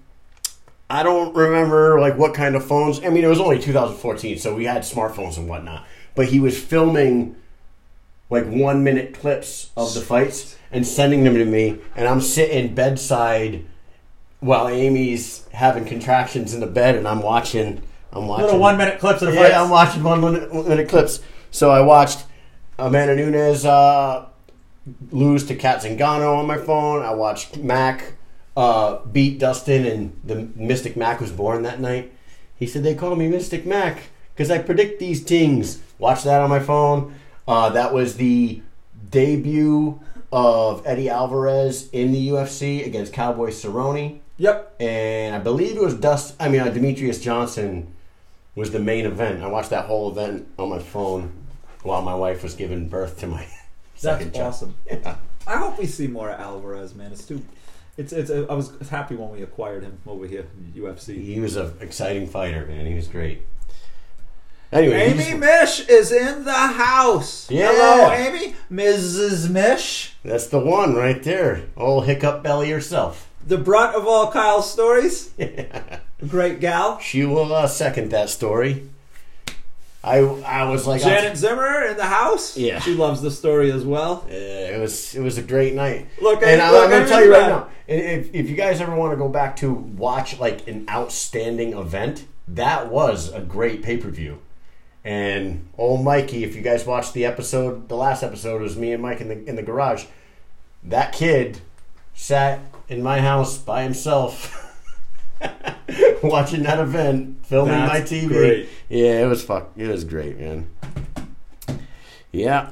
I 0.90 1.02
don't 1.04 1.32
remember 1.36 2.00
like 2.00 2.16
what 2.18 2.34
kind 2.34 2.56
of 2.56 2.66
phones. 2.66 3.04
I 3.04 3.10
mean, 3.10 3.22
it 3.22 3.28
was 3.28 3.38
only 3.38 3.58
2014, 3.60 4.38
so 4.38 4.54
we 4.54 4.64
had 4.64 4.82
smartphones 4.82 5.36
and 5.36 5.48
whatnot. 5.48 5.86
But 6.16 6.26
he 6.26 6.40
was 6.40 6.58
filming 6.58 7.36
like 8.32 8.46
one 8.46 8.82
minute 8.82 9.14
clips 9.14 9.70
of 9.76 9.92
the 9.94 10.00
fights 10.00 10.56
and 10.72 10.86
sending 10.86 11.22
them 11.24 11.34
to 11.34 11.44
me, 11.44 11.78
and 11.94 12.08
I'm 12.08 12.20
sitting 12.20 12.74
bedside 12.74 13.64
while 14.40 14.68
Amy's 14.68 15.46
having 15.52 15.84
contractions 15.84 16.54
in 16.54 16.60
the 16.60 16.66
bed, 16.66 16.96
and 16.96 17.06
I'm 17.06 17.22
watching. 17.22 17.82
I'm 18.12 18.26
watching 18.26 18.46
Little 18.46 18.60
one 18.60 18.76
minute 18.76 18.98
clips 18.98 19.22
of 19.22 19.28
the 19.28 19.34
fights. 19.36 19.50
yeah, 19.50 19.62
I'm 19.62 19.70
watching 19.70 20.02
one 20.02 20.20
minute, 20.20 20.52
one 20.52 20.68
minute 20.68 20.88
clips. 20.88 21.20
So 21.50 21.70
I 21.70 21.80
watched 21.80 22.24
Amanda 22.78 23.14
Nunes 23.14 23.64
uh, 23.64 24.26
lose 25.10 25.44
to 25.46 25.54
Cat 25.54 25.82
Zingano 25.82 26.36
on 26.38 26.46
my 26.46 26.58
phone. 26.58 27.02
I 27.02 27.14
watched 27.14 27.58
Mac 27.58 28.14
uh, 28.56 28.98
beat 29.06 29.38
Dustin, 29.38 29.86
and 29.86 30.20
the 30.24 30.48
Mystic 30.56 30.96
Mac 30.96 31.20
was 31.20 31.30
born 31.30 31.62
that 31.62 31.80
night. 31.80 32.12
He 32.56 32.66
said 32.66 32.82
they 32.82 32.94
call 32.94 33.14
me 33.16 33.28
Mystic 33.28 33.66
Mac 33.66 34.10
because 34.34 34.50
I 34.50 34.58
predict 34.58 34.98
these 35.00 35.22
things. 35.22 35.80
Watch 35.98 36.22
that 36.24 36.40
on 36.40 36.48
my 36.50 36.60
phone. 36.60 37.14
Uh, 37.46 37.70
that 37.70 37.92
was 37.92 38.16
the 38.16 38.62
debut 39.10 40.00
of 40.32 40.82
Eddie 40.86 41.10
Alvarez 41.10 41.88
in 41.90 42.12
the 42.12 42.28
UFC 42.28 42.84
against 42.86 43.12
Cowboy 43.12 43.50
Cerrone 43.50 44.20
Yep. 44.38 44.76
and 44.80 45.34
I 45.34 45.38
believe 45.38 45.76
it 45.76 45.82
was 45.82 45.94
Dust. 45.94 46.34
I 46.40 46.48
mean, 46.48 46.60
uh, 46.60 46.66
Demetrious 46.66 47.22
Johnson 47.22 47.94
was 48.54 48.70
the 48.72 48.78
main 48.80 49.04
event. 49.06 49.42
I 49.42 49.46
watched 49.48 49.70
that 49.70 49.84
whole 49.86 50.10
event 50.10 50.48
on 50.58 50.70
my 50.70 50.78
phone 50.78 51.32
while 51.82 52.02
my 52.02 52.14
wife 52.14 52.42
was 52.42 52.54
giving 52.54 52.88
birth 52.88 53.18
to 53.20 53.26
my 53.26 53.46
That's 54.00 54.38
awesome. 54.38 54.74
Yeah. 54.86 55.16
I 55.46 55.56
hope 55.58 55.78
we 55.78 55.86
see 55.86 56.06
more 56.06 56.30
Alvarez, 56.30 56.94
man. 56.94 57.12
It's 57.12 57.26
too. 57.26 57.42
It's 57.96 58.12
it's. 58.12 58.30
I 58.30 58.54
was 58.54 58.72
happy 58.90 59.16
when 59.16 59.30
we 59.30 59.42
acquired 59.42 59.82
him 59.82 59.98
over 60.06 60.26
here 60.26 60.46
in 60.56 60.82
UFC. 60.82 61.20
He 61.20 61.40
was 61.40 61.56
an 61.56 61.72
exciting 61.80 62.26
fighter, 62.28 62.64
man. 62.66 62.86
He 62.86 62.94
was 62.94 63.08
great. 63.08 63.42
Anyway, 64.72 64.94
Amy 64.94 65.34
Mish 65.38 65.86
is 65.86 66.10
in 66.10 66.44
the 66.44 66.52
house. 66.52 67.50
Yeah. 67.50 67.70
Hello, 67.72 68.10
Amy. 68.10 68.54
Mrs. 68.70 69.50
Mish. 69.50 70.14
that's 70.24 70.46
the 70.46 70.58
one 70.58 70.94
right 70.94 71.22
there. 71.22 71.64
Old 71.76 72.06
hiccup 72.06 72.42
belly 72.42 72.70
herself. 72.70 73.28
The 73.46 73.58
brunt 73.58 73.94
of 73.94 74.06
all 74.06 74.30
Kyle's 74.32 74.70
stories. 74.72 75.30
Great 76.28 76.60
gal. 76.60 76.98
She 77.00 77.24
will 77.26 77.52
uh, 77.52 77.66
second 77.66 78.10
that 78.12 78.30
story. 78.30 78.88
I 80.04 80.18
I 80.18 80.64
was 80.70 80.86
like, 80.86 81.02
Janet 81.02 81.36
Zimmer 81.36 81.84
in 81.84 81.96
the 81.96 82.06
house. 82.06 82.56
Yeah. 82.56 82.80
She 82.80 82.94
loves 82.94 83.20
the 83.20 83.30
story 83.30 83.70
as 83.70 83.84
well. 83.84 84.24
Uh, 84.26 84.32
it 84.32 84.80
was 84.80 85.14
it 85.14 85.20
was 85.20 85.38
a 85.38 85.42
great 85.42 85.74
night. 85.74 86.08
Look, 86.20 86.42
and 86.42 86.60
I- 86.62 86.66
I'm 86.84 86.90
going 86.90 87.02
to 87.02 87.08
tell 87.08 87.24
you 87.24 87.32
right 87.32 87.46
now, 87.48 87.68
if, 87.86 88.34
if 88.34 88.48
you 88.48 88.56
guys 88.56 88.80
ever 88.80 88.96
want 88.96 89.12
to 89.12 89.16
go 89.16 89.28
back 89.28 89.54
to 89.56 89.70
watch 89.72 90.38
like 90.40 90.66
an 90.66 90.86
outstanding 90.88 91.74
event, 91.74 92.24
that 92.48 92.88
was 92.90 93.32
a 93.32 93.40
great 93.40 93.82
pay 93.82 93.96
per 93.96 94.08
view. 94.08 94.38
And 95.04 95.68
old 95.76 96.04
Mikey, 96.04 96.44
if 96.44 96.54
you 96.54 96.62
guys 96.62 96.86
watched 96.86 97.12
the 97.12 97.24
episode, 97.24 97.88
the 97.88 97.96
last 97.96 98.22
episode 98.22 98.62
was 98.62 98.76
me 98.76 98.92
and 98.92 99.02
Mike 99.02 99.20
in 99.20 99.28
the 99.28 99.44
in 99.48 99.56
the 99.56 99.62
garage. 99.62 100.04
That 100.84 101.12
kid 101.12 101.60
sat 102.14 102.60
in 102.88 103.02
my 103.02 103.20
house 103.20 103.58
by 103.58 103.82
himself. 103.82 104.58
Watching 106.22 106.62
that 106.62 106.78
event, 106.78 107.44
filming 107.46 107.80
my 107.80 108.00
TV. 108.00 108.28
great. 108.28 108.68
Yeah, 108.88 109.24
it 109.24 109.26
was 109.26 109.42
fuck. 109.42 109.72
It 109.76 109.88
was 109.88 110.04
great, 110.04 110.38
man. 110.38 110.70
Yeah. 112.30 112.70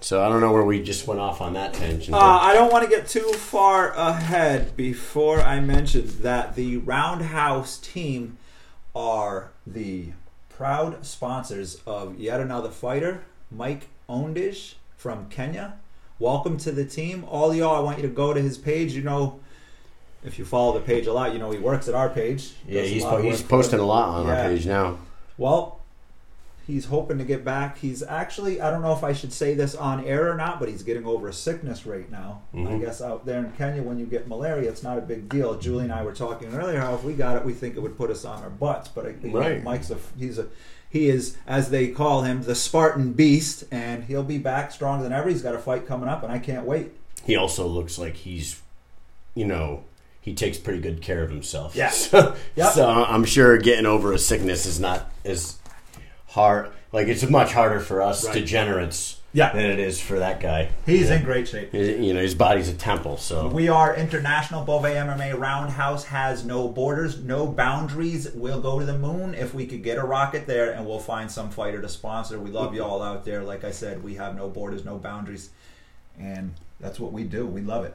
So 0.00 0.24
I 0.24 0.28
don't 0.28 0.40
know 0.40 0.52
where 0.52 0.64
we 0.64 0.82
just 0.82 1.06
went 1.06 1.20
off 1.20 1.40
on 1.40 1.54
that 1.54 1.74
tangent. 1.74 2.14
Uh, 2.14 2.18
I 2.18 2.54
don't 2.54 2.70
want 2.70 2.84
to 2.84 2.90
get 2.90 3.08
too 3.08 3.32
far 3.32 3.92
ahead 3.92 4.76
before 4.76 5.40
I 5.40 5.60
mention 5.60 6.22
that 6.22 6.54
the 6.54 6.76
Roundhouse 6.78 7.78
team 7.78 8.38
are 8.94 9.50
the 9.66 10.12
proud 10.62 11.06
sponsors 11.06 11.80
of 11.86 12.18
yet 12.18 12.40
another 12.40 12.68
fighter, 12.68 13.22
Mike 13.48 13.86
Ondish 14.08 14.74
from 14.96 15.28
Kenya. 15.28 15.74
Welcome 16.18 16.56
to 16.58 16.72
the 16.72 16.84
team. 16.84 17.22
All 17.28 17.54
y'all, 17.54 17.76
I 17.76 17.78
want 17.78 17.98
you 17.98 18.02
to 18.02 18.08
go 18.12 18.34
to 18.34 18.40
his 18.42 18.58
page. 18.58 18.92
You 18.94 19.02
know, 19.02 19.38
if 20.24 20.36
you 20.36 20.44
follow 20.44 20.72
the 20.72 20.80
page 20.84 21.06
a 21.06 21.12
lot, 21.12 21.32
you 21.32 21.38
know 21.38 21.52
he 21.52 21.60
works 21.60 21.86
at 21.86 21.94
our 21.94 22.08
page. 22.08 22.54
yeah, 22.66 22.82
he's 22.82 23.04
po- 23.04 23.22
he's 23.22 23.40
posting 23.40 23.78
a 23.78 23.84
lot 23.86 24.08
on 24.08 24.26
Yeah. 24.26 24.42
our 24.42 24.48
page 24.48 24.66
now. 24.66 24.98
Well, 25.36 25.77
He's 26.68 26.84
hoping 26.84 27.16
to 27.16 27.24
get 27.24 27.44
back. 27.46 27.78
He's 27.78 28.02
actually, 28.02 28.60
I 28.60 28.70
don't 28.70 28.82
know 28.82 28.92
if 28.92 29.02
I 29.02 29.14
should 29.14 29.32
say 29.32 29.54
this 29.54 29.74
on 29.74 30.04
air 30.04 30.30
or 30.30 30.36
not, 30.36 30.60
but 30.60 30.68
he's 30.68 30.82
getting 30.82 31.06
over 31.06 31.26
a 31.26 31.32
sickness 31.32 31.86
right 31.86 32.08
now. 32.12 32.42
I 32.52 32.58
Mhm. 32.58 32.80
guess 32.82 33.00
out 33.00 33.24
there 33.24 33.38
in 33.38 33.50
Kenya, 33.52 33.82
when 33.82 33.98
you 33.98 34.04
get 34.04 34.28
malaria, 34.28 34.68
it's 34.68 34.82
not 34.82 34.98
a 34.98 35.00
big 35.00 35.30
deal. 35.30 35.54
Julie 35.58 35.84
and 35.84 35.92
I 35.94 36.02
were 36.04 36.12
talking 36.12 36.52
earlier 36.54 36.78
how 36.78 36.94
if 36.94 37.02
we 37.02 37.14
got 37.14 37.36
it, 37.38 37.44
we 37.46 37.54
think 37.54 37.74
it 37.76 37.80
would 37.80 37.96
put 37.96 38.10
us 38.10 38.24
on 38.26 38.42
our 38.42 38.50
butts. 38.50 38.88
But 38.88 39.06
I 39.06 39.14
Right. 39.28 39.64
Mike's 39.64 39.90
a 39.90 39.96
he's 40.18 40.38
a 40.38 40.46
he 40.90 41.08
is 41.08 41.36
as 41.46 41.70
they 41.70 41.88
call 41.88 42.22
him 42.22 42.42
the 42.42 42.54
Spartan 42.54 43.12
Beast, 43.12 43.64
and 43.70 44.04
he'll 44.04 44.22
be 44.22 44.38
back 44.38 44.70
stronger 44.70 45.02
than 45.04 45.12
ever. 45.12 45.28
He's 45.30 45.42
got 45.42 45.54
a 45.54 45.58
fight 45.58 45.86
coming 45.86 46.08
up, 46.08 46.22
and 46.22 46.30
I 46.30 46.38
can't 46.38 46.64
wait. 46.66 46.92
He 47.24 47.34
also 47.36 47.66
looks 47.66 47.98
like 47.98 48.14
he's, 48.16 48.60
you 49.34 49.44
know, 49.46 49.84
he 50.20 50.34
takes 50.34 50.56
pretty 50.58 50.80
good 50.80 51.00
care 51.02 51.22
of 51.22 51.30
himself. 51.30 51.74
Yeah. 51.74 51.90
So, 51.94 52.34
Yep. 52.56 52.72
so 52.72 52.88
I'm 52.88 53.24
sure 53.24 53.56
getting 53.58 53.84
over 53.86 54.12
a 54.12 54.18
sickness 54.18 54.64
is 54.66 54.78
not 54.80 55.10
as 55.26 55.56
hard. 56.38 56.70
Like 56.92 57.08
it's 57.08 57.28
much 57.28 57.52
harder 57.52 57.80
for 57.80 58.00
us 58.00 58.24
Right. 58.24 58.34
degenerates 58.34 59.20
Yeah. 59.32 59.52
than 59.52 59.66
it 59.66 59.78
is 59.80 60.00
for 60.00 60.18
that 60.20 60.40
guy. 60.40 60.68
He's 60.86 61.08
Yeah. 61.10 61.16
in 61.16 61.24
great 61.24 61.48
shape. 61.48 61.74
You 61.74 62.14
know, 62.14 62.20
his 62.20 62.34
body's 62.34 62.68
a 62.68 62.74
temple. 62.74 63.16
So 63.16 63.48
We 63.48 63.68
are 63.68 63.94
international. 63.94 64.64
Beauvais 64.64 64.96
MMA 64.96 65.32
Roundhouse 65.32 66.04
has 66.04 66.44
no 66.44 66.68
borders, 66.68 67.18
no 67.22 67.46
boundaries. 67.46 68.28
We'll 68.34 68.60
go 68.60 68.78
to 68.78 68.86
the 68.86 68.96
moon 68.96 69.34
if 69.34 69.52
we 69.52 69.66
could 69.66 69.82
get 69.82 69.98
a 69.98 70.04
rocket 70.04 70.46
there, 70.46 70.70
and 70.70 70.86
we'll 70.86 71.00
find 71.00 71.30
some 71.30 71.50
fighter 71.50 71.82
to 71.82 71.88
sponsor. 71.88 72.38
We 72.38 72.50
love 72.50 72.68
mm-hmm. 72.68 72.76
you 72.76 72.84
all 72.84 73.02
out 73.02 73.24
there. 73.24 73.42
Like 73.42 73.64
I 73.64 73.72
said, 73.72 74.02
we 74.04 74.14
have 74.14 74.36
no 74.36 74.48
borders, 74.48 74.84
no 74.84 74.96
boundaries, 74.96 75.50
and 76.18 76.54
that's 76.80 77.00
what 77.00 77.12
we 77.12 77.24
do. 77.24 77.46
We 77.46 77.60
love 77.60 77.84
it. 77.84 77.94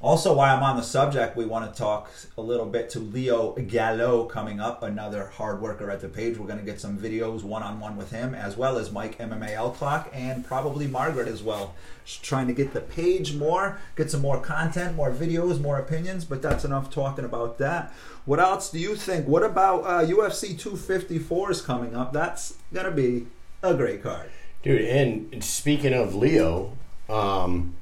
Also, 0.00 0.34
while 0.34 0.54
I'm 0.54 0.62
on 0.62 0.76
the 0.76 0.82
subject, 0.82 1.34
we 1.34 1.46
want 1.46 1.72
to 1.72 1.78
talk 1.78 2.10
a 2.36 2.42
little 2.42 2.66
bit 2.66 2.90
to 2.90 2.98
Leo 2.98 3.52
Gallo 3.52 4.26
coming 4.26 4.60
up, 4.60 4.82
another 4.82 5.28
hard 5.28 5.62
worker 5.62 5.90
at 5.90 6.02
the 6.02 6.08
page. 6.08 6.36
We're 6.36 6.46
going 6.46 6.58
to 6.58 6.64
get 6.64 6.78
some 6.78 6.98
videos 6.98 7.42
one 7.42 7.62
on 7.62 7.80
one 7.80 7.96
with 7.96 8.10
him, 8.10 8.34
as 8.34 8.54
well 8.54 8.76
as 8.76 8.92
Mike 8.92 9.16
MMAL 9.18 9.74
Clock 9.74 10.10
and 10.12 10.44
probably 10.44 10.86
Margaret 10.86 11.26
as 11.26 11.42
well. 11.42 11.74
Just 12.04 12.22
trying 12.22 12.48
to 12.48 12.52
get 12.52 12.74
the 12.74 12.82
page 12.82 13.34
more, 13.34 13.80
get 13.96 14.10
some 14.10 14.20
more 14.20 14.38
content, 14.38 14.94
more 14.94 15.10
videos, 15.10 15.58
more 15.58 15.78
opinions, 15.78 16.26
but 16.26 16.42
that's 16.42 16.66
enough 16.66 16.90
talking 16.90 17.24
about 17.24 17.56
that. 17.58 17.90
What 18.26 18.40
else 18.40 18.70
do 18.70 18.78
you 18.78 18.96
think? 18.96 19.26
What 19.26 19.42
about 19.42 19.84
uh, 19.84 20.06
UFC 20.06 20.58
254 20.58 21.50
is 21.50 21.62
coming 21.62 21.96
up? 21.96 22.12
That's 22.12 22.56
going 22.74 22.86
to 22.86 22.92
be 22.92 23.26
a 23.62 23.72
great 23.72 24.02
card. 24.02 24.28
Dude, 24.62 24.82
and 24.82 25.42
speaking 25.42 25.94
of 25.94 26.14
Leo, 26.14 26.72
um, 27.08 27.76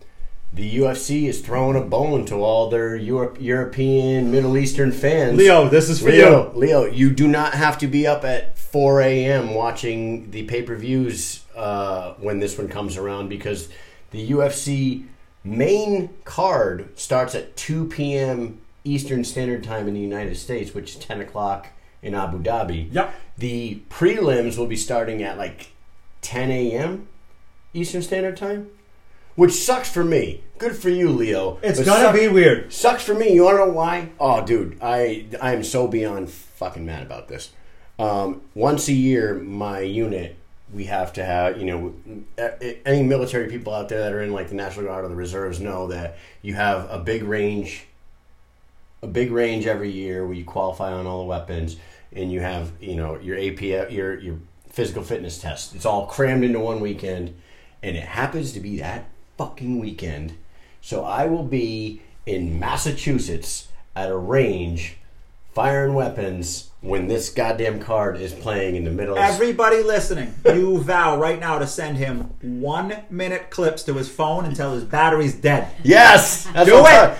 the 0.52 0.76
UFC 0.78 1.28
is 1.28 1.40
throwing 1.40 1.76
a 1.76 1.80
bone 1.80 2.26
to 2.26 2.36
all 2.36 2.68
their 2.68 2.94
Europe, 2.94 3.38
European, 3.40 4.30
Middle 4.30 4.58
Eastern 4.58 4.92
fans. 4.92 5.38
Leo, 5.38 5.68
this 5.68 5.88
is 5.88 6.00
for 6.00 6.10
Leo, 6.10 6.52
Leo, 6.54 6.84
you 6.84 7.10
do 7.10 7.26
not 7.26 7.54
have 7.54 7.78
to 7.78 7.86
be 7.86 8.06
up 8.06 8.24
at 8.24 8.58
4 8.58 9.00
a.m. 9.00 9.54
watching 9.54 10.30
the 10.30 10.42
pay 10.44 10.62
per 10.62 10.76
views 10.76 11.44
uh, 11.56 12.14
when 12.14 12.40
this 12.40 12.58
one 12.58 12.68
comes 12.68 12.98
around 12.98 13.28
because 13.28 13.70
the 14.10 14.30
UFC 14.30 15.06
main 15.42 16.10
card 16.24 16.98
starts 16.98 17.34
at 17.34 17.56
2 17.56 17.88
p.m. 17.88 18.60
Eastern 18.84 19.24
Standard 19.24 19.64
Time 19.64 19.88
in 19.88 19.94
the 19.94 20.00
United 20.00 20.36
States, 20.36 20.74
which 20.74 20.90
is 20.90 20.96
10 20.96 21.20
o'clock 21.20 21.68
in 22.02 22.14
Abu 22.14 22.42
Dhabi. 22.42 22.92
Yep. 22.92 23.14
The 23.38 23.82
prelims 23.88 24.58
will 24.58 24.66
be 24.66 24.76
starting 24.76 25.22
at 25.22 25.38
like 25.38 25.72
10 26.20 26.50
a.m. 26.50 27.08
Eastern 27.72 28.02
Standard 28.02 28.36
Time, 28.36 28.68
which 29.36 29.52
sucks 29.52 29.90
for 29.90 30.04
me. 30.04 30.42
Good 30.58 30.76
for 30.76 30.90
you, 30.90 31.10
Leo. 31.10 31.58
It's 31.62 31.78
But 31.78 31.84
to 31.86 31.90
suck- 31.90 32.14
be 32.14 32.28
weird. 32.28 32.72
Sucks 32.72 33.02
for 33.04 33.14
me. 33.14 33.32
You 33.32 33.44
want 33.44 33.58
to 33.58 33.66
know 33.66 33.72
why? 33.72 34.10
Oh, 34.20 34.44
dude, 34.44 34.78
I 34.80 35.26
I 35.40 35.52
am 35.54 35.64
so 35.64 35.88
beyond 35.88 36.30
fucking 36.30 36.84
mad 36.86 37.02
about 37.02 37.28
this. 37.28 37.50
Um, 37.98 38.42
once 38.54 38.88
a 38.88 38.92
year, 38.92 39.34
my 39.34 39.80
unit 39.80 40.36
we 40.72 40.84
have 40.84 41.12
to 41.12 41.22
have 41.24 41.58
you 41.58 41.66
know 41.66 41.92
any 42.86 43.02
military 43.02 43.46
people 43.50 43.74
out 43.74 43.90
there 43.90 44.00
that 44.00 44.12
are 44.12 44.22
in 44.22 44.32
like 44.32 44.48
the 44.48 44.54
National 44.54 44.86
Guard 44.86 45.04
or 45.04 45.08
the 45.08 45.14
reserves 45.14 45.60
know 45.60 45.88
that 45.88 46.16
you 46.40 46.54
have 46.54 46.88
a 46.90 46.98
big 46.98 47.22
range, 47.24 47.84
a 49.02 49.06
big 49.06 49.30
range 49.30 49.66
every 49.66 49.90
year 49.90 50.24
where 50.24 50.34
you 50.34 50.44
qualify 50.44 50.92
on 50.92 51.06
all 51.06 51.18
the 51.18 51.24
weapons, 51.26 51.76
and 52.12 52.32
you 52.32 52.40
have 52.40 52.72
you 52.80 52.94
know 52.94 53.18
your 53.18 53.36
APF 53.36 53.90
your 53.90 54.18
your 54.18 54.36
physical 54.68 55.02
fitness 55.02 55.38
test. 55.38 55.74
It's 55.74 55.84
all 55.84 56.06
crammed 56.06 56.44
into 56.44 56.60
one 56.60 56.80
weekend, 56.80 57.34
and 57.82 57.96
it 57.96 58.04
happens 58.04 58.52
to 58.52 58.60
be 58.60 58.78
that 58.78 59.04
fucking 59.36 59.78
weekend. 59.78 60.34
So 60.80 61.04
I 61.04 61.26
will 61.26 61.44
be 61.44 62.02
in 62.26 62.58
Massachusetts 62.58 63.68
at 63.94 64.10
a 64.10 64.16
range 64.16 64.96
firing 65.52 65.94
weapons 65.94 66.70
when 66.80 67.06
this 67.06 67.30
goddamn 67.30 67.78
card 67.78 68.20
is 68.20 68.32
playing 68.32 68.74
in 68.74 68.84
the 68.84 68.90
middle 68.90 69.16
of 69.16 69.22
Everybody 69.22 69.82
listening, 69.82 70.34
you 70.44 70.78
vow 70.82 71.18
right 71.18 71.38
now 71.38 71.58
to 71.58 71.66
send 71.66 71.98
him 71.98 72.32
one 72.40 72.96
minute 73.10 73.50
clips 73.50 73.82
to 73.84 73.94
his 73.94 74.08
phone 74.08 74.44
until 74.44 74.74
his 74.74 74.84
battery's 74.84 75.34
dead. 75.34 75.68
Yes! 75.84 76.44
That's 76.46 76.68
Do 76.68 76.84
it! 76.84 77.16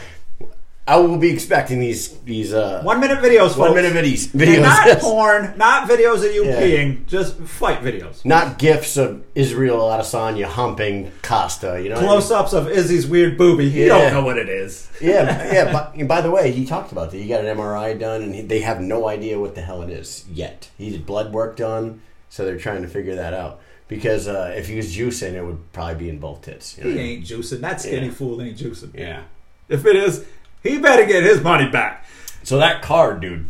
I 0.84 0.96
will 0.96 1.16
be 1.16 1.30
expecting 1.30 1.78
these 1.78 2.08
these 2.20 2.52
uh 2.52 2.82
One 2.82 2.98
minute 2.98 3.18
videos, 3.18 3.56
one 3.56 3.68
folks. 3.68 3.74
minute 3.82 3.92
videos. 3.92 4.32
And 4.32 4.42
videos. 4.42 4.62
not 4.62 4.98
porn, 4.98 5.54
not 5.56 5.88
videos 5.88 6.26
of 6.28 6.34
you 6.34 6.44
Yeah. 6.44 6.60
peeing, 6.60 7.06
just 7.06 7.36
fight 7.38 7.82
videos. 7.82 8.24
Not 8.24 8.58
gifs 8.58 8.96
of 8.96 9.22
Israel 9.36 9.78
Adesanya 9.78 10.44
humping 10.46 11.12
Costa, 11.22 11.80
you 11.80 11.88
know. 11.88 11.94
what 11.94 12.04
I 12.04 12.06
mean? 12.06 12.10
Close 12.10 12.30
ups 12.32 12.52
of 12.52 12.68
Izzy's 12.68 13.06
weird 13.06 13.38
booby. 13.38 13.66
You 13.66 13.86
Yeah. 13.86 13.98
don't 13.98 14.12
know 14.12 14.24
what 14.24 14.38
it 14.38 14.48
is. 14.48 14.88
Yeah, 15.00 15.52
yeah. 15.52 15.72
But 15.72 16.08
by 16.08 16.20
the 16.20 16.32
way, 16.32 16.50
he 16.50 16.66
talked 16.66 16.90
about 16.90 17.12
that. 17.12 17.16
He 17.18 17.28
got 17.28 17.44
an 17.44 17.56
MRI 17.56 17.94
done, 17.96 18.22
and 18.22 18.34
he, 18.34 18.42
they 18.42 18.60
have 18.60 18.80
no 18.80 19.06
idea 19.08 19.38
what 19.38 19.54
the 19.54 19.60
hell 19.62 19.82
it 19.82 19.90
is 19.90 20.24
yet. 20.32 20.68
He 20.76 20.90
did 20.90 21.06
blood 21.06 21.32
work 21.32 21.56
done, 21.56 22.00
so 22.28 22.44
they're 22.44 22.58
trying 22.58 22.82
to 22.82 22.88
figure 22.88 23.14
that 23.14 23.34
out. 23.34 23.60
Because 23.86 24.26
uh, 24.26 24.52
if 24.56 24.66
he 24.68 24.76
was 24.76 24.96
juicing, 24.96 25.34
it 25.34 25.44
would 25.44 25.72
probably 25.72 25.94
be 25.96 26.08
in 26.08 26.18
both 26.18 26.42
tits. 26.42 26.76
you 26.76 26.82
know 26.84 26.90
He 26.90 26.96
what 26.96 27.00
I 27.00 27.04
mean? 27.04 27.16
ain't 27.18 27.26
juicing. 27.26 27.60
That 27.60 27.80
skinny 27.80 28.06
Yeah. 28.06 28.12
fool 28.12 28.42
ain't 28.42 28.56
juicing. 28.58 28.98
Yeah. 28.98 29.20
If 29.68 29.86
it 29.86 29.96
is, 29.96 30.24
he 30.62 30.78
better 30.78 31.04
get 31.06 31.22
his 31.22 31.40
money 31.40 31.68
back. 31.70 32.06
So 32.42 32.58
that 32.58 32.82
card, 32.82 33.20
dude, 33.20 33.48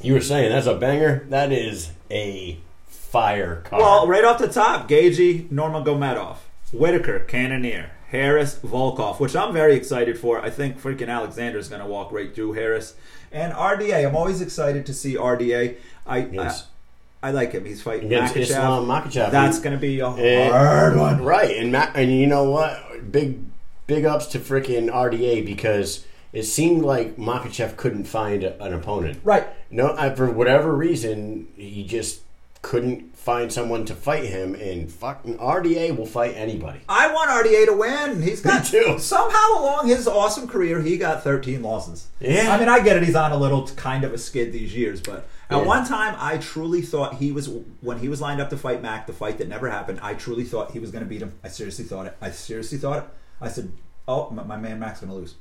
you 0.00 0.14
were 0.14 0.20
saying 0.20 0.50
that's 0.50 0.66
a 0.66 0.74
banger. 0.74 1.24
That 1.28 1.52
is 1.52 1.90
a 2.10 2.58
fire 2.86 3.62
card. 3.64 3.82
Well, 3.82 4.06
right 4.06 4.24
off 4.24 4.38
the 4.38 4.48
top, 4.48 4.88
Gaethje, 4.88 5.48
Nurmagomedov, 5.50 6.36
Whittaker, 6.72 7.20
Cannonier, 7.20 7.90
Harris, 8.08 8.58
Volkov, 8.64 9.20
which 9.20 9.36
I'm 9.36 9.52
very 9.52 9.74
excited 9.74 10.18
for. 10.18 10.40
I 10.40 10.50
think 10.50 10.80
freaking 10.80 11.08
Alexander's 11.08 11.68
going 11.68 11.82
to 11.82 11.86
walk 11.86 12.12
right 12.12 12.34
through 12.34 12.52
Harris. 12.52 12.94
And 13.32 13.52
RDA, 13.52 14.06
I'm 14.08 14.16
always 14.16 14.40
excited 14.40 14.86
to 14.86 14.94
see 14.94 15.14
RDA. 15.16 15.76
I 16.06 16.18
Yes. 16.18 16.66
I, 17.22 17.28
I 17.28 17.30
like 17.32 17.52
him. 17.52 17.64
He's 17.66 17.82
fighting 17.82 18.06
Against 18.06 18.34
Makhachev. 18.34 18.40
Islam 18.40 18.86
Makhachev. 18.86 19.30
That's 19.30 19.60
going 19.60 19.74
to 19.74 19.80
be 19.80 20.00
a 20.00 20.08
And- 20.08 20.50
hard 20.52 20.96
one. 20.96 21.22
Right, 21.22 21.56
and 21.58 21.70
Ma- 21.70 21.90
and 21.94 22.10
you 22.10 22.26
know 22.26 22.50
what? 22.50 23.12
Big 23.12 23.38
big 23.86 24.04
ups 24.06 24.26
to 24.28 24.38
freaking 24.38 24.88
RDA 24.90 25.44
because 25.44 26.06
it 26.32 26.44
seemed 26.44 26.82
like 26.82 27.16
Makhachev 27.16 27.76
couldn't 27.76 28.04
find 28.04 28.44
an 28.44 28.72
opponent. 28.72 29.20
Right. 29.24 29.46
No, 29.70 29.94
I, 29.96 30.14
for 30.14 30.30
whatever 30.30 30.74
reason, 30.74 31.48
he 31.56 31.84
just 31.84 32.20
couldn't 32.62 33.16
find 33.16 33.50
someone 33.52 33.84
to 33.86 33.94
fight 33.94 34.24
him, 34.24 34.54
and 34.54 34.90
fucking 34.92 35.38
RDA 35.38 35.96
will 35.96 36.06
fight 36.06 36.34
anybody. 36.36 36.80
I 36.88 37.12
want 37.12 37.30
RDA 37.30 37.66
to 37.66 37.72
win. 37.74 38.22
He's 38.22 38.40
got 38.42 38.64
too. 38.66 38.98
somehow 38.98 39.58
along 39.58 39.88
his 39.88 40.06
awesome 40.06 40.46
career, 40.46 40.80
he 40.80 40.96
got 40.98 41.22
13 41.24 41.62
losses. 41.62 42.08
Yeah. 42.20 42.54
I 42.54 42.58
mean, 42.58 42.68
I 42.68 42.80
get 42.80 42.96
it. 42.96 43.02
He's 43.02 43.14
on 43.14 43.32
a 43.32 43.36
little 43.36 43.66
kind 43.68 44.04
of 44.04 44.12
a 44.12 44.18
skid 44.18 44.52
these 44.52 44.74
years, 44.74 45.00
but 45.00 45.26
at 45.48 45.58
Yeah. 45.58 45.64
one 45.66 45.86
time, 45.86 46.14
I 46.18 46.36
truly 46.38 46.82
thought 46.82 47.14
he 47.14 47.32
was 47.32 47.48
when 47.80 47.98
he 47.98 48.08
was 48.08 48.20
lined 48.20 48.40
up 48.40 48.50
to 48.50 48.56
fight 48.58 48.82
Mac, 48.82 49.06
the 49.06 49.12
fight 49.12 49.38
that 49.38 49.48
never 49.48 49.70
happened. 49.70 49.98
I 50.02 50.14
truly 50.14 50.44
thought 50.44 50.72
he 50.72 50.78
was 50.78 50.90
going 50.90 51.02
to 51.04 51.08
beat 51.08 51.22
him. 51.22 51.32
I 51.42 51.48
seriously 51.48 51.84
thought 51.86 52.06
it. 52.06 52.16
I 52.20 52.30
seriously 52.30 52.78
thought 52.78 52.98
it. 52.98 53.04
I 53.40 53.48
said, 53.48 53.72
"Oh, 54.06 54.30
my, 54.30 54.42
my 54.44 54.56
man 54.56 54.78
Mac's 54.78 55.00
going 55.00 55.10
to 55.10 55.16
lose." 55.16 55.34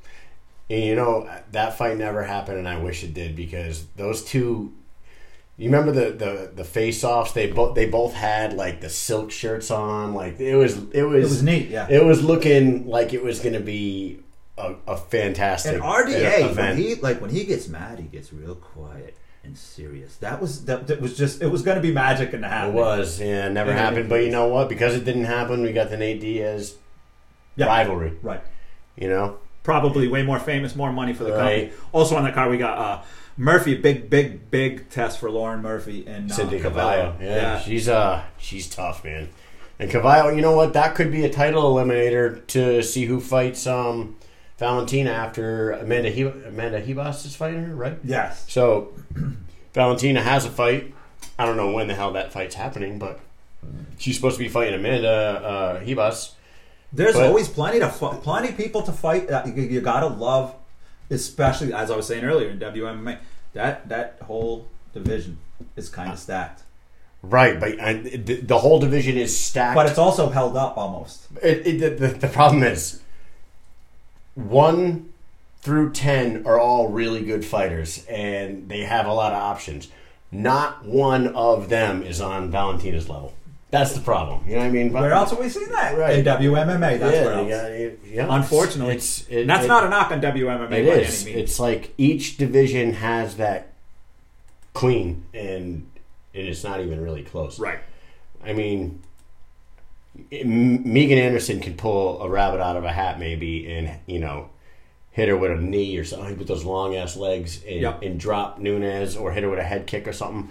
And 0.70 0.84
you 0.84 0.96
know 0.96 1.30
that 1.52 1.78
fight 1.78 1.98
never 1.98 2.24
happened, 2.24 2.60
and 2.60 2.68
I 2.68 2.78
wish 2.78 3.04
it 3.04 3.14
did 3.14 3.36
because 3.36 3.86
those 3.96 4.24
two. 4.24 4.74
You 5.58 5.66
remember 5.70 5.92
the 5.92 6.12
the 6.12 6.52
the 6.56 6.64
face 6.64 7.04
offs? 7.04 7.34
They 7.34 7.48
both 7.52 7.76
they 7.76 7.86
both 7.86 8.13
had 8.13 8.54
like 8.54 8.80
the 8.80 8.90
silk 8.90 9.30
shirts 9.32 9.70
on. 9.72 10.13
Like 10.13 10.40
it 10.40 10.56
was 10.56 10.78
it 10.94 11.04
was 11.04 11.26
It 11.26 11.30
was 11.30 11.44
neat, 11.44 11.67
yeah. 11.70 11.88
It 11.90 12.06
was 12.06 12.24
looking 12.24 12.88
like 12.88 13.12
it 13.13 13.22
was 13.22 13.40
going 13.42 13.56
to 13.56 13.60
be 13.60 14.20
a, 14.58 14.76
a 14.88 14.96
fantastic 14.96 15.74
And 15.74 15.82
RDA, 15.84 16.42
when 16.42 16.50
event. 16.52 16.80
he 16.80 16.96
like 16.96 17.20
when 17.20 17.30
he 17.32 17.44
gets 17.44 17.67
mad, 17.67 18.00
he 18.00 18.06
gets 18.06 18.32
real 18.32 18.56
quiet 18.56 19.17
and 19.44 19.58
serious. 19.58 20.15
That 20.17 20.40
was 20.40 20.63
that, 20.65 20.88
that 20.88 21.02
was 21.02 21.17
just 21.17 21.42
it 21.42 21.48
was 21.48 21.62
going 21.62 21.76
to 21.76 21.82
be 21.82 21.92
magic 21.92 22.34
in 22.34 22.40
the 22.40 22.48
happen. 22.48 22.70
it 22.70 22.76
was 22.80 23.20
yeah, 23.20 23.48
it 23.48 23.52
never 23.52 23.74
happened. 23.74 24.06
it 24.06 24.10
But 24.10 24.24
you 24.24 24.30
know 24.32 24.48
what? 24.48 24.70
Because 24.70 24.96
it 24.96 25.04
didn't 25.04 25.26
happen, 25.26 25.62
we 25.62 25.74
got 25.74 25.90
the 25.90 25.98
Nate 25.98 26.22
Diaz 26.22 26.76
Yeah. 27.58 27.65
rivalry. 27.65 28.13
right. 28.22 28.42
You 28.96 29.10
know, 29.10 29.40
probably 29.64 30.08
way 30.08 30.24
more 30.24 30.40
famous, 30.40 30.76
more 30.76 30.92
money 30.92 31.14
for 31.14 31.24
the 31.24 31.32
Right. 31.32 31.70
company. 31.70 31.72
Also 31.92 32.16
on 32.16 32.24
the 32.24 32.32
card, 32.32 32.50
we 32.52 32.58
got 32.58 32.78
uh, 32.78 33.02
Murphy, 33.38 33.76
big, 33.76 34.10
big, 34.10 34.50
big 34.52 34.90
test 34.90 35.20
for 35.20 35.30
Lauren 35.32 35.62
Murphy 35.62 36.06
and 36.08 36.32
uh, 36.32 36.36
Cindy 36.36 36.60
Cavallo. 36.60 37.14
Cavallo. 37.14 37.16
Yeah, 37.22 37.60
she's 37.60 37.88
uh 37.88 38.24
she's 38.38 38.70
tough, 38.70 39.04
man. 39.04 39.30
And 39.80 39.90
Cavallo, 39.90 40.30
you 40.36 40.42
know 40.42 40.52
what? 40.56 40.74
That 40.74 40.94
could 40.96 41.10
be 41.12 41.24
a 41.24 41.30
title 41.30 41.64
eliminator 41.64 42.46
to 42.48 42.84
see 42.84 43.06
who 43.06 43.20
fights 43.22 43.66
um 43.66 44.18
Valentina 44.58 45.12
after 45.12 45.72
Amanda 45.72 46.10
he- 46.10 46.24
Amanda 46.24 46.82
Hebos 46.82 47.26
is 47.26 47.34
fighting 47.36 47.64
her, 47.64 47.76
right? 47.76 47.98
Yes. 48.04 48.44
So 48.52 48.94
Valentina 49.74 50.22
has 50.22 50.46
a 50.46 50.50
fight 50.50 50.94
I 51.38 51.46
don't 51.46 51.56
know 51.56 51.72
when 51.72 51.88
the 51.88 51.96
hell 51.96 52.12
that 52.14 52.34
fight's 52.34 52.56
happening, 52.56 53.00
but 53.00 53.20
she's 53.98 54.16
supposed 54.18 54.36
to 54.38 54.44
be 54.44 54.50
fighting 54.50 54.74
Amanda 54.74 55.10
uh, 55.10 55.80
Hebus. 55.82 56.34
There's 56.92 57.15
But- 57.15 57.27
always 57.27 57.48
plenty 57.48 57.79
to 57.79 57.90
fu- 57.90 58.10
plenty 58.17 58.50
of 58.50 58.58
people 58.58 58.81
to 58.83 58.92
fight. 58.92 59.29
Uh, 59.29 59.44
You, 59.46 59.63
you 59.63 59.81
gotta 59.81 60.08
love, 60.08 60.56
especially 61.10 61.73
as 61.73 61.92
I 61.92 61.96
was 61.96 62.08
saying 62.08 62.23
earlier 62.23 62.50
in 62.50 62.60
WMMA, 62.60 63.17
that 63.54 63.87
that 63.90 64.17
whole 64.23 64.67
division 64.94 65.37
is 65.75 65.90
kind 65.90 66.12
of 66.12 66.17
stacked, 66.19 66.63
Right, 67.21 67.60
but 67.60 67.77
and 67.79 68.06
the, 68.06 68.35
the 68.42 68.60
whole 68.60 68.79
division 68.79 69.17
is 69.17 69.37
stacked. 69.37 69.75
but 69.75 69.85
it's 69.87 69.98
also 70.00 70.29
held 70.29 70.56
up 70.58 70.77
almost. 70.77 71.27
It, 71.44 71.67
it, 71.67 72.00
the, 72.00 72.08
the 72.08 72.27
problem 72.27 72.63
is 72.63 73.02
one 74.35 75.10
through 75.62 75.92
ten 75.92 76.46
are 76.48 76.60
all 76.60 76.87
really 76.87 77.23
good 77.23 77.44
fighters, 77.46 78.06
and 78.08 78.69
they 78.69 78.81
have 78.81 79.06
a 79.06 79.13
lot 79.13 79.33
of 79.33 79.40
options. 79.40 79.90
Not 80.31 80.85
one 80.85 81.27
of 81.35 81.69
them 81.69 82.04
is 82.04 82.21
on 82.21 82.50
Valentina's 82.52 83.10
level. 83.10 83.33
That's 83.72 83.94
the 83.94 84.02
problem. 84.02 84.44
You 84.48 84.54
know 84.54 84.62
what 84.62 84.65
I 84.67 84.72
mean? 84.72 84.92
Where 84.92 85.12
else 85.12 85.30
have 85.30 85.40
we 85.40 85.48
seen 85.48 85.70
that? 85.70 85.96
Right. 85.96 86.20
In 86.20 86.26
WMMA, 86.26 87.00
that's 87.00 87.15
yeah, 87.15 87.26
where 87.26 87.34
else. 87.36 87.50
yeah, 87.50 87.78
yeah, 87.78 87.90
yeah. 88.04 88.28
Unfortunately, 88.36 88.96
it's 88.96 89.28
it, 89.30 89.46
that's 89.46 89.65
it- 89.65 89.67
not 89.67 89.84
a 89.84 89.90
knock 89.90 90.12
on 90.12 90.22
WMMA 90.22 90.65
It 90.65 90.70
by 90.70 90.78
is. 90.78 91.24
any 91.26 91.34
means. 91.36 91.44
It's 91.52 91.60
like 91.60 91.94
each 91.98 92.38
division 92.38 92.94
has 92.94 93.36
that 93.38 93.74
queen, 94.74 95.24
and 95.36 95.88
and 96.34 96.48
it's 96.48 96.63
not 96.63 96.82
even 96.82 97.00
really 97.02 97.22
close. 97.24 97.60
right. 97.60 97.80
I 98.44 98.54
mean, 98.54 99.02
M- 100.32 100.92
Megan 100.92 101.17
Anderson 101.17 101.60
can 101.60 101.76
pull 101.76 102.22
a 102.22 102.30
rabbit 102.30 102.62
out 102.62 102.76
of 102.78 102.84
a 102.84 102.92
hat, 102.92 103.20
maybe, 103.20 103.72
and 103.72 104.00
you 104.08 104.20
know, 104.20 104.50
hit 105.12 105.30
her 105.30 105.38
with 105.38 105.52
a 105.52 105.56
knee 105.58 105.96
or 105.98 106.04
something 106.06 106.38
with 106.38 106.48
those 106.48 106.63
long 106.63 106.96
ass 106.96 107.15
legs, 107.15 107.63
and, 107.67 107.82
Yep. 107.82 108.02
and 108.02 108.20
drop 108.20 108.60
Nunes, 108.60 109.15
or 109.15 109.32
hit 109.32 109.44
her 109.44 109.50
with 109.50 109.60
a 109.60 109.63
head 109.63 109.86
kick 109.88 110.08
or 110.08 110.13
something. 110.13 110.50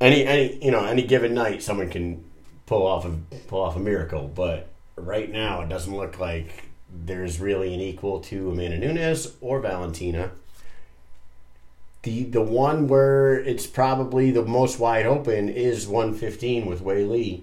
Any, 0.00 0.24
any, 0.26 0.64
you 0.64 0.70
know, 0.72 0.84
any 0.84 1.02
given 1.02 1.32
night, 1.34 1.62
someone 1.62 1.88
can 1.88 2.24
pull 2.72 2.86
off 2.86 3.04
a 3.04 3.10
pull 3.48 3.60
off 3.60 3.76
a 3.76 3.80
miracle. 3.80 4.30
But 4.34 4.68
right 4.96 5.30
now, 5.30 5.60
it 5.60 5.68
doesn't 5.68 5.94
look 5.94 6.18
like 6.18 6.70
there's 6.90 7.38
really 7.40 7.74
an 7.74 7.80
equal 7.80 8.20
to 8.20 8.50
Amanda 8.50 8.78
Nunes 8.78 9.34
or 9.40 9.60
Valentina. 9.60 10.30
The 12.02 12.24
the 12.24 12.42
one 12.42 12.88
where 12.88 13.38
it's 13.38 13.66
probably 13.66 14.30
the 14.30 14.42
most 14.42 14.78
wide 14.78 15.06
open 15.06 15.48
is 15.48 15.86
115 15.86 16.66
with 16.66 16.82
Weili 16.82 17.42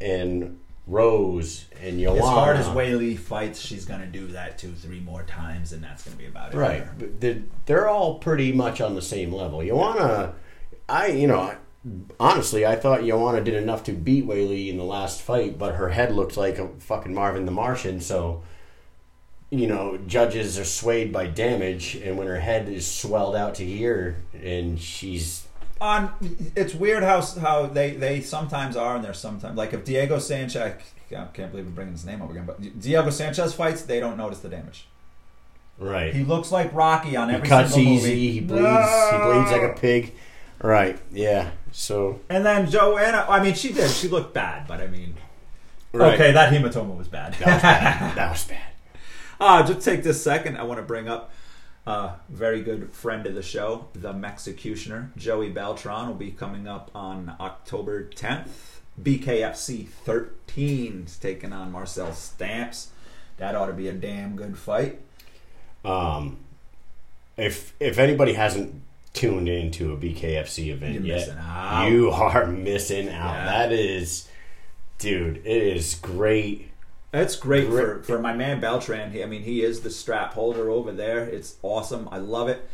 and 0.00 0.58
Rose 0.86 1.66
and 1.80 2.00
Joanna. 2.00 2.18
As 2.20 2.24
hard 2.24 2.56
as 2.56 2.68
Wei 2.70 2.94
Lee 2.94 3.16
fights, 3.16 3.60
she's 3.60 3.84
gonna 3.84 4.06
do 4.06 4.28
that 4.28 4.58
two, 4.58 4.72
three 4.72 5.00
more 5.00 5.22
times, 5.22 5.72
and 5.72 5.84
that's 5.84 6.02
gonna 6.02 6.16
be 6.16 6.26
about 6.26 6.54
it. 6.54 6.56
Right. 6.56 7.20
They're, 7.20 7.42
they're 7.66 7.88
all 7.88 8.18
pretty 8.18 8.52
much 8.52 8.80
on 8.80 8.94
the 8.94 9.02
same 9.02 9.32
level. 9.32 9.62
Joanna, 9.64 10.34
I, 10.88 11.08
you 11.08 11.26
know, 11.26 11.40
I- 11.40 11.56
honestly, 12.18 12.64
I 12.64 12.76
thought 12.76 13.04
Joanna 13.04 13.42
did 13.42 13.54
enough 13.54 13.84
to 13.84 13.92
beat 13.92 14.26
Weili 14.26 14.68
in 14.68 14.76
the 14.76 14.84
last 14.84 15.20
fight, 15.22 15.58
but 15.58 15.74
her 15.76 15.90
head 15.90 16.14
looked 16.14 16.36
like 16.36 16.58
a 16.58 16.68
fucking 16.78 17.14
Marvin 17.14 17.46
the 17.46 17.52
Martian, 17.52 18.00
so. 18.00 18.42
You 19.50 19.68
know, 19.68 19.98
judges 20.08 20.58
are 20.58 20.64
swayed 20.64 21.12
by 21.12 21.28
damage, 21.28 21.94
and 21.94 22.18
when 22.18 22.26
her 22.26 22.40
head 22.40 22.68
is 22.68 22.90
swelled 22.90 23.36
out 23.36 23.54
to 23.56 23.64
here, 23.64 24.16
and 24.32 24.80
she's 24.80 25.46
on 25.80 26.10
it's 26.56 26.74
weird 26.74 27.02
how 27.02 27.20
how 27.20 27.66
they 27.66 27.90
they 27.92 28.20
sometimes 28.20 28.76
are 28.76 28.96
and 28.96 29.04
they're 29.04 29.12
sometimes 29.12 29.56
like 29.56 29.72
if 29.72 29.84
Diego 29.84 30.18
Sanchez 30.18 30.72
I 31.10 31.24
can't 31.32 31.50
believe 31.50 31.66
I'm 31.66 31.74
bringing 31.74 31.92
his 31.92 32.06
name 32.06 32.22
up 32.22 32.30
again 32.30 32.46
but 32.46 32.80
Diego 32.80 33.10
Sanchez 33.10 33.54
fights 33.54 33.82
they 33.82 34.00
don't 34.00 34.16
notice 34.16 34.38
the 34.38 34.48
damage 34.48 34.86
right. 35.78 36.14
he 36.14 36.24
looks 36.24 36.50
like 36.50 36.72
Rocky 36.72 37.16
on 37.16 37.28
He 37.28 37.34
every 37.34 37.48
cuts 37.48 37.74
single 37.74 37.92
easy. 37.92 38.08
movie 38.08 38.30
He 38.32 38.40
bleeds. 38.40 39.10
He 39.10 39.18
bleeds 39.18 39.50
like 39.52 39.62
a 39.62 39.74
pig. 39.78 40.14
Right. 40.62 40.98
Yeah. 41.12 41.50
So. 41.72 42.20
and 42.28 42.44
then 42.46 42.70
Joanna 42.70 43.26
I 43.28 43.42
mean 43.42 43.54
she 43.54 43.72
did 43.72 43.90
she 43.90 44.08
looked 44.08 44.32
bad 44.34 44.66
but 44.68 44.80
I 44.80 44.86
mean 44.86 45.14
Right. 45.92 46.14
okay 46.14 46.32
that 46.32 46.52
hematoma 46.52 46.96
was 46.96 47.08
bad 47.08 47.34
That 47.34 47.46
was 47.54 47.62
bad. 47.62 48.16
that 48.16 48.30
was 48.30 48.44
bad. 48.44 48.60
Uh, 49.40 49.66
just 49.66 49.84
take 49.84 50.02
this 50.04 50.22
second. 50.22 50.56
I 50.56 50.62
want 50.62 50.78
to 50.78 50.84
bring 50.84 51.08
up 51.08 51.32
a 51.86 52.12
very 52.30 52.62
good 52.62 52.92
friend 52.92 53.26
of 53.26 53.34
the 53.34 53.42
show, 53.42 53.88
the 53.92 54.12
Mexicutioner, 54.14 55.14
Joey 55.16 55.50
Beltran, 55.50 56.06
will 56.06 56.14
be 56.14 56.30
coming 56.30 56.66
up 56.68 56.90
on 56.94 57.34
October 57.40 58.04
10th. 58.04 58.48
BKFC 59.02 59.88
13 59.88 61.04
is 61.06 61.16
taking 61.18 61.52
on 61.52 61.72
Marcel 61.72 62.12
Stamps. 62.12 62.90
That 63.38 63.56
ought 63.56 63.66
to 63.66 63.72
be 63.72 63.88
a 63.88 63.92
damn 63.92 64.36
good 64.36 64.56
fight. 64.56 65.00
Um, 65.84 66.38
if 67.36 67.74
if 67.80 67.98
anybody 67.98 68.34
hasn't 68.34 68.80
tuned 69.14 69.48
into 69.48 69.92
a 69.92 69.96
BKFC 69.96 70.68
event 70.68 70.94
You're 71.04 71.16
yet, 71.16 71.28
you 71.88 72.10
are 72.10 72.46
missing 72.46 73.08
out. 73.08 73.32
Yeah. 73.34 73.44
That 73.46 73.72
is, 73.72 74.28
dude. 74.98 75.38
It 75.38 75.62
is 75.62 75.94
great. 75.94 76.70
It's 77.12 77.36
great 77.36 77.68
for, 77.68 77.94
Great. 77.94 78.04
for 78.06 78.18
my 78.18 78.34
man 78.34 78.60
Beltran. 78.60 79.12
He, 79.12 79.22
I 79.22 79.26
mean, 79.26 79.42
he 79.42 79.62
is 79.62 79.80
the 79.82 79.90
strap 79.90 80.34
holder 80.34 80.68
over 80.68 80.90
there. 80.90 81.24
It's 81.24 81.56
awesome. 81.62 82.08
I 82.10 82.18
love 82.18 82.48
it. 82.48 82.68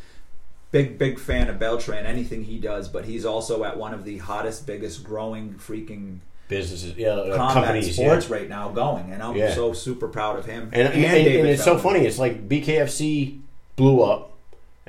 Big, 0.72 0.98
big 0.98 1.18
fan 1.18 1.48
of 1.48 1.58
Beltran, 1.58 2.06
anything 2.06 2.44
he 2.44 2.58
does, 2.58 2.88
but 2.88 3.04
he's 3.04 3.26
also 3.26 3.64
at 3.64 3.76
one 3.76 3.92
of 3.92 4.04
the 4.04 4.18
hottest, 4.18 4.66
biggest 4.66 5.04
growing 5.04 5.54
freaking 5.54 6.20
Businesses, 6.48 6.96
yeah, 6.96 7.10
uh, 7.10 7.36
combat 7.36 7.64
companies, 7.64 7.94
sports 7.94 8.28
yeah. 8.28 8.34
right 8.36 8.48
now 8.48 8.70
going, 8.70 9.12
and 9.12 9.22
I'm 9.22 9.36
Yeah. 9.36 9.54
so 9.54 9.72
super 9.72 10.08
proud 10.08 10.36
of 10.36 10.46
him. 10.46 10.70
And, 10.72 10.88
and, 10.88 11.04
and, 11.04 11.24
David 11.24 11.46
it's 11.46 11.62
so 11.62 11.78
funny. 11.78 12.04
It's 12.06 12.18
like 12.18 12.48
BKFC 12.48 13.38
blew 13.76 14.02
up, 14.02 14.32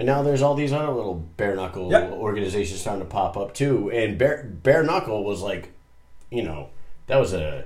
and 0.01 0.07
now 0.07 0.23
there's 0.23 0.41
all 0.41 0.55
these 0.55 0.73
other 0.73 0.91
little 0.91 1.13
bare 1.37 1.55
knuckle 1.55 1.91
Yep. 1.91 2.13
organizations 2.13 2.81
starting 2.81 3.03
to 3.03 3.09
pop 3.09 3.37
up 3.37 3.53
too. 3.53 3.91
And 3.91 4.17
bare 4.17 4.43
bare 4.63 4.81
knuckle 4.81 5.23
was 5.23 5.41
like, 5.43 5.69
you 6.31 6.41
know, 6.41 6.69
that 7.05 7.17
was 7.19 7.33
a 7.33 7.65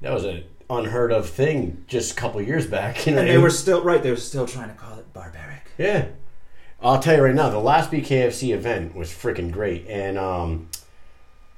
that 0.00 0.14
was 0.14 0.24
a 0.24 0.44
unheard 0.70 1.12
of 1.12 1.28
thing 1.28 1.84
just 1.88 2.12
a 2.12 2.14
couple 2.14 2.40
years 2.40 2.66
back. 2.66 2.94
You 3.06 3.12
know, 3.12 3.18
And 3.20 3.28
they 3.28 3.36
were 3.36 3.50
still 3.50 3.82
right. 3.82 4.02
They 4.02 4.10
were 4.10 4.16
still 4.16 4.46
trying 4.46 4.68
to 4.70 4.74
call 4.74 4.98
it 4.98 5.12
barbaric. 5.12 5.62
yeah. 5.76 6.06
I'll 6.80 7.00
tell 7.00 7.16
you 7.16 7.22
right 7.22 7.34
now, 7.34 7.50
the 7.50 7.58
last 7.58 7.90
BKFC 7.90 8.54
event 8.54 8.94
was 8.94 9.08
freaking 9.10 9.50
great, 9.50 9.86
and 9.88 10.18
um, 10.18 10.68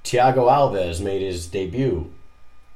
Thiago 0.05 0.49
Alves 0.49 1.01
made 1.01 1.22
his 1.22 1.47
debut 1.47 2.12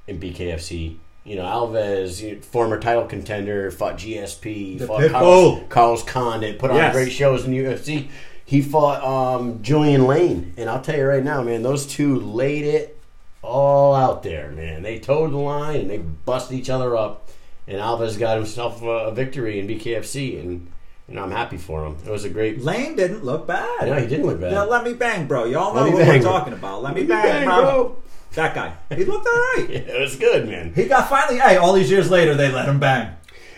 in 0.07 0.19
BKFC. 0.21 0.97
You 1.25 1.37
know, 1.37 1.45
Alves, 1.45 2.43
former 2.45 2.79
title 2.81 3.05
contender, 3.05 3.71
fought 3.71 3.97
GSP, 3.97 4.79
The 4.79 4.87
fought. 4.87 5.11
Carlos, 5.11 5.63
Carlos 5.69 6.03
Condit, 6.03 6.59
put 6.59 6.71
on 6.71 6.77
Yes. 6.77 6.93
great 6.95 7.13
shows 7.13 7.45
in 7.45 7.53
the 7.53 7.59
UFC. 7.59 8.09
He 8.45 8.61
fought 8.61 9.03
um, 9.05 9.63
Julian 9.63 10.07
Lane, 10.07 10.53
and 10.57 10.69
I'll 10.69 10.81
tell 10.83 10.97
you 10.97 11.07
right 11.07 11.23
now, 11.23 11.43
man, 11.43 11.63
those 11.63 11.87
two 11.87 12.19
laid 12.19 12.65
it 12.65 12.99
all 13.41 13.95
out 13.95 14.23
there, 14.23 14.51
man. 14.51 14.83
They 14.83 14.99
towed 14.99 15.31
the 15.33 15.37
line 15.39 15.81
and 15.83 15.91
they 15.91 15.99
busted 15.99 16.59
each 16.59 16.69
other 16.69 16.97
up, 16.97 17.29
and 17.69 17.79
Alves 17.79 18.19
got 18.19 18.37
himself 18.37 18.83
a, 18.83 18.87
a 18.87 19.15
victory 19.15 19.61
in 19.61 19.69
BKFC, 19.69 20.41
and 20.41 20.67
know, 21.09 21.23
I'm 21.23 21.31
happy 21.31 21.57
for 21.57 21.85
him. 21.85 21.97
It 22.07 22.11
was 22.11 22.25
a 22.25 22.31
great. 22.31 22.63
Lane 22.63 22.97
didn't 22.97 23.25
look 23.25 23.47
bad. 23.47 23.87
No, 23.89 23.95
he 23.95 24.07
didn't 24.07 24.27
look 24.27 24.41
bad. 24.41 24.53
Yeah, 24.53 24.63
let 24.63 24.85
me 24.85 24.95
bang, 24.95 25.27
bro. 25.27 25.45
Y'all 25.45 25.75
know 25.75 25.91
what 25.91 25.99
bang, 25.99 26.19
we're 26.21 26.23
talking 26.23 26.53
about. 26.53 26.83
Let 26.83 26.95
me 26.95 27.01
Let 27.05 27.09
me 27.09 27.15
bang, 27.15 27.33
bang, 27.33 27.45
bro. 27.47 27.63
bro. 27.63 27.97
That 28.35 28.55
guy. 28.55 28.75
He 28.95 29.05
looked 29.05 29.27
all 29.27 29.33
right. 29.33 29.67
It 29.71 30.01
was 30.01 30.17
good, 30.17 30.49
man. 30.49 30.73
He 30.75 30.87
got 30.87 31.09
finally. 31.09 31.39
Hey, 31.39 31.57
all 31.57 31.73
these 31.73 31.91
years 31.91 32.11
later, 32.11 32.35
they 32.35 32.51
let 32.51 32.67
him 32.67 32.79
bang. 32.81 33.15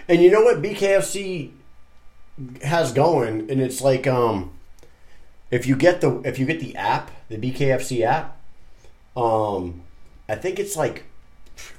And 0.08 0.20
you 0.20 0.30
know 0.30 0.42
what 0.42 0.60
BKFC 0.62 1.50
has 2.62 2.92
going, 2.92 3.48
and 3.50 3.60
it's 3.60 3.80
like 3.80 4.06
um, 4.06 4.52
if 5.50 5.66
you 5.66 5.76
get 5.76 6.00
the 6.00 6.20
if 6.20 6.38
you 6.38 6.46
get 6.46 6.60
the 6.60 6.74
app, 6.76 7.10
the 7.28 7.36
BKFC 7.38 8.02
app, 8.02 8.36
um, 9.16 9.82
I 10.28 10.34
think 10.34 10.58
it's 10.58 10.76
like 10.76 11.04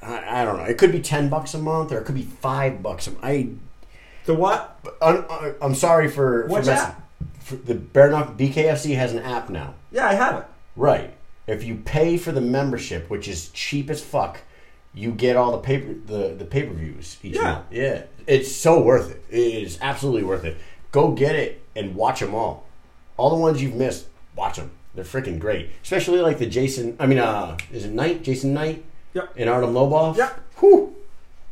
I, 0.02 0.42
I 0.42 0.46
don't 0.46 0.58
know. 0.58 0.64
It 0.64 0.78
could 0.78 0.92
be 0.92 1.02
ten 1.02 1.28
bucks 1.30 1.54
a 1.54 1.60
month, 1.60 1.92
or 1.92 2.00
it 2.00 2.06
could 2.06 2.16
be 2.16 2.24
five 2.24 2.82
bucks. 2.82 3.08
A, 3.08 3.12
I 3.22 3.50
The 4.26 4.34
what? 4.34 4.80
I'm, 5.02 5.26
I'm 5.62 5.76
sorry 5.76 6.08
for 6.08 6.44
for 6.44 6.48
What's 6.48 6.68
messing- 6.68 6.86
that? 6.96 7.02
For 7.40 7.56
the 7.58 7.76
Bare 7.76 8.10
Knuckle 8.10 8.34
BKFC 8.34 8.96
has 8.96 9.14
an 9.14 9.20
app 9.20 9.50
now. 9.52 9.76
Yeah, 9.92 10.08
I 10.08 10.14
have 10.16 10.40
it. 10.40 10.46
Right. 10.76 11.15
If 11.48 11.64
you 11.64 11.76
pay 11.76 12.18
for 12.18 12.32
the 12.32 12.42
membership, 12.42 13.10
which 13.10 13.28
is 13.28 13.50
cheap 13.50 13.90
as 13.90 14.04
fuck, 14.04 14.40
you 14.94 15.12
get 15.12 15.36
all 15.36 15.52
the 15.52 15.58
paper 15.60 15.94
the, 15.94 16.34
the 16.36 16.46
pay 16.46 16.64
per 16.64 16.74
views 16.74 17.18
each 17.24 17.36
Yeah. 17.36 17.42
month. 17.44 17.66
Yeah. 17.72 18.04
It's 18.28 18.52
so 18.56 18.82
worth 18.82 19.12
it. 19.12 19.24
It 19.30 19.64
is 19.64 19.78
absolutely 19.82 20.24
worth 20.24 20.44
it. 20.46 20.58
Go 20.92 21.12
get 21.12 21.36
it 21.36 21.62
and 21.76 21.94
watch 21.96 22.22
them 22.22 22.34
all. 22.34 22.64
All 23.18 23.30
the 23.30 23.36
ones 23.36 23.62
you've 23.62 23.76
missed, 23.76 24.08
watch 24.36 24.56
them. 24.58 24.72
They're 24.96 25.04
freaking 25.04 25.38
great. 25.40 25.70
Especially 25.84 26.20
like 26.22 26.40
the 26.40 26.46
Jason. 26.46 26.96
I 27.00 27.06
mean, 27.06 27.20
uh, 27.20 27.58
is 27.72 27.86
it 27.86 27.92
Knight? 27.92 28.24
Jason 28.24 28.54
Knight 28.54 28.84
Yep. 29.14 29.34
and 29.38 29.50
Artem 29.50 29.74
Lobov. 29.74 30.16
Yep. 30.18 30.40
Whew. 30.60 30.96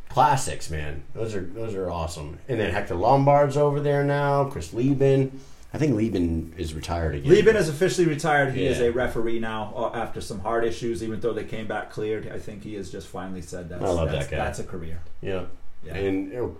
Classics, 0.08 0.70
man. 0.70 1.02
Those 1.14 1.34
are 1.34 1.40
those 1.42 1.74
are 1.74 1.90
awesome. 1.90 2.38
And 2.48 2.58
then 2.60 2.70
Hector 2.72 2.94
Lombard's 2.94 3.56
over 3.56 3.80
there 3.80 4.04
now. 4.04 4.44
Chris 4.44 4.72
Leben. 4.72 5.40
I 5.74 5.78
think 5.78 5.96
Leben 5.96 6.54
is 6.56 6.72
retired 6.72 7.16
again. 7.16 7.32
Leben 7.32 7.56
is 7.56 7.68
officially 7.68 8.06
retired. 8.06 8.54
He 8.54 8.64
is 8.64 8.78
a 8.80 8.92
referee 8.92 9.40
now 9.40 9.72
uh, 9.76 9.90
after 9.92 10.20
some 10.20 10.38
heart 10.38 10.64
issues. 10.64 11.02
Even 11.02 11.18
though 11.18 11.32
they 11.32 11.42
came 11.42 11.66
back 11.66 11.90
cleared, 11.90 12.30
I 12.30 12.38
think 12.38 12.62
he 12.62 12.74
has 12.74 12.92
just 12.92 13.08
finally 13.08 13.42
said 13.42 13.68
that's, 13.68 13.82
I 13.82 13.88
love 13.88 14.12
that's, 14.12 14.28
that 14.28 14.30
guy. 14.30 14.44
that's 14.44 14.60
a 14.60 14.64
career. 14.64 15.00
Yeah. 15.20 15.46
Yeah. 15.84 15.96
And 15.96 16.32
oh, 16.34 16.56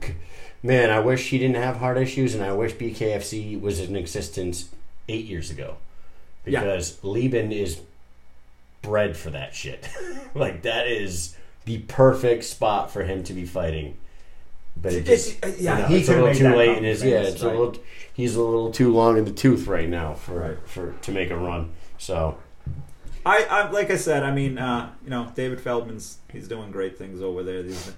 man, 0.64 0.90
I 0.90 0.98
wish 0.98 1.30
he 1.30 1.38
didn't 1.38 1.56
have 1.56 1.76
heart 1.76 1.96
issues, 1.96 2.34
and 2.34 2.42
I 2.42 2.52
wish 2.54 2.74
BKFC 2.74 3.60
was 3.60 3.78
in 3.78 3.94
existence 3.94 4.70
eight 5.08 5.26
years 5.26 5.48
ago. 5.48 5.76
Yeah. 6.44 6.60
because 6.60 7.02
Leben 7.04 7.52
is 7.52 7.80
bred 8.82 9.16
for 9.16 9.30
that 9.30 9.54
shit. 9.54 9.88
like 10.34 10.62
that 10.62 10.88
is 10.88 11.36
the 11.66 11.78
perfect 11.78 12.44
spot 12.44 12.90
for 12.90 13.04
him 13.04 13.22
to 13.24 13.32
be 13.32 13.46
fighting. 13.46 13.96
But 14.76 14.92
it 14.92 15.08
It's- 15.08 15.26
just 15.32 15.44
uh, 15.44 15.48
yeah, 15.58 15.76
you 15.76 15.82
know, 15.82 15.88
he 15.88 15.96
it's 15.98 16.08
a 16.08 16.12
little 16.12 16.34
too 16.34 16.54
late 16.56 16.76
in 16.78 16.84
his 16.84 17.02
yeah. 17.02 17.20
It's 17.22 17.42
right. 17.42 17.54
a 17.54 17.58
little 17.58 17.82
he's 18.12 18.36
a 18.36 18.42
little 18.42 18.70
too 18.70 18.92
long 18.92 19.16
in 19.18 19.24
the 19.24 19.30
tooth 19.32 19.66
right 19.66 19.88
now 19.88 20.14
for 20.14 20.40
Right. 20.40 20.58
for 20.68 20.92
to 21.02 21.12
make 21.12 21.30
a 21.30 21.36
run. 21.36 21.70
So 21.98 22.36
I, 23.24 23.44
I 23.44 23.70
like 23.70 23.90
I 23.90 23.96
said, 23.96 24.22
I 24.22 24.32
mean, 24.32 24.58
uh, 24.58 24.90
you 25.02 25.10
know, 25.10 25.32
David 25.34 25.60
Feldman's 25.60 26.18
he's 26.32 26.48
doing 26.48 26.70
great 26.70 26.98
things 26.98 27.22
over 27.22 27.42
there. 27.42 27.62
There's, 27.62 27.92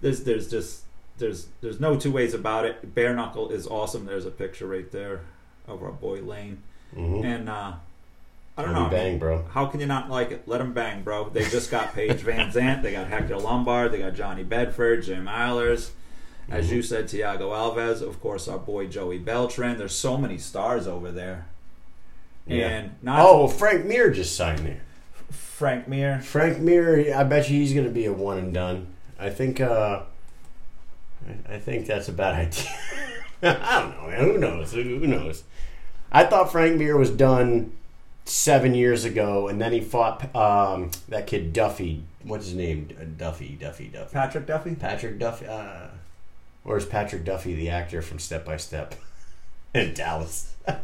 there's, 0.00 0.24
there's 0.24 0.50
just 0.50 0.82
there's 1.18 1.46
there's 1.60 1.78
no 1.78 1.96
two 1.96 2.10
ways 2.10 2.34
about 2.34 2.64
it. 2.64 2.94
Bare 2.94 3.14
knuckle 3.14 3.50
is 3.50 3.66
awesome. 3.68 4.04
There's 4.06 4.26
a 4.26 4.30
picture 4.32 4.66
right 4.66 4.90
there 4.90 5.20
of 5.68 5.82
our 5.82 5.92
boy 5.92 6.20
Lane, 6.22 6.62
mhm. 6.96 7.24
and 7.24 7.48
uh, 7.48 7.74
I 8.56 8.62
don't 8.62 8.72
Let 8.74 8.82
know. 8.82 8.88
bang, 8.88 9.18
bro. 9.18 9.44
How 9.52 9.66
can 9.66 9.78
you 9.80 9.86
not 9.86 10.10
like 10.10 10.30
it? 10.32 10.48
Let 10.48 10.58
them 10.58 10.72
bang, 10.72 11.02
bro. 11.02 11.28
They 11.28 11.44
just 11.48 11.70
got 11.70 11.94
Paige 11.94 12.22
VanZant. 12.22 12.82
They 12.82 12.92
got 12.92 13.06
Hector 13.06 13.36
Lombard. 13.38 13.92
They 13.92 13.98
got 13.98 14.14
Johnny 14.14 14.42
Bedford, 14.42 15.04
Jim 15.04 15.26
Alers. 15.26 15.90
As 16.50 16.70
you 16.70 16.82
said, 16.82 17.06
Thiago 17.06 17.50
Alves. 17.50 18.02
Of 18.02 18.20
course, 18.20 18.48
our 18.48 18.58
boy 18.58 18.86
Joey 18.86 19.18
Beltran. 19.18 19.78
There's 19.78 19.94
so 19.94 20.16
many 20.16 20.38
stars 20.38 20.86
over 20.86 21.10
there. 21.10 21.46
Yeah. 22.46 22.68
And 22.68 22.90
not 23.02 23.20
Oh, 23.20 23.48
Frank 23.48 23.86
Mir 23.86 24.10
just 24.10 24.36
signed 24.36 24.60
there. 24.60 24.82
Frank 25.30 25.88
Mir. 25.88 26.20
Frank 26.20 26.58
Mir, 26.58 27.14
I 27.16 27.24
bet 27.24 27.48
you 27.48 27.58
he's 27.58 27.72
going 27.72 27.86
to 27.86 27.92
be 27.92 28.04
a 28.04 28.12
one 28.12 28.38
and 28.38 28.52
done. 28.52 28.88
I 29.18 29.30
think. 29.30 29.60
uh 29.60 30.02
I- 31.48 31.58
think 31.58 31.86
that's 31.86 32.08
a 32.08 32.12
bad 32.12 32.34
idea. 32.46 32.70
I 33.42 33.80
don't 33.80 33.96
know, 33.96 34.06
man. 34.08 34.20
Who 34.20 34.38
knows? 34.38 34.72
Who 34.72 35.06
knows? 35.06 35.44
I 36.12 36.24
thought 36.24 36.52
Frank 36.52 36.76
Mir 36.76 36.96
was 36.98 37.10
done 37.10 37.72
seven 38.26 38.74
years 38.74 39.04
ago, 39.04 39.48
and 39.48 39.60
then 39.60 39.72
he 39.72 39.80
fought 39.80 40.34
um, 40.36 40.90
that 41.08 41.26
kid 41.26 41.52
Duffy. 41.52 42.04
What's 42.22 42.46
his 42.46 42.54
name? 42.54 42.88
Duffy, 43.18 43.56
Duffy, 43.60 43.88
Duffy. 43.88 44.12
Patrick 44.12 44.46
Duffy. 44.46 44.74
Patrick 44.74 45.18
Duffy. 45.18 45.46
Uh, 45.46 45.88
or 46.64 46.76
is 46.76 46.86
Patrick 46.86 47.24
Duffy 47.24 47.54
the 47.54 47.68
actor 47.70 48.02
from 48.02 48.18
Step 48.18 48.44
by 48.44 48.56
Step 48.56 48.94
in 49.74 49.94
Dallas? 49.94 50.54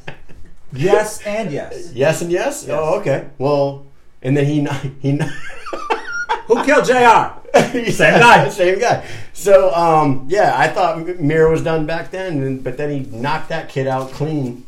Yes 0.73 1.21
and 1.27 1.51
yes. 1.51 1.93
Yes 1.93 2.23
and 2.23 2.31
yes. 2.31 2.65
Yes. 2.65 2.79
Oh, 2.79 3.01
okay. 3.01 3.29
Well, 3.39 3.87
and 4.23 4.37
then 4.37 4.45
he 4.47 4.65
he. 5.01 5.21
Who 6.47 6.65
killed 6.65 6.85
Jr. 6.85 7.91
same 7.91 8.21
guy. 8.21 8.49
same 8.49 8.79
guy. 8.79 9.07
So, 9.33 9.73
um, 9.75 10.27
yeah, 10.29 10.55
I 10.57 10.69
thought 10.69 11.21
Mir 11.21 11.49
was 11.49 11.63
done 11.63 11.87
back 11.87 12.11
then, 12.11 12.59
but 12.59 12.77
then 12.77 12.91
he 12.91 13.01
knocked 13.17 13.49
that 13.49 13.69
kid 13.69 13.87
out 13.87 14.11
clean. 14.11 14.65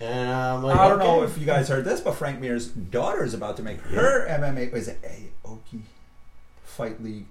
And 0.00 0.30
I'm 0.30 0.62
like, 0.62 0.78
I 0.78 0.88
don't 0.88 0.98
know 0.98 1.22
if 1.22 1.36
you 1.38 1.44
guys 1.44 1.68
heard 1.68 1.84
this, 1.84 2.00
but 2.00 2.12
Frank 2.12 2.40
Mir's 2.40 2.68
daughter 2.68 3.24
is 3.24 3.34
about 3.34 3.56
to 3.56 3.62
make 3.62 3.80
her 3.80 4.26
MMA. 4.28 4.72
Is 4.72 4.88
it 4.88 5.02
Aoki 5.02 5.80
Fight 6.64 7.02
League? 7.02 7.26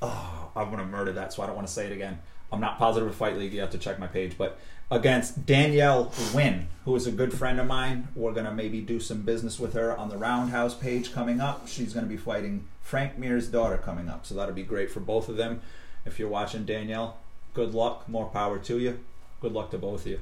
Oh, 0.00 0.50
I'm 0.56 0.70
gonna 0.70 0.84
murder 0.86 1.12
that, 1.12 1.32
so 1.32 1.42
I 1.42 1.46
don't 1.46 1.56
want 1.56 1.66
to 1.66 1.72
say 1.72 1.86
it 1.86 1.92
again. 1.92 2.18
I'm 2.52 2.60
not 2.60 2.78
positive 2.78 3.08
of 3.08 3.14
Fight 3.14 3.36
League. 3.38 3.52
You 3.54 3.60
have 3.60 3.70
to 3.70 3.78
check 3.78 3.98
my 3.98 4.06
page, 4.06 4.36
but 4.36 4.58
against 4.90 5.46
Danielle 5.46 6.12
Wynn, 6.34 6.68
who 6.84 6.94
is 6.94 7.06
a 7.06 7.12
good 7.12 7.32
friend 7.32 7.58
of 7.58 7.66
mine. 7.66 8.08
We're 8.14 8.32
gonna 8.32 8.52
maybe 8.52 8.80
do 8.82 9.00
some 9.00 9.22
business 9.22 9.58
with 9.58 9.72
her 9.72 9.96
on 9.96 10.10
the 10.10 10.18
Roundhouse 10.18 10.74
page 10.74 11.12
coming 11.12 11.40
up. 11.40 11.66
She's 11.66 11.94
gonna 11.94 12.06
be 12.06 12.18
fighting 12.18 12.64
Frank 12.82 13.16
Mir's 13.18 13.48
daughter 13.48 13.78
coming 13.78 14.08
up, 14.10 14.26
so 14.26 14.34
that'll 14.34 14.54
be 14.54 14.62
great 14.64 14.90
for 14.90 15.00
both 15.00 15.28
of 15.30 15.36
them. 15.36 15.62
If 16.04 16.18
you're 16.18 16.28
watching 16.28 16.64
Danielle, 16.66 17.16
good 17.54 17.72
luck, 17.74 18.06
more 18.08 18.26
power 18.26 18.58
to 18.58 18.78
you. 18.78 18.98
Good 19.40 19.52
luck 19.52 19.70
to 19.70 19.78
both 19.78 20.02
of 20.02 20.06
you. 20.08 20.20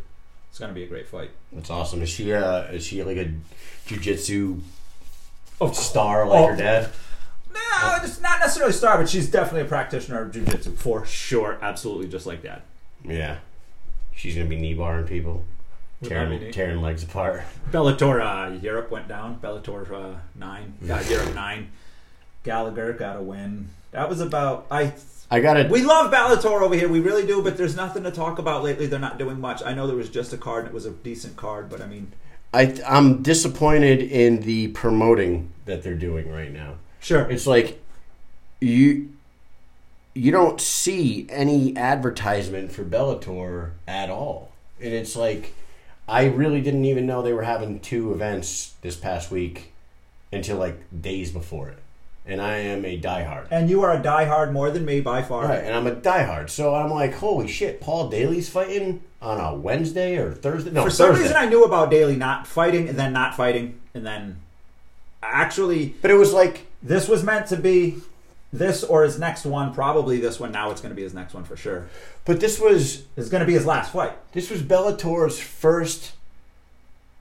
It's 0.50 0.58
gonna 0.58 0.72
be 0.72 0.84
a 0.84 0.88
great 0.88 1.08
fight. 1.08 1.30
That's 1.52 1.70
awesome. 1.70 2.00
Is 2.02 2.08
she 2.10 2.32
uh, 2.32 2.62
is 2.70 2.84
she 2.86 3.02
like 3.02 3.16
a 3.16 3.32
jujitsu 3.88 4.60
Of 5.60 5.76
star 5.76 6.26
like 6.28 6.40
Oh. 6.40 6.46
her 6.48 6.56
dad? 6.56 6.90
No, 7.52 7.96
it's 8.02 8.20
not 8.20 8.40
necessarily 8.40 8.72
star, 8.72 8.98
but 8.98 9.08
she's 9.08 9.30
definitely 9.30 9.62
a 9.62 9.64
practitioner 9.66 10.22
of 10.22 10.32
jujitsu 10.32 10.76
for 10.76 11.04
sure. 11.06 11.58
Absolutely, 11.60 12.08
just 12.08 12.26
like 12.26 12.42
that. 12.42 12.62
Yeah. 13.04 13.38
She's 14.14 14.34
gonna 14.34 14.48
be 14.48 14.56
knee 14.56 14.74
barring 14.74 15.06
people, 15.06 15.44
Would 16.02 16.10
that 16.10 16.28
be 16.28 16.38
tearing 16.38 16.52
tearing 16.52 16.82
legs 16.82 17.02
apart. 17.02 17.42
Bellator 17.70 18.20
uh, 18.20 18.58
Europe 18.60 18.90
went 18.90 19.08
down. 19.08 19.38
Bellator 19.40 19.90
uh, 19.90 20.18
nine, 20.34 20.74
uh, 20.90 21.02
Europe 21.08 21.34
nine. 21.34 21.70
Gallagher 22.44 22.92
got 22.92 23.16
a 23.16 23.22
win. 23.22 23.68
That 23.92 24.08
was 24.08 24.20
about. 24.20 24.66
I 24.70 24.92
I 25.30 25.40
got 25.40 25.56
it. 25.56 25.70
we 25.70 25.82
love 25.82 26.12
Bellator 26.12 26.60
over 26.60 26.74
here. 26.74 26.88
We 26.88 27.00
really 27.00 27.26
do, 27.26 27.42
but 27.42 27.56
there's 27.56 27.76
nothing 27.76 28.02
to 28.02 28.10
talk 28.10 28.38
about 28.38 28.62
lately. 28.62 28.86
They're 28.86 28.98
not 28.98 29.18
doing 29.18 29.40
much. 29.40 29.62
I 29.64 29.74
know 29.74 29.86
there 29.86 29.96
was 29.96 30.10
just 30.10 30.32
a 30.32 30.38
card. 30.38 30.64
and 30.64 30.68
It 30.68 30.74
was 30.74 30.86
a 30.86 30.90
decent 30.90 31.36
card, 31.36 31.70
but 31.70 31.80
I 31.80 31.86
mean, 31.86 32.12
I 32.52 32.76
I'm 32.86 33.22
disappointed 33.22 34.02
in 34.02 34.40
the 34.40 34.68
promoting 34.68 35.52
that 35.66 35.82
they're 35.82 35.94
doing 35.94 36.30
right 36.30 36.52
now. 36.52 36.74
Sure. 37.00 37.22
It's 37.30 37.46
like 37.46 37.80
you 38.60 39.08
you 40.14 40.30
don't 40.32 40.60
see 40.60 41.26
any 41.30 41.76
advertisement 41.76 42.72
for 42.72 42.84
Bellator 42.84 43.70
at 43.86 44.10
all. 44.10 44.52
And 44.80 44.92
it's 44.92 45.16
like 45.16 45.54
I 46.08 46.24
really 46.26 46.60
didn't 46.60 46.84
even 46.84 47.06
know 47.06 47.22
they 47.22 47.32
were 47.32 47.42
having 47.44 47.80
two 47.80 48.12
events 48.12 48.74
this 48.82 48.96
past 48.96 49.30
week 49.30 49.72
until 50.32 50.56
like 50.58 50.80
days 51.02 51.30
before 51.30 51.68
it. 51.68 51.78
And 52.26 52.40
I 52.40 52.56
am 52.58 52.84
a 52.84 53.00
diehard. 53.00 53.48
and 53.50 53.70
you 53.70 53.82
are 53.82 53.92
a 53.92 54.00
diehard 54.00 54.52
more 54.52 54.70
than 54.70 54.84
me 54.84 55.00
by 55.00 55.22
far. 55.22 55.46
Right, 55.46 55.64
and 55.64 55.74
I'm 55.74 55.86
a 55.86 55.94
diehard. 55.96 56.50
So 56.50 56.74
I'm 56.74 56.90
like, 56.90 57.14
holy 57.14 57.48
shit, 57.48 57.80
Paul 57.80 58.08
Daly's 58.08 58.48
fighting 58.48 59.02
on 59.22 59.40
a 59.40 59.54
Wednesday 59.54 60.16
or 60.16 60.32
Thursday? 60.32 60.70
No, 60.70 60.84
For 60.84 60.90
some 60.90 61.08
Thursday. 61.08 61.22
reason, 61.24 61.36
I 61.38 61.46
knew 61.46 61.64
about 61.64 61.90
Daly 61.90 62.16
not 62.16 62.46
fighting 62.46 62.88
and 62.88 62.98
then 62.98 63.12
not 63.12 63.34
fighting 63.34 63.80
and 63.94 64.04
then 64.06 64.40
actually 65.22 65.94
but 66.00 66.10
it 66.10 66.14
was 66.14 66.32
like 66.32 66.66
This 66.82 67.08
was 67.08 67.22
meant 67.22 67.46
to 67.48 67.56
be 67.56 67.96
this 68.52 68.82
or 68.82 69.04
his 69.04 69.18
next 69.18 69.44
one, 69.44 69.72
probably 69.74 70.18
this 70.20 70.40
one. 70.40 70.50
Now 70.52 70.70
it's 70.70 70.80
going 70.80 70.90
to 70.90 70.96
be 70.96 71.02
his 71.02 71.14
next 71.14 71.34
one 71.34 71.44
for 71.44 71.56
sure. 71.56 71.86
but 72.24 72.40
this 72.40 72.58
was 72.60 73.04
It's 73.16 73.28
going 73.28 73.40
to 73.42 73.46
be 73.46 73.52
his 73.52 73.66
last 73.66 73.92
fight. 73.92 74.12
This 74.32 74.50
was 74.50 74.62
Bellator's 74.62 75.38
first. 75.38 76.12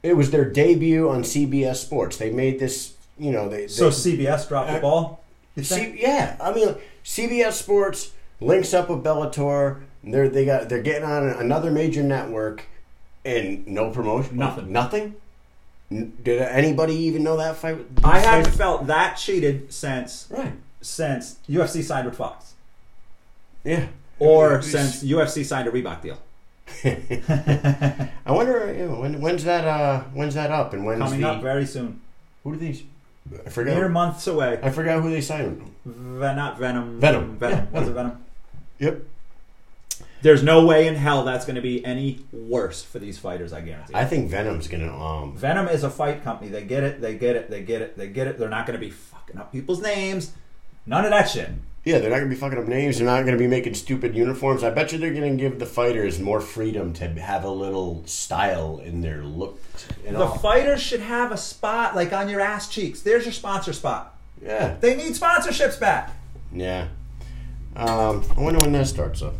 It 0.01 0.14
was 0.16 0.32
their 0.32 0.45
debut 0.49 1.10
on 1.10 1.24
CBS 1.24 1.76
Sports. 1.78 2.18
They 2.18 2.32
made 2.32 2.60
this, 2.60 2.93
you 3.18 3.32
know, 3.32 3.49
they. 3.49 3.68
So 3.68 3.89
CBS 3.89 4.47
dropped 4.47 4.70
the 4.72 4.78
Uh, 4.78 4.82
ball. 4.82 5.20
C, 5.62 5.95
yeah, 5.99 6.38
I 6.39 6.53
mean, 6.53 6.76
CBS 7.03 7.53
Sports 7.53 8.12
links 8.39 8.74
up 8.74 8.89
with 8.89 9.03
Bellator. 9.03 9.82
They're 10.01 10.30
they 10.30 10.45
got 10.45 10.70
they're 10.70 10.82
getting 10.82 11.03
on 11.03 11.28
another 11.28 11.70
major 11.70 12.01
network, 12.01 12.64
and 13.26 13.68
no 13.68 13.89
promotion, 13.91 14.38
Nothing. 14.38 14.72
nothing. 14.72 15.16
Did 15.91 16.41
anybody 16.41 16.93
even 16.93 17.23
know 17.23 17.37
that 17.37 17.55
fight? 17.57 17.77
I 18.03 18.19
haven't 18.19 18.51
felt 18.53 18.87
that 18.87 19.15
cheated 19.17 19.73
since 19.73 20.27
Right. 20.29 20.53
since 20.81 21.37
UFC 21.49 21.81
signed 21.83 22.05
with 22.05 22.15
Fox, 22.15 22.53
Yeah. 23.63 23.87
or 24.19 24.57
was- 24.57 24.71
since 24.71 25.03
UFC 25.03 25.43
signed 25.43 25.67
a 25.67 25.71
Reebok 25.71 26.01
deal. 26.01 26.17
I 26.85 28.31
wonder 28.31 28.71
you 28.77 28.85
know, 28.87 28.99
when 29.01 29.19
when's 29.21 29.43
that 29.45 29.65
uh 29.65 30.01
when's 30.13 30.35
that 30.35 30.51
up 30.51 30.73
and 30.73 30.85
when's 30.85 31.01
Coming 31.01 31.21
the 31.21 31.27
up 31.29 31.41
very 31.41 31.65
soon. 31.65 31.99
who 32.43 32.53
do 32.53 32.59
these 32.59 32.83
I 33.45 33.49
forgot 33.49 33.75
Mere 33.75 33.89
months 33.89 34.27
away. 34.27 34.59
I 34.61 34.69
forgot 34.69 35.01
who 35.01 35.09
they 35.09 35.21
signed. 35.21 35.61
Ven- 35.85 36.35
not 36.35 36.59
Venum. 36.59 36.99
Venum. 36.99 37.37
Venum. 37.37 37.51
Yeah, 37.73 37.79
Was 37.79 37.87
it 37.89 37.95
Venum? 37.95 38.17
Yep. 38.79 39.01
There's 40.22 40.43
no 40.43 40.65
way 40.65 40.88
in 40.88 40.95
hell 40.95 41.24
that's 41.24 41.45
going 41.45 41.55
to 41.55 41.61
be 41.61 41.84
any 41.86 42.20
worse 42.34 42.84
for 42.84 42.99
these 42.99 43.17
fighters. 43.17 43.53
I 43.53 43.61
guarantee. 43.61 43.93
I 43.95 44.05
think 44.05 44.30
Venum's 44.30 44.67
gonna 44.67 44.93
um 44.93 45.38
Venum 45.38 45.72
is 45.72 45.84
a 45.84 45.89
fight 45.89 46.24
company. 46.24 46.49
They 46.49 46.63
get 46.63 46.84
it. 46.84 46.99
They 47.01 47.15
get 47.15 47.36
it. 47.38 47.49
They 47.49 47.63
get 47.63 47.82
it. 47.82 47.97
They 47.97 48.07
get 48.07 48.28
it. 48.28 48.38
They're 48.38 48.49
not 48.49 48.65
going 48.67 48.78
to 48.78 48.86
be 48.86 48.91
fucking 48.91 49.38
up 49.38 49.51
people's 49.51 49.82
names. 49.82 50.34
None 50.86 51.05
of 51.05 51.11
that 51.11 51.30
shit. 51.30 51.49
Yeah, 51.86 51.99
they're 51.99 52.09
not 52.09 52.17
gonna 52.17 52.30
be 52.30 52.36
fucking 52.36 52.57
up 52.59 52.67
names. 52.67 52.97
They're 52.97 53.05
not 53.07 53.24
gonna 53.24 53.38
be 53.38 53.47
making 53.47 53.74
stupid 53.74 54.13
uniforms. 54.13 54.63
I 54.65 54.70
bet 54.70 54.91
you 54.91 54.97
they're 54.97 55.13
gonna 55.13 55.36
give 55.36 55.57
the 55.59 55.65
fighters 55.65 56.20
more 56.20 56.41
freedom 56.41 56.91
to 56.95 57.07
have 57.07 57.45
a 57.45 57.49
little 57.49 58.03
style 58.05 58.82
in 58.84 58.99
their 59.01 59.24
look. 59.24 59.61
And 60.05 60.15
The 60.17 60.26
all. 60.26 60.38
fighters 60.39 60.82
should 60.82 60.99
have 60.99 61.32
a 61.32 61.38
spot 61.38 61.95
like 61.95 62.11
on 62.11 62.28
your 62.28 62.41
ass 62.41 62.67
cheeks. 62.67 63.01
There's 63.01 63.24
your 63.24 63.32
sponsor 63.34 63.72
spot. 63.72 64.17
yeah, 64.43 64.76
They 64.82 64.95
need 64.95 65.13
sponsorships 65.13 65.80
back. 65.80 66.11
yeah. 66.53 66.88
Um, 67.76 68.26
I 68.36 68.41
wonder 68.41 68.59
when 68.59 68.74
that 68.74 68.88
starts 68.88 69.22
up. 69.22 69.36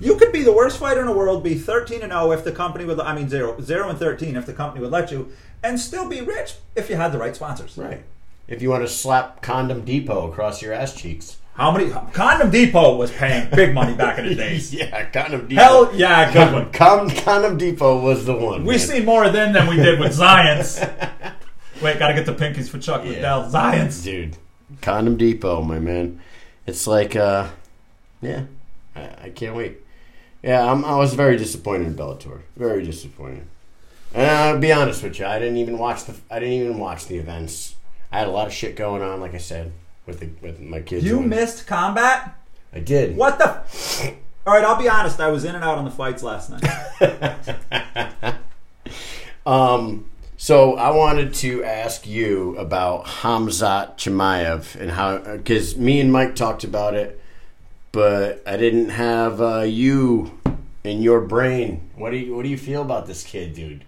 You 0.00 0.16
could 0.16 0.32
be 0.32 0.42
the 0.42 0.52
worst 0.52 0.78
fighter 0.78 1.00
in 1.00 1.06
the 1.06 1.12
world, 1.12 1.42
be 1.42 1.54
13 1.56 2.02
and 2.02 2.12
0 2.12 2.30
if 2.32 2.44
the 2.44 2.52
company 2.52 2.84
would. 2.84 3.00
I 3.00 3.14
mean, 3.14 3.28
zero, 3.28 3.60
zero 3.60 3.88
and 3.88 3.98
13 3.98 4.36
if 4.36 4.46
the 4.46 4.52
company 4.52 4.80
would 4.82 4.92
let 4.92 5.10
you, 5.10 5.32
and 5.62 5.78
still 5.80 6.08
be 6.08 6.20
rich 6.20 6.54
if 6.76 6.88
you 6.88 6.96
had 6.96 7.12
the 7.12 7.18
right 7.18 7.34
sponsors. 7.34 7.76
Right. 7.76 8.02
If 8.46 8.62
you 8.62 8.70
want 8.70 8.84
to 8.84 8.88
slap 8.88 9.42
Condom 9.42 9.84
Depot 9.84 10.30
across 10.30 10.62
your 10.62 10.72
ass 10.72 10.94
cheeks. 10.94 11.36
How 11.54 11.72
many? 11.72 11.90
Condom 12.12 12.50
Depot 12.50 12.94
was 12.96 13.10
paying 13.10 13.50
big 13.50 13.74
money 13.74 13.94
back 13.94 14.18
in 14.18 14.26
the 14.26 14.34
days. 14.36 14.72
yeah, 14.72 15.04
Condom 15.10 15.48
Depot. 15.48 15.60
Hell 15.62 15.90
yeah, 15.96 16.32
good 16.32 16.52
one. 16.52 16.70
Con- 16.72 17.10
Condom 17.10 17.58
Depot 17.58 18.00
was 18.00 18.24
the 18.24 18.34
one. 18.36 18.64
We've 18.64 18.78
man. 18.78 18.86
seen 18.88 19.04
more 19.04 19.24
of 19.24 19.32
them 19.32 19.52
than 19.52 19.66
we 19.66 19.74
did 19.76 19.98
with 19.98 20.12
Xyience. 20.16 20.78
Wait, 21.82 21.98
gotta 21.98 22.14
get 22.14 22.26
the 22.26 22.34
pinkies 22.34 22.68
for 22.68 22.78
Chuck 22.78 23.02
Yeah. 23.04 23.10
Liddell. 23.10 23.42
Xyience. 23.50 24.04
dude. 24.04 24.36
Condom 24.80 25.16
Depot, 25.16 25.60
my 25.62 25.78
man. 25.80 26.20
It's 26.66 26.86
like, 26.86 27.16
uh, 27.16 27.48
yeah, 28.22 28.44
I, 28.94 29.00
I 29.24 29.30
can't 29.30 29.56
wait. 29.56 29.78
Yeah, 30.42 30.70
I'm, 30.70 30.84
I 30.84 30.96
was 30.96 31.14
very 31.14 31.36
disappointed 31.36 31.86
in 31.88 31.94
Bellator. 31.94 32.42
Very 32.56 32.84
disappointed. 32.84 33.46
And 34.14 34.30
I'll 34.30 34.58
be 34.58 34.72
honest 34.72 35.02
with 35.02 35.18
you, 35.18 35.26
I 35.26 35.38
didn't 35.38 35.58
even 35.58 35.78
watch 35.78 36.04
the 36.04 36.14
I 36.30 36.38
didn't 36.38 36.54
even 36.54 36.78
watch 36.78 37.06
the 37.06 37.16
events. 37.16 37.76
I 38.10 38.18
had 38.20 38.28
a 38.28 38.30
lot 38.30 38.46
of 38.46 38.52
shit 38.52 38.74
going 38.74 39.02
on, 39.02 39.20
like 39.20 39.34
I 39.34 39.38
said, 39.38 39.72
with 40.06 40.20
the 40.20 40.30
with 40.40 40.60
my 40.60 40.80
kids. 40.80 41.04
You 41.04 41.20
missed 41.20 41.66
combat? 41.66 42.34
I 42.72 42.80
did. 42.80 43.16
What 43.16 43.38
the? 43.38 44.14
All 44.46 44.54
right, 44.54 44.64
I'll 44.64 44.80
be 44.80 44.88
honest. 44.88 45.20
I 45.20 45.28
was 45.28 45.44
in 45.44 45.54
and 45.54 45.62
out 45.62 45.76
on 45.76 45.84
the 45.84 45.90
fights 45.90 46.22
last 46.22 46.50
night. 46.50 48.34
Um, 49.48 50.10
so 50.36 50.76
I 50.76 50.90
wanted 50.90 51.32
to 51.34 51.64
ask 51.64 52.06
you 52.06 52.54
about 52.58 53.06
Hamzat 53.06 53.96
Chimaev 53.96 54.78
and 54.78 54.90
how 54.90 55.18
because 55.18 55.78
me 55.78 56.00
and 56.00 56.12
Mike 56.12 56.36
talked 56.36 56.64
about 56.64 56.92
it, 56.92 57.18
but 57.92 58.42
I 58.46 58.56
didn't 58.56 58.90
have 58.90 59.40
uh, 59.40 59.60
you 59.60 60.38
in 60.84 61.02
your 61.02 61.20
brain. 61.20 61.90
What 61.96 62.10
do 62.10 62.16
you 62.16 62.34
What 62.34 62.42
do 62.42 62.48
you 62.48 62.58
feel 62.58 62.82
about 62.82 63.06
this 63.06 63.24
kid, 63.24 63.54
dude? 63.54 63.84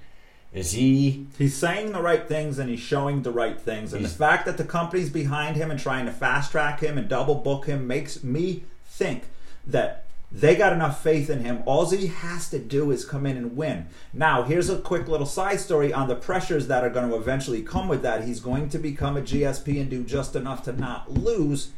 Is 0.52 0.72
he? 0.72 1.26
He's 1.38 1.56
saying 1.56 1.92
the 1.92 2.02
right 2.02 2.26
things 2.26 2.58
and 2.58 2.68
he's 2.68 2.80
showing 2.80 3.22
the 3.22 3.30
right 3.30 3.60
things. 3.60 3.92
And 3.92 4.04
the 4.04 4.08
fact 4.08 4.46
that 4.46 4.56
the 4.56 4.64
company's 4.64 5.10
behind 5.10 5.56
him 5.56 5.70
and 5.70 5.78
trying 5.78 6.06
to 6.06 6.12
fast 6.12 6.50
track 6.50 6.80
him 6.80 6.98
and 6.98 7.08
double 7.08 7.36
book 7.36 7.66
him 7.66 7.86
makes 7.86 8.24
me 8.24 8.64
think 8.84 9.24
that 9.64 10.06
they 10.32 10.56
got 10.56 10.72
enough 10.72 11.02
faith 11.02 11.30
in 11.30 11.44
him. 11.44 11.62
All 11.66 11.88
he 11.90 12.08
has 12.08 12.50
to 12.50 12.58
do 12.58 12.90
is 12.90 13.04
come 13.04 13.26
in 13.26 13.36
and 13.36 13.56
win. 13.56 13.86
Now, 14.12 14.42
here's 14.42 14.70
a 14.70 14.78
quick 14.78 15.08
little 15.08 15.26
side 15.26 15.60
story 15.60 15.92
on 15.92 16.08
the 16.08 16.16
pressures 16.16 16.66
that 16.68 16.84
are 16.84 16.90
going 16.90 17.08
to 17.08 17.16
eventually 17.16 17.62
come 17.62 17.88
with 17.88 18.02
that. 18.02 18.24
He's 18.24 18.40
going 18.40 18.68
to 18.70 18.78
become 18.78 19.16
a 19.16 19.22
GSP 19.22 19.80
and 19.80 19.90
do 19.90 20.04
just 20.04 20.34
enough 20.34 20.64
to 20.64 20.72
not 20.72 21.12
lose 21.12 21.70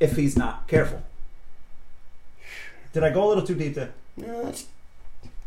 if 0.00 0.16
he's 0.16 0.36
not 0.36 0.66
careful. 0.68 1.02
Did 2.96 3.04
I 3.04 3.10
go 3.10 3.26
a 3.26 3.28
little 3.28 3.46
too 3.46 3.54
deep 3.54 3.74
there? 3.74 3.92
No, 4.16 4.44
that's 4.44 4.64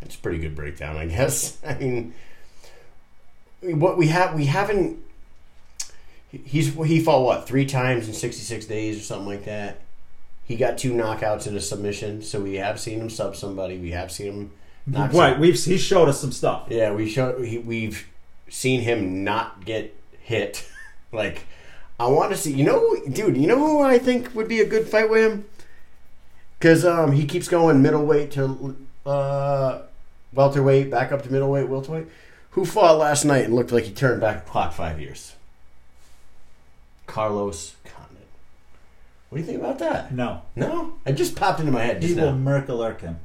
that's 0.02 0.14
a 0.14 0.20
pretty 0.20 0.38
good 0.38 0.54
breakdown, 0.54 0.98
I 0.98 1.08
guess. 1.08 1.58
I 1.66 1.74
mean, 1.74 2.14
what 3.62 3.98
we 3.98 4.10
have 4.10 4.36
we 4.36 4.46
haven't. 4.46 5.00
He's 6.30 6.76
he 6.76 7.00
fought 7.00 7.24
what 7.24 7.48
three 7.48 7.66
times 7.66 8.08
in 8.08 8.14
sixty 8.14 8.44
six 8.44 8.68
days 8.68 9.00
or 9.00 9.02
something 9.02 9.26
like 9.26 9.46
that. 9.46 9.80
He 10.46 10.58
got 10.58 10.78
two 10.78 10.94
knockouts 10.94 11.48
and 11.48 11.58
a 11.58 11.60
submission, 11.60 12.22
so 12.22 12.40
we 12.40 12.58
have 12.58 12.80
seen 12.80 13.00
him 13.00 13.10
sub 13.10 13.36
somebody. 13.36 13.80
We 13.80 13.94
have 13.94 14.12
seen 14.12 14.28
him 14.28 14.52
knock. 14.86 15.12
Right, 15.12 15.32
some- 15.32 15.42
we've 15.42 15.60
he 15.60 15.80
showed 15.80 16.08
us 16.08 16.22
some 16.22 16.32
stuff. 16.32 16.68
yeah, 16.70 16.94
we 16.94 17.10
show 17.10 17.42
he, 17.42 17.58
we've 17.58 18.08
seen 18.48 18.82
him 18.82 19.24
not 19.24 19.66
get 19.66 19.96
hit. 20.22 20.70
like, 21.12 21.48
I 22.00 22.06
want 22.10 22.30
to 22.30 22.38
see. 22.38 22.54
You 22.54 22.66
know, 22.66 22.96
dude. 23.12 23.38
You 23.38 23.48
know 23.48 23.58
who 23.58 23.82
I 23.82 23.98
think 23.98 24.36
would 24.36 24.48
be 24.48 24.60
a 24.60 24.68
good 24.68 24.88
fight 24.88 25.10
with 25.10 25.32
him? 25.32 25.46
Because 26.60 26.84
um, 26.84 27.14
he 27.14 27.26
keeps 27.26 27.48
going 27.48 27.82
middleweight 27.82 28.32
to 28.32 28.76
uh, 29.06 29.82
welterweight, 30.34 30.92
back 30.92 31.12
up 31.14 31.24
to 31.24 31.32
middleweight, 31.32 31.70
welterweight. 31.70 32.08
Who 32.52 32.66
fought 32.66 32.98
last 32.98 33.24
night 33.24 33.46
and 33.46 33.56
looked 33.56 33.72
like 33.72 33.86
he 33.86 33.92
turned 33.94 34.20
back 34.20 34.44
the 34.44 34.52
clock 34.52 34.74
five 34.74 35.00
years? 35.00 35.36
Carlos 37.08 37.76
Condit. 37.86 38.28
What 39.30 39.38
do 39.38 39.42
you 39.42 39.46
think 39.46 39.60
about 39.60 39.80
that? 39.80 40.12
No, 40.12 40.42
No, 40.56 40.96
it 41.06 41.14
just 41.14 41.36
popped 41.36 41.60
into 41.60 41.72
my 41.72 41.84
head 41.84 42.02
he 42.02 42.10
just 42.10 42.20
will 42.20 42.34
now. 42.34 42.52
Merkelurk 42.52 43.02
him. 43.02 43.20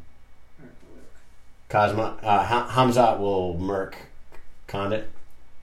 Cosma, 1.68 2.18
uh, 2.22 2.68
Hamzat 2.68 3.18
will 3.18 3.58
murk 3.58 3.94
Condit. 4.68 5.10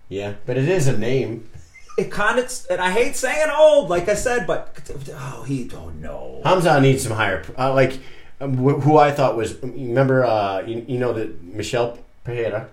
Yeah, 0.09 0.33
but 0.45 0.57
it 0.57 0.67
is 0.67 0.87
a 0.87 0.97
name. 0.97 1.49
It 1.97 2.09
kind 2.11 2.39
of, 2.39 2.51
and 2.69 2.79
I 2.81 2.91
hate 2.91 3.15
saying 3.15 3.49
old, 3.55 3.89
like 3.89 4.07
I 4.07 4.15
said, 4.15 4.47
but 4.47 4.75
oh, 5.13 5.43
he, 5.43 5.69
oh 5.75 5.89
no, 5.89 6.41
Hamza 6.43 6.79
needs 6.79 7.03
some 7.03 7.11
higher, 7.11 7.43
uh, 7.57 7.73
like 7.73 7.99
um, 8.39 8.55
wh- 8.57 8.81
who 8.81 8.97
I 8.97 9.11
thought 9.11 9.35
was. 9.35 9.61
Remember, 9.61 10.23
uh, 10.25 10.61
you, 10.61 10.85
you 10.87 10.97
know 10.97 11.13
that 11.13 11.43
Michel 11.43 11.97
Pereira. 12.23 12.69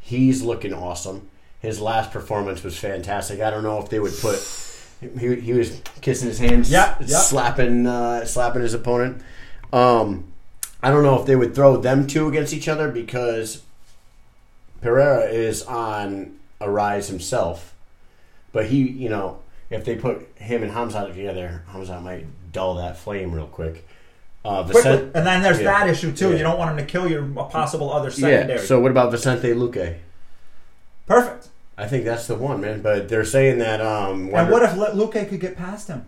He's 0.00 0.42
looking 0.42 0.74
awesome. 0.74 1.28
His 1.62 1.80
last 1.80 2.10
performance 2.10 2.62
was 2.62 2.76
fantastic. 2.78 3.40
I 3.40 3.48
don't 3.50 3.62
know 3.62 3.80
if 3.80 3.88
they 3.88 3.98
would 4.00 4.12
put. 4.20 4.38
He, 5.00 5.36
he 5.36 5.52
was 5.54 5.80
kissing 6.02 6.28
his 6.28 6.38
hands, 6.38 6.70
Yep, 6.70 7.00
yep. 7.00 7.08
slapping 7.08 7.86
uh, 7.86 8.24
slapping 8.26 8.62
his 8.62 8.74
opponent. 8.74 9.22
Um, 9.72 10.24
I 10.82 10.90
don't 10.90 11.02
know 11.04 11.18
if 11.20 11.26
they 11.26 11.36
would 11.36 11.54
throw 11.54 11.76
them 11.78 12.06
two 12.06 12.28
against 12.28 12.52
each 12.52 12.68
other 12.68 12.90
because 12.90 13.62
Pereira 14.82 15.24
is 15.30 15.62
on 15.62 16.36
a 16.60 16.68
rise 16.70 17.08
himself. 17.08 17.73
But 18.54 18.66
he, 18.66 18.78
you 18.88 19.10
know, 19.10 19.40
if 19.68 19.84
they 19.84 19.96
put 19.96 20.26
him 20.38 20.62
and 20.62 20.72
Hamza 20.72 21.06
together, 21.06 21.64
Hamza 21.68 22.00
might 22.00 22.24
dull 22.52 22.76
that 22.76 22.96
flame 22.96 23.32
real 23.32 23.46
quick. 23.48 23.86
Uh, 24.44 24.62
quickly. 24.62 24.82
Vicen- 24.82 25.10
And 25.14 25.26
then 25.26 25.42
there's 25.42 25.58
Yeah. 25.60 25.64
that 25.84 25.88
issue 25.90 26.12
too. 26.12 26.30
Yeah. 26.30 26.36
You 26.36 26.42
don't 26.44 26.58
want 26.58 26.70
him 26.78 26.86
to 26.86 26.90
kill 26.90 27.06
your 27.10 27.24
possible 27.50 27.92
other 27.92 28.10
secondary. 28.10 28.58
yeah. 28.60 28.64
So 28.64 28.78
what 28.80 28.90
about 28.90 29.10
Vicente 29.10 29.52
Luque? 29.52 29.96
Perfect. 31.06 31.48
I 31.76 31.86
think 31.86 32.04
that's 32.04 32.26
the 32.28 32.36
one, 32.36 32.60
man. 32.60 32.80
But 32.80 33.08
they're 33.08 33.24
saying 33.24 33.58
that. 33.58 33.80
Um, 33.80 34.32
And 34.32 34.50
what 34.50 34.62
if 34.62 34.70
Luque 34.72 35.28
could 35.28 35.40
get 35.40 35.56
past 35.56 35.88
him? 35.88 36.06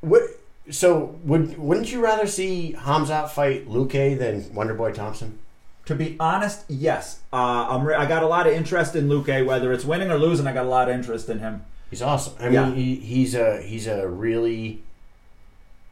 What? 0.00 0.22
So 0.70 1.16
would 1.24 1.58
wouldn't 1.58 1.90
you 1.92 2.00
rather 2.00 2.26
see 2.26 2.76
Hamzat 2.78 3.30
fight 3.30 3.68
Luque 3.68 4.18
than 4.18 4.42
Wonderboy 4.50 4.94
Thompson? 4.94 5.38
To 5.86 5.94
be 5.94 6.16
honest, 6.18 6.64
yes. 6.68 7.20
Uh, 7.32 7.68
I'm 7.70 7.86
re- 7.86 7.94
I 7.94 8.06
got 8.06 8.22
a 8.22 8.26
lot 8.26 8.46
of 8.46 8.52
interest 8.52 8.96
in 8.96 9.08
Luque, 9.08 9.46
whether 9.46 9.72
it's 9.72 9.84
winning 9.84 10.10
or 10.10 10.18
losing. 10.18 10.46
I 10.46 10.52
got 10.52 10.66
a 10.66 10.68
lot 10.68 10.88
of 10.88 10.94
interest 10.94 11.28
in 11.28 11.38
him. 11.38 11.64
He's 11.90 12.02
awesome. 12.02 12.34
I 12.40 12.48
mean, 12.48 12.74
he, 12.74 12.96
he's 12.96 13.34
a 13.34 13.62
he's 13.62 13.86
a 13.86 14.08
really, 14.08 14.82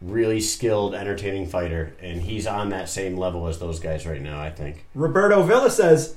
really 0.02 0.40
skilled, 0.40 0.94
entertaining 0.94 1.46
fighter, 1.46 1.94
and 2.02 2.22
he's 2.22 2.46
on 2.46 2.70
that 2.70 2.88
same 2.88 3.16
level 3.16 3.46
as 3.46 3.60
those 3.60 3.78
guys 3.78 4.04
right 4.04 4.20
now. 4.20 4.40
I 4.40 4.50
think. 4.50 4.84
Roberto 4.94 5.44
Villa 5.44 5.70
says 5.70 6.16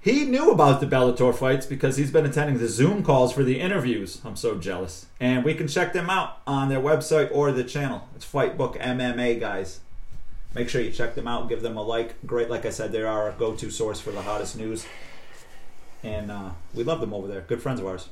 he 0.00 0.24
knew 0.24 0.52
about 0.52 0.80
the 0.80 0.86
Bellator 0.86 1.34
fights 1.34 1.66
because 1.66 1.96
he's 1.96 2.12
been 2.12 2.24
attending 2.24 2.58
the 2.58 2.68
Zoom 2.68 3.02
calls 3.02 3.32
for 3.32 3.42
the 3.42 3.60
interviews. 3.60 4.20
I'm 4.24 4.36
so 4.36 4.56
jealous. 4.56 5.06
And 5.18 5.44
we 5.44 5.54
can 5.54 5.66
check 5.66 5.92
them 5.92 6.08
out 6.08 6.40
on 6.46 6.68
their 6.68 6.80
website 6.80 7.30
or 7.32 7.50
the 7.50 7.64
channel. 7.64 8.08
It's 8.14 8.24
Fightbook 8.24 8.80
MMA, 8.80 9.40
guys. 9.40 9.80
Make 10.54 10.68
sure 10.68 10.80
you 10.80 10.90
check 10.90 11.14
them 11.14 11.28
out. 11.28 11.48
Give 11.48 11.62
them 11.62 11.76
a 11.76 11.82
like. 11.82 12.14
Great, 12.26 12.50
like 12.50 12.64
I 12.64 12.70
said, 12.70 12.92
they 12.92 13.02
are 13.02 13.06
our 13.06 13.32
go-to 13.32 13.70
source 13.70 14.00
for 14.00 14.10
the 14.10 14.22
hottest 14.22 14.56
news. 14.56 14.86
And 16.02 16.30
uh, 16.30 16.50
we 16.74 16.84
love 16.84 17.00
them 17.00 17.12
over 17.12 17.26
there. 17.26 17.42
Good 17.42 17.60
friends 17.60 17.80
of 17.80 17.86
ours. 17.86 18.08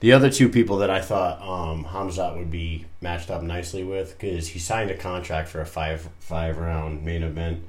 The 0.00 0.12
other 0.12 0.30
two 0.30 0.48
people 0.48 0.78
that 0.78 0.90
I 0.90 1.02
thought 1.02 1.42
um, 1.42 1.84
Hamzat 1.84 2.38
would 2.38 2.50
be 2.50 2.86
matched 3.02 3.30
up 3.30 3.42
nicely 3.42 3.84
with 3.84 4.18
because 4.18 4.48
he 4.48 4.58
signed 4.58 4.90
a 4.90 4.96
contract 4.96 5.48
for 5.48 5.60
a 5.60 5.66
five 5.66 6.08
five 6.20 6.56
round 6.56 7.04
main 7.04 7.22
event 7.22 7.64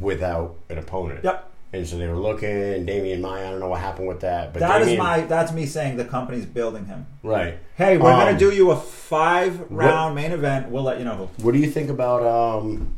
without 0.00 0.56
an 0.70 0.78
opponent. 0.78 1.24
Yep. 1.24 1.51
And 1.74 1.86
so 1.86 1.96
they 1.96 2.06
were 2.06 2.16
looking. 2.16 2.50
and 2.50 2.86
Demian 2.86 3.20
Maia, 3.20 3.46
I 3.46 3.50
don't 3.50 3.60
know 3.60 3.68
what 3.68 3.80
happened 3.80 4.06
with 4.06 4.20
that, 4.20 4.52
but 4.52 4.60
That 4.60 4.82
is 4.82 4.88
Damian, 4.88 5.02
my. 5.04 5.20
That's 5.22 5.52
me 5.52 5.64
saying 5.66 5.96
the 5.96 6.04
company's 6.04 6.44
building 6.44 6.84
him. 6.86 7.06
right. 7.22 7.58
Hey, 7.76 7.96
we're 7.96 8.12
Um, 8.12 8.18
gonna 8.20 8.38
do 8.38 8.50
you 8.52 8.70
a 8.72 8.76
five-round 8.76 10.14
main 10.14 10.32
event. 10.32 10.68
We'll 10.68 10.82
let 10.82 10.98
you 10.98 11.04
know 11.04 11.16
who. 11.16 11.28
What 11.42 11.52
do 11.52 11.58
you 11.58 11.70
think 11.70 11.88
about 11.88 12.22
um, 12.26 12.94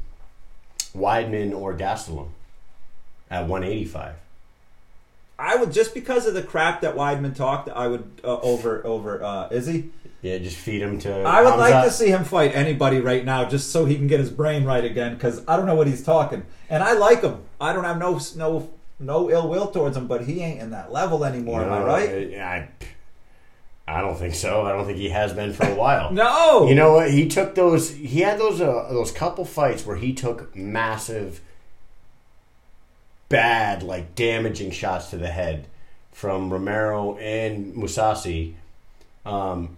Weidman 0.97 1.55
or 1.57 1.75
Gastelum 1.75 2.29
at 3.31 3.47
185? 3.47 4.15
I 5.39 5.57
would 5.57 5.73
just 5.73 5.95
because 5.95 6.27
of 6.27 6.35
the 6.35 6.43
crap 6.43 6.81
that 6.83 6.95
Weidman 6.97 7.35
talked. 7.35 7.69
I 7.69 7.87
would 7.89 8.21
uh, 8.23 8.39
over 8.41 8.85
over 8.87 9.23
uh, 9.23 9.49
Izzy. 9.51 9.91
Yeah, 10.23 10.39
just 10.39 10.57
feed 10.57 10.81
him 10.81 10.99
to. 11.01 11.23
I 11.23 11.43
would 11.43 11.57
like 11.57 11.75
Hamzat. 11.75 11.85
to 11.85 11.91
see 11.91 12.09
him 12.09 12.25
fight 12.25 12.55
anybody 12.55 13.01
right 13.01 13.25
now, 13.25 13.45
just 13.45 13.71
so 13.73 13.85
he 13.85 13.97
can 13.97 14.07
get 14.07 14.21
his 14.21 14.31
brain 14.31 14.65
right 14.65 14.85
again. 14.85 15.15
Because 15.15 15.43
I 15.47 15.57
don't 15.57 15.67
know 15.67 15.75
what 15.75 15.87
he's 15.87 16.03
talking, 16.05 16.45
and 16.71 16.83
I 16.83 16.93
like 16.95 17.23
him. 17.23 17.43
I 17.65 17.73
don't 17.73 17.85
have 17.85 17.99
no 17.99 18.21
no 18.37 18.71
no 19.01 19.31
ill 19.31 19.49
will 19.49 19.69
towards 19.69 19.97
him, 19.97 20.07
but 20.07 20.25
he 20.25 20.41
ain't 20.43 20.61
in 20.61 20.71
that 20.71 20.93
level 20.93 21.25
anymore. 21.25 21.63
am 21.63 21.73
I 21.73 21.79
No, 21.79 21.87
right? 21.87 22.09
I, 22.39 22.69
I 23.89 24.01
don't 24.03 24.17
think 24.17 24.35
so. 24.35 24.63
I 24.63 24.73
don't 24.73 24.85
think 24.85 24.99
he 24.99 25.09
has 25.09 25.33
been 25.33 25.53
for 25.55 25.67
a 25.67 25.75
while. 25.75 26.13
No. 26.25 26.69
You 26.69 26.75
know 26.75 26.93
what? 26.93 27.11
He 27.11 27.27
took 27.27 27.55
those. 27.55 27.91
He 27.91 28.21
had 28.21 28.39
those 28.39 28.61
uh, 28.61 28.89
those 28.91 29.11
couple 29.11 29.47
fights 29.47 29.87
where 29.87 29.97
he 29.97 30.13
took 30.13 30.55
massive, 30.55 31.41
bad, 33.31 33.83
like 33.83 34.15
damaging 34.15 34.71
shots 34.71 35.09
to 35.11 35.17
the 35.17 35.29
head 35.29 35.67
from 36.13 36.53
Romero 36.53 37.17
and 37.17 37.75
Mousasi. 37.75 38.55
Um, 39.25 39.77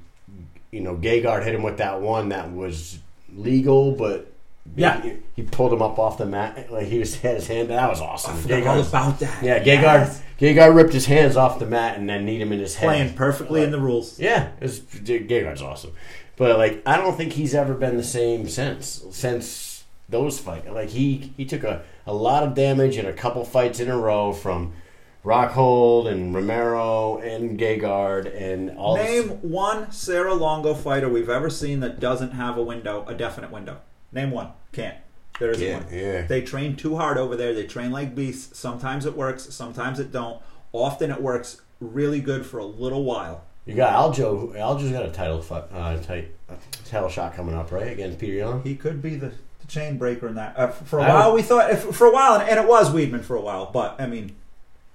you 0.72 0.80
know, 0.80 0.96
Gegard 0.96 1.44
hit 1.44 1.54
him 1.54 1.62
with 1.62 1.78
that 1.78 2.00
one 2.00 2.30
that 2.30 2.52
was 2.52 2.98
legal, 3.32 3.92
but 3.92 4.32
Yeah. 4.74 5.00
he, 5.02 5.16
he 5.36 5.42
pulled 5.42 5.72
him 5.72 5.82
up 5.82 5.98
off 5.98 6.18
the 6.18 6.26
mat 6.26 6.72
like 6.72 6.86
he 6.86 6.98
was 6.98 7.16
had 7.20 7.36
his 7.36 7.46
hand. 7.46 7.70
That 7.70 7.88
was 7.88 8.00
awesome. 8.00 8.36
I 8.52 8.62
all 8.66 8.80
about 8.80 9.20
that. 9.20 9.42
yeah. 9.42 9.62
Yes. 9.62 10.22
Gegard 10.38 10.74
ripped 10.74 10.92
his 10.92 11.06
hands 11.06 11.36
off 11.36 11.58
the 11.58 11.66
mat 11.66 11.96
and 11.98 12.08
then 12.08 12.26
kneed 12.26 12.40
him 12.40 12.52
in 12.52 12.58
his 12.58 12.74
head. 12.76 12.86
playing 12.86 13.14
perfectly 13.14 13.62
in 13.62 13.70
the 13.70 13.80
rules. 13.80 14.18
Yeah, 14.18 14.50
it 14.60 14.62
was, 14.62 14.80
Gegard's 14.80 15.62
awesome, 15.62 15.92
but 16.36 16.58
like 16.58 16.82
I 16.84 16.98
don't 16.98 17.16
think 17.16 17.32
he's 17.32 17.54
ever 17.54 17.74
been 17.74 17.96
the 17.96 18.04
same 18.04 18.48
since 18.48 19.02
since 19.12 19.84
those 20.08 20.38
fights. 20.38 20.68
Like 20.68 20.90
he 20.90 21.32
he 21.36 21.46
took 21.46 21.64
a, 21.64 21.82
a 22.06 22.12
lot 22.12 22.42
of 22.42 22.54
damage 22.54 22.98
in 22.98 23.06
a 23.06 23.12
couple 23.14 23.44
fights 23.44 23.80
in 23.80 23.88
a 23.88 23.96
row 23.96 24.32
from 24.34 24.74
Rockhold 25.24 26.06
and 26.06 26.34
Romero 26.34 27.18
and 27.18 27.58
Gegard 27.58 28.32
and 28.40 28.76
all. 28.76 28.96
Name 28.96 29.28
This, 29.28 29.38
one 29.42 29.90
Serra-Longo 29.90 30.74
fighter 30.74 31.08
we've 31.08 31.30
ever 31.30 31.50
seen 31.50 31.80
that 31.80 31.98
doesn't 31.98 32.32
have 32.32 32.56
a 32.56 32.62
window, 32.62 33.04
a 33.08 33.14
definite 33.14 33.50
window. 33.50 33.78
Name 34.12 34.30
one. 34.30 34.50
Can't. 34.72 34.96
There 35.38 35.50
isn't 35.50 35.66
Yeah, 35.66 35.78
one. 35.78 35.86
yeah. 35.92 36.26
They 36.26 36.40
train 36.42 36.76
too 36.76 36.96
hard 36.96 37.18
over 37.18 37.36
there. 37.36 37.52
They 37.54 37.66
train 37.66 37.90
like 37.92 38.14
beasts. 38.14 38.58
Sometimes 38.58 39.04
it 39.06 39.16
works. 39.16 39.52
Sometimes 39.54 40.00
it 40.00 40.10
don't. 40.12 40.40
Often 40.72 41.10
it 41.10 41.22
works 41.22 41.60
really 41.80 42.20
good 42.20 42.46
for 42.46 42.58
a 42.58 42.64
little 42.64 43.04
while. 43.04 43.44
You 43.66 43.74
got 43.74 43.92
Aljo. 43.92 44.54
Aljo's 44.56 44.92
got 44.92 45.04
a 45.04 45.10
title 45.10 45.44
uh, 45.50 45.96
tight, 45.98 46.30
uh, 46.48 46.54
title 46.84 47.08
shot 47.08 47.34
coming 47.34 47.54
up, 47.54 47.72
right? 47.72 47.88
Against 47.92 48.18
Petr 48.18 48.38
Yan. 48.38 48.62
He 48.62 48.76
could 48.76 49.02
be 49.02 49.16
the, 49.16 49.28
the 49.60 49.66
chain 49.66 49.98
breaker 49.98 50.28
in 50.28 50.36
that. 50.36 50.56
Uh, 50.56 50.68
for 50.68 51.00
a 51.00 51.02
I 51.02 51.08
while, 51.08 51.32
would- 51.32 51.36
we 51.36 51.42
thought 51.42 51.70
if, 51.70 51.82
for 51.82 52.06
a 52.06 52.12
while, 52.12 52.40
and 52.40 52.58
it 52.60 52.66
was 52.68 52.90
Weidman 52.90 53.22
for 53.24 53.34
a 53.36 53.40
while. 53.40 53.66
But 53.72 54.00
I 54.00 54.06
mean, 54.06 54.36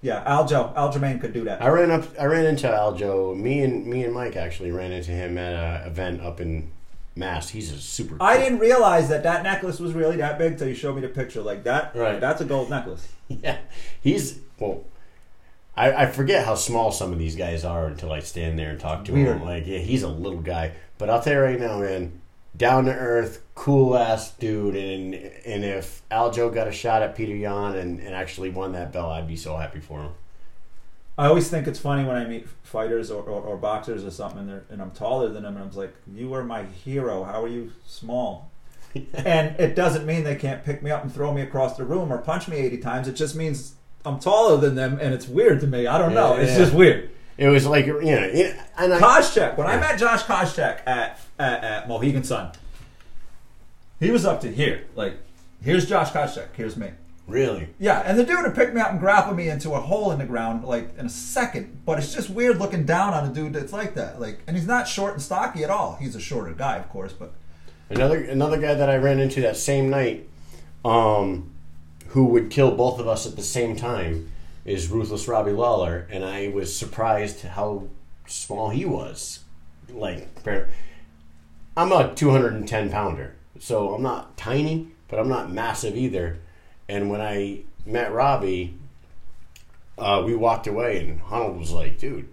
yeah, 0.01 0.24
Aljo, 0.26 0.74
Aljamain 0.76 1.20
could 1.20 1.34
do 1.34 1.43
that. 1.43 1.62
I 1.62 1.68
ran 1.68 1.91
up. 1.91 2.05
I 2.20 2.26
ran 2.26 2.45
into 2.45 2.68
Aljo. 2.68 3.38
Me 3.38 3.62
and 3.62 3.86
me 3.86 4.05
and 4.05 4.14
Mike 4.14 4.36
actually 4.38 4.72
ran 4.72 4.91
into 4.93 5.12
him 5.12 5.38
at 5.38 5.53
an 5.82 5.88
event 5.88 6.22
up 6.22 6.39
in 6.41 6.72
Mass. 7.16 7.49
He's 7.49 7.72
a 7.72 7.78
super. 7.78 8.16
I 8.22 8.38
didn't 8.38 8.59
realize 8.59 9.09
that 9.09 9.24
that 9.24 9.43
necklace 9.43 9.80
was 9.80 9.93
really 9.93 10.18
that 10.18 10.38
big 10.38 10.57
till 10.57 10.68
you 10.68 10.76
showed 10.76 10.95
me 10.95 11.01
the 11.01 11.09
picture. 11.09 11.41
Like 11.41 11.64
that, 11.66 11.95
Right. 11.95 12.20
That's 12.20 12.41
a 12.41 12.45
gold 12.45 12.70
necklace. 12.70 13.07
Yeah, 13.28 13.59
he's 14.01 14.39
well. 14.59 14.84
I, 15.76 16.03
I 16.03 16.05
forget 16.07 16.45
how 16.45 16.55
small 16.55 16.91
some 16.91 17.14
of 17.14 17.18
these 17.20 17.38
guys 17.38 17.64
are 17.64 17.86
until 17.88 18.12
I 18.12 18.20
stand 18.20 18.59
there 18.59 18.72
and 18.72 18.80
talk 18.80 19.05
to 19.05 19.14
Weird. 19.14 19.38
him. 19.38 19.45
Like, 19.45 19.66
yeah, 19.66 19.78
he's 19.80 20.03
a 20.03 20.09
little 20.09 20.41
guy, 20.41 20.74
but 20.97 21.09
I'll 21.09 21.22
tell 21.22 21.34
you 21.36 21.39
right 21.39 21.57
now, 21.59 21.80
man, 21.80 22.20
down 22.57 22.84
to 22.86 22.93
earth, 22.93 23.41
cool 23.55 23.95
ass 23.97 24.32
dude. 24.34 24.76
And 24.76 25.14
and 25.16 25.64
if 25.64 26.01
Aljo 26.12 26.53
got 26.53 26.68
a 26.68 26.74
shot 26.74 27.01
at 27.01 27.16
Petr 27.16 27.39
Yan 27.39 27.76
and, 27.78 27.99
and 28.01 28.14
actually 28.14 28.49
won 28.49 28.74
that 28.74 28.91
belt, 28.91 29.12
I'd 29.14 29.28
be 29.30 29.38
so 29.38 29.55
happy 29.55 29.80
for 29.80 30.01
him. 30.01 30.12
I 31.18 31.28
always 31.28 31.49
think 31.49 31.68
it's 31.68 31.80
funny 31.80 32.03
when 32.05 32.16
I 32.16 32.26
meet 32.26 32.47
fighters 32.64 33.12
or, 33.12 33.22
or, 33.24 33.41
or 33.41 33.57
boxers 33.57 34.03
or 34.05 34.12
something, 34.12 34.39
and, 34.39 34.49
they're, 34.49 34.64
and 34.70 34.82
I'm 34.82 34.91
taller 34.91 35.30
than 35.30 35.43
them, 35.43 35.55
and 35.57 35.66
I'm 35.66 35.76
like, 35.76 35.93
"You 36.07 36.34
are 36.34 36.43
my 36.43 36.64
hero. 36.64 37.24
How 37.24 37.43
are 37.43 37.47
you 37.47 37.72
small?" 37.86 38.49
and 39.14 39.59
it 39.59 39.76
doesn't 39.76 40.05
mean 40.05 40.24
they 40.24 40.36
can't 40.36 40.64
pick 40.64 40.82
me 40.82 40.89
up 40.91 41.03
and 41.03 41.14
throw 41.14 41.34
me 41.34 41.41
across 41.41 41.78
the 41.78 41.84
room 41.86 42.12
or 42.12 42.18
punch 42.18 42.47
me 42.47 42.57
80 42.57 42.78
times. 42.80 43.07
It 43.07 43.14
just 43.14 43.36
means 43.36 43.76
I'm 44.05 44.20
taller 44.20 44.57
than 44.57 44.76
them, 44.76 44.99
and 45.01 45.14
it's 45.14 45.28
weird 45.28 45.59
to 45.62 45.68
me. 45.68 45.86
I 45.88 45.97
don't 45.97 46.14
know. 46.14 46.36
Yeah, 46.36 46.41
It's 46.41 46.51
yeah. 46.53 46.57
just 46.57 46.74
weird. 46.74 47.09
It 47.38 47.47
was 47.49 47.66
like 47.66 47.86
you 47.86 47.93
know, 48.01 48.30
it- 48.32 48.55
and 48.78 48.93
I, 48.93 48.99
Koscheck. 48.99 49.57
When 49.57 49.68
I 49.68 49.78
met 49.80 49.97
Josh 49.99 50.24
Koscheck 50.24 50.82
at, 50.86 51.20
at 51.39 51.64
at 51.64 51.88
Mohegan 51.88 52.24
Sun, 52.24 52.51
he 53.99 54.12
was 54.12 54.26
up 54.26 54.41
to 54.41 54.51
here. 54.51 54.86
Like, 54.95 55.16
here's 55.62 55.88
Josh 55.88 56.12
Koscheck. 56.12 56.47
Here's 56.53 56.78
me. 56.78 56.91
Really, 57.32 57.69
Yeah, 57.79 58.01
and 58.05 58.17
the 58.19 58.23
dude 58.23 58.43
would 58.43 58.55
pick 58.55 58.73
me 58.73 58.82
up 58.82 58.91
and 58.91 58.99
grapple 58.99 59.34
me 59.34 59.49
into 59.49 59.71
a 59.71 59.79
hole 59.79 60.11
in 60.11 60.19
the 60.19 60.25
ground 60.25 60.63
like 60.63 60.97
in 60.97 61.05
a 61.05 61.09
second. 61.09 61.82
But 61.86 61.97
it's 61.97 62.13
just 62.13 62.29
weird 62.29 62.57
looking 62.57 62.86
down 62.86 63.13
on 63.13 63.29
a 63.29 63.34
dude 63.34 63.53
that's 63.53 63.73
like 63.73 63.95
that. 63.95 64.19
Like, 64.19 64.39
and 64.47 64.55
he's 64.55 64.67
not 64.67 64.88
short 64.88 65.13
and 65.13 65.21
stocky 65.21 65.63
at 65.63 65.69
all. 65.69 65.97
He's 65.99 66.15
a 66.15 66.19
shorter 66.19 66.53
guy, 66.53 66.77
of 66.77 66.89
course, 66.89 67.13
but 67.13 67.34
Another 67.91 68.23
another 68.23 68.57
guy 68.57 68.73
that 68.73 68.89
I 68.89 68.95
ran 68.95 69.19
into 69.19 69.41
that 69.41 69.57
same 69.57 69.89
night, 69.89 70.29
um, 70.86 71.51
who 72.07 72.25
would 72.27 72.49
kill 72.49 72.71
both 72.71 72.99
of 73.01 73.07
us 73.07 73.27
at 73.27 73.36
the 73.36 73.41
same 73.41 73.75
time, 73.75 74.32
is 74.63 74.89
Ruthless 74.89 75.27
Robbie 75.27 75.51
Lawler, 75.51 76.07
and 76.09 76.23
I 76.23 76.47
was 76.47 76.73
surprised 76.73 77.41
how 77.41 77.89
small 78.27 78.69
he 78.69 78.86
was. 78.86 79.39
Like, 79.89 80.25
I'm 81.75 81.91
a 81.91 82.15
210 82.15 82.89
pounder, 82.89 83.36
so 83.59 83.93
I'm 83.93 84.01
not 84.01 84.38
tiny, 84.38 84.88
but 85.09 85.19
I'm 85.19 85.27
not 85.27 85.51
massive 85.51 85.97
either. 85.97 86.39
And 86.91 87.09
when 87.09 87.21
I 87.21 87.59
met 87.85 88.11
Robbie, 88.11 88.75
uh, 89.97 90.23
we 90.25 90.35
walked 90.35 90.67
away, 90.67 90.99
and 90.99 91.21
Arnold 91.29 91.57
was 91.57 91.71
like, 91.71 91.97
"Dude, 91.99 92.27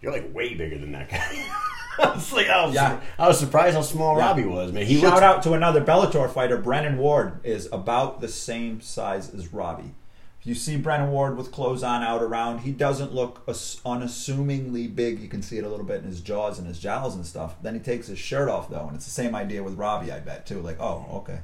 you're 0.00 0.12
like 0.12 0.34
way 0.34 0.54
bigger 0.54 0.76
than 0.78 0.92
that 0.92 1.08
guy." 1.08 1.46
I 1.98 2.10
was 2.14 2.30
like, 2.32 2.48
I 2.48 2.66
was, 2.66 2.74
Yeah. 2.74 3.00
I 3.18 3.26
was 3.28 3.38
surprised 3.38 3.74
how 3.74 3.80
small 3.82 4.18
Yeah. 4.18 4.26
Robbie 4.26 4.44
was, 4.44 4.70
man. 4.72 4.84
He 4.84 5.00
shout 5.00 5.12
looked, 5.14 5.22
out 5.22 5.42
to 5.44 5.52
another 5.54 5.80
Bellator 5.82 6.30
fighter, 6.30 6.58
Brennan 6.58 6.98
Ward, 6.98 7.40
is 7.42 7.68
about 7.72 8.20
the 8.20 8.28
same 8.28 8.82
size 8.82 9.32
as 9.32 9.50
Robbie. 9.52 9.94
If 10.40 10.46
you 10.46 10.54
see 10.54 10.76
Brennan 10.76 11.10
Ward 11.10 11.38
with 11.38 11.50
clothes 11.52 11.82
on 11.82 12.02
out 12.02 12.22
around, 12.22 12.58
he 12.60 12.70
doesn't 12.72 13.14
look 13.14 13.42
as- 13.48 13.80
unassumingly 13.86 14.88
big. 14.88 15.20
You 15.20 15.28
can 15.28 15.40
see 15.42 15.56
it 15.58 15.64
a 15.64 15.68
little 15.70 15.86
bit 15.86 16.02
in 16.02 16.08
his 16.08 16.20
jaws 16.20 16.58
and 16.58 16.68
his 16.68 16.78
jowls 16.78 17.14
and 17.14 17.24
stuff. 17.24 17.54
Then 17.62 17.72
he 17.74 17.80
takes 17.80 18.08
his 18.08 18.18
shirt 18.18 18.48
off 18.50 18.68
though, 18.68 18.86
and 18.88 18.96
it's 18.96 19.06
the 19.06 19.10
same 19.12 19.34
idea 19.34 19.62
with 19.62 19.78
Robbie, 19.78 20.12
I 20.12 20.18
bet 20.18 20.44
too. 20.44 20.60
Like, 20.60 20.78
oh, 20.80 21.06
okay, 21.24 21.38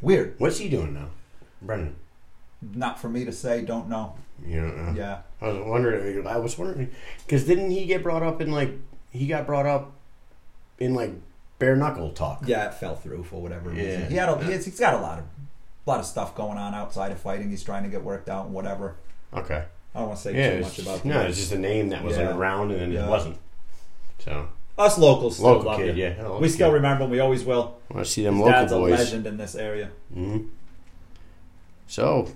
weird. 0.00 0.36
What's 0.38 0.56
he 0.58 0.70
doing 0.70 0.94
now, 0.94 1.08
Brennan? 1.62 1.96
Not 2.74 3.00
for 3.00 3.08
me 3.08 3.24
to 3.24 3.32
say. 3.32 3.62
Don't 3.62 3.88
know. 3.88 4.14
You 4.44 4.60
know, 4.62 4.68
uh, 4.90 4.92
Yeah. 4.94 5.18
I 5.40 5.48
was 5.48 5.66
wondering. 5.66 6.26
I 6.26 6.36
was 6.38 6.58
wondering 6.58 6.90
because 7.26 7.44
didn't 7.44 7.70
he 7.70 7.86
get 7.86 8.02
brought 8.02 8.22
up 8.22 8.40
in 8.40 8.50
like 8.52 8.72
he 9.10 9.26
got 9.26 9.46
brought 9.46 9.66
up 9.66 9.92
in 10.78 10.94
like 10.94 11.12
bare 11.58 11.76
knuckle 11.76 12.10
talk? 12.10 12.42
Yeah, 12.46 12.66
it 12.68 12.74
fell 12.74 12.94
through 12.96 13.24
for 13.24 13.40
whatever 13.40 13.70
reason. 13.70 14.02
Yeah. 14.02 14.08
He 14.08 14.14
had 14.16 14.28
a, 14.28 14.44
he's, 14.44 14.64
he's 14.64 14.78
got 14.80 14.94
a 14.94 14.98
lot 14.98 15.18
of 15.20 15.24
lot 15.86 16.00
of 16.00 16.06
stuff 16.06 16.34
going 16.34 16.58
on 16.58 16.74
outside 16.74 17.12
of 17.12 17.18
fighting. 17.20 17.50
He's 17.50 17.62
trying 17.64 17.84
to 17.84 17.88
get 17.88 18.02
worked 18.04 18.28
out 18.28 18.46
and 18.46 18.54
whatever. 18.54 18.96
Okay. 19.32 19.64
I 19.94 19.98
don't 19.98 20.08
want 20.08 20.18
to 20.18 20.22
say 20.24 20.36
Yeah. 20.36 20.56
too 20.56 20.62
much 20.62 20.78
about 20.80 21.04
no, 21.04 21.20
it's 21.22 21.38
just 21.38 21.52
a 21.52 21.58
name 21.58 21.88
that 21.90 22.04
was 22.04 22.16
Yeah. 22.16 22.36
around 22.36 22.72
and 22.72 22.80
then 22.80 22.92
Yeah. 22.92 23.06
it 23.06 23.08
wasn't. 23.08 23.38
So 24.18 24.48
Us 24.76 24.98
locals 24.98 25.36
still 25.36 25.48
Local 25.48 25.64
love 25.66 25.76
kid, 25.78 25.96
yeah. 25.96 26.38
We 26.38 26.48
still 26.48 26.68
kid. 26.68 26.74
remember 26.74 27.04
him. 27.04 27.10
We 27.10 27.20
always 27.20 27.44
will. 27.44 27.78
I 27.90 27.94
want 27.94 28.06
to 28.06 28.12
see 28.12 28.22
them 28.22 28.34
His 28.34 28.40
local 28.42 28.52
dad's 28.52 28.72
boys. 28.72 28.92
a 28.92 28.96
legend 29.04 29.26
in 29.26 29.36
this 29.38 29.54
area. 29.54 29.90
hmm 30.12 30.38
So 31.88 32.28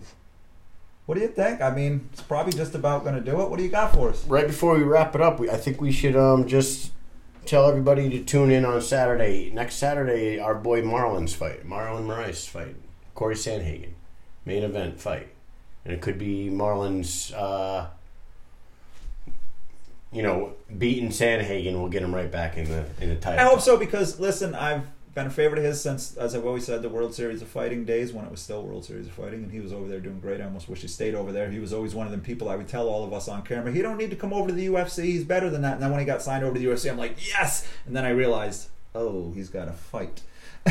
What 1.06 1.14
do 1.14 1.20
you 1.20 1.28
think? 1.28 1.60
I 1.60 1.70
mean, 1.70 2.08
it's 2.12 2.22
probably 2.22 2.52
just 2.52 2.74
about 2.74 3.04
going 3.04 3.14
to 3.14 3.20
do 3.20 3.40
it. 3.42 3.50
What 3.50 3.58
do 3.58 3.62
you 3.62 3.70
got 3.70 3.94
for 3.94 4.10
us? 4.10 4.26
right 4.26 4.46
before 4.46 4.76
we 4.76 4.82
wrap 4.82 5.14
it 5.14 5.20
up, 5.20 5.38
we, 5.38 5.48
I 5.50 5.56
think 5.56 5.80
we 5.80 5.92
should 5.92 6.16
um 6.16 6.48
just 6.48 6.90
tell 7.44 7.68
everybody 7.68 8.08
to 8.10 8.24
tune 8.24 8.50
in 8.50 8.64
on 8.64 8.80
Saturday. 8.80 9.50
Next 9.52 9.76
Saturday, 9.76 10.38
our 10.40 10.54
boy 10.54 10.82
Marlon's 10.82 11.34
fight, 11.34 11.66
Marlon 11.66 12.06
Moraes 12.06 12.48
fight, 12.48 12.76
Corey 13.14 13.34
Sandhagen, 13.34 13.90
main 14.44 14.62
event 14.62 15.00
fight, 15.00 15.28
and 15.84 15.92
it 15.92 16.00
could 16.00 16.18
be 16.18 16.48
Marlon's. 16.48 17.32
Uh, 17.32 17.88
you 20.12 20.22
know, 20.22 20.52
beating 20.78 21.08
Sandhagen 21.08 21.72
will 21.74 21.88
get 21.88 22.02
him 22.02 22.14
right 22.14 22.30
back 22.30 22.58
in 22.58 22.68
the 22.68 22.84
in 23.00 23.08
the 23.08 23.16
title. 23.16 23.40
I 23.40 23.48
hope 23.48 23.60
so 23.60 23.76
because 23.78 24.20
listen, 24.20 24.54
I've 24.54 24.82
been 25.14 25.26
a 25.26 25.30
favorite 25.30 25.58
of 25.58 25.64
his 25.64 25.80
since, 25.80 26.16
as 26.16 26.34
I've 26.34 26.46
always 26.46 26.64
said, 26.64 26.80
the 26.80 26.88
World 26.88 27.14
Series 27.14 27.42
of 27.42 27.48
Fighting 27.48 27.84
days 27.84 28.12
when 28.12 28.24
it 28.24 28.30
was 28.30 28.40
still 28.40 28.62
World 28.62 28.84
Series 28.84 29.06
of 29.06 29.12
Fighting, 29.12 29.42
and 29.42 29.52
he 29.52 29.60
was 29.60 29.72
over 29.72 29.86
there 29.86 30.00
doing 30.00 30.20
great. 30.20 30.40
I 30.40 30.44
almost 30.44 30.68
wish 30.68 30.80
he 30.80 30.88
stayed 30.88 31.14
over 31.14 31.32
there. 31.32 31.50
He 31.50 31.58
was 31.58 31.72
always 31.72 31.94
one 31.94 32.06
of 32.06 32.12
them 32.12 32.22
people 32.22 32.48
I 32.48 32.56
would 32.56 32.68
tell 32.68 32.88
all 32.88 33.04
of 33.04 33.12
us 33.12 33.28
on 33.28 33.42
camera, 33.42 33.72
he 33.72 33.82
don't 33.82 33.98
need 33.98 34.10
to 34.10 34.16
come 34.16 34.32
over 34.32 34.48
to 34.48 34.54
the 34.54 34.66
UFC. 34.66 35.04
He's 35.04 35.24
better 35.24 35.50
than 35.50 35.62
that. 35.62 35.74
And 35.74 35.82
then 35.82 35.90
when 35.90 36.00
he 36.00 36.06
got 36.06 36.22
signed 36.22 36.44
over 36.44 36.54
to 36.54 36.60
the 36.60 36.66
UFC, 36.66 36.90
I'm 36.90 36.96
like, 36.96 37.16
yes. 37.26 37.68
And 37.86 37.94
then 37.94 38.04
I 38.04 38.10
realized, 38.10 38.68
oh, 38.94 39.32
he's 39.34 39.50
got 39.50 39.66
to 39.66 39.72
fight. 39.72 40.22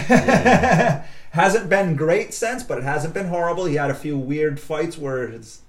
hasn't 1.31 1.69
been 1.69 1.95
great 1.95 2.33
since, 2.33 2.63
but 2.63 2.77
it 2.77 2.83
hasn't 2.83 3.13
been 3.13 3.27
horrible. 3.27 3.65
He 3.65 3.75
had 3.75 3.91
a 3.91 3.95
few 3.95 4.17
weird 4.17 4.59
fights 4.59 4.97
where 4.97 5.23
it's 5.23 5.61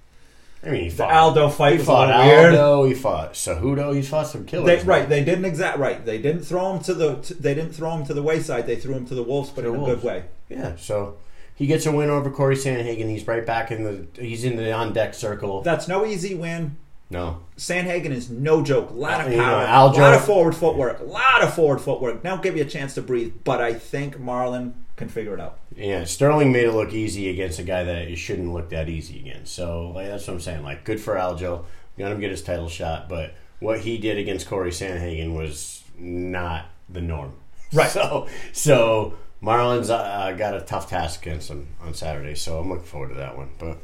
I 0.65 0.69
mean, 0.69 0.83
he 0.83 0.89
the 0.89 0.95
fought 0.95 1.13
Aldo 1.13 1.49
fight 1.49 1.73
He 1.73 1.77
was 1.79 1.87
fought 1.87 2.07
little 2.07 2.25
weird. 2.25 2.55
Aldo. 2.55 2.83
He 2.85 2.93
fought 2.93 3.33
Cejudo. 3.33 3.95
He 3.95 4.01
fought 4.01 4.27
some 4.27 4.45
killers. 4.45 4.83
They, 4.83 4.87
right, 4.87 5.09
they 5.09 5.23
didn't 5.23 5.45
exact 5.45 5.77
right. 5.77 6.05
They 6.05 6.17
didn't 6.19 6.43
throw 6.43 6.73
him 6.73 6.83
to 6.83 6.93
the. 6.93 7.35
they 7.39 7.53
didn't 7.53 7.73
throw 7.73 7.97
him 7.97 8.05
to 8.05 8.13
the 8.13 8.23
wayside. 8.23 8.65
They 8.65 8.77
threw 8.77 8.95
him 8.95 9.05
to 9.07 9.15
the 9.15 9.23
wolves, 9.23 9.49
but 9.49 9.63
To 9.63 9.73
in 9.73 9.81
the 9.81 9.83
a 9.83 9.95
good 9.95 10.03
way. 10.03 10.23
Yeah. 10.49 10.75
So 10.77 11.17
he 11.55 11.67
gets 11.67 11.85
a 11.85 11.91
win 11.91 12.09
over 12.09 12.29
Corey 12.29 12.55
Sandhagen. 12.55 13.09
He's 13.09 13.27
right 13.27 13.45
back 13.45 13.71
in 13.71 13.83
the. 13.83 14.07
He's 14.21 14.45
in 14.45 14.55
the 14.55 14.71
on 14.71 14.93
deck 14.93 15.13
circle. 15.13 15.61
That's 15.61 15.87
no 15.87 16.05
easy 16.05 16.33
win. 16.33 16.77
No. 17.09 17.41
Sandhagen 17.57 18.11
is 18.11 18.29
no 18.29 18.63
joke. 18.63 18.89
A 18.89 18.93
lot 18.93 19.21
uh, 19.21 19.25
of 19.25 19.31
You 19.31 19.37
know, 19.37 19.43
power, 19.43 19.65
a 19.65 19.91
lot 19.91 20.13
of 20.15 20.25
forward 20.25 20.55
footwork, 20.55 20.99
a 20.99 21.03
lot 21.03 21.43
of 21.43 21.53
forward 21.53 21.79
footwork. 21.79 22.23
Now 22.23 22.37
give 22.37 22.57
you 22.57 22.63
a 22.63 22.67
chance 22.67 22.95
to 22.95 23.01
breathe, 23.01 23.33
but 23.43 23.61
I 23.61 23.73
think 23.73 24.17
Marlon 24.17 24.73
can 24.95 25.09
figure 25.09 25.33
it 25.33 25.39
out. 25.39 25.59
Yeah, 25.75 26.03
Sterling 26.03 26.51
made 26.51 26.65
it 26.65 26.71
look 26.73 26.93
easy 26.93 27.29
against 27.29 27.59
a 27.59 27.63
guy 27.63 27.83
that 27.83 28.07
it 28.07 28.15
shouldn't 28.17 28.53
look 28.53 28.69
that 28.69 28.89
easy 28.89 29.19
against. 29.19 29.53
So 29.53 29.89
like, 29.89 30.07
that's 30.07 30.27
what 30.27 30.35
I'm 30.35 30.39
saying. 30.39 30.63
Like, 30.63 30.83
good 30.83 30.99
for 30.99 31.15
Aljo. 31.15 31.65
Got 31.97 32.11
him 32.11 32.19
get 32.19 32.31
his 32.31 32.43
title 32.43 32.69
shot, 32.69 33.07
but 33.07 33.35
what 33.59 33.79
he 33.79 33.97
did 33.97 34.17
against 34.17 34.47
Corey 34.47 34.71
Sandhagen 34.71 35.35
was 35.35 35.83
not 35.97 36.65
the 36.89 37.01
norm. 37.01 37.33
Right. 37.71 37.89
So, 37.91 38.27
so 38.51 39.13
Marlon's 39.41 39.89
uh, 39.89 40.33
got 40.37 40.55
a 40.55 40.61
tough 40.61 40.89
task 40.89 41.25
against 41.25 41.49
him 41.49 41.67
on 41.81 41.93
Saturday. 41.93 42.35
So 42.35 42.59
I'm 42.59 42.69
looking 42.69 42.85
forward 42.85 43.09
to 43.09 43.15
that 43.15 43.35
one. 43.35 43.49
But 43.59 43.77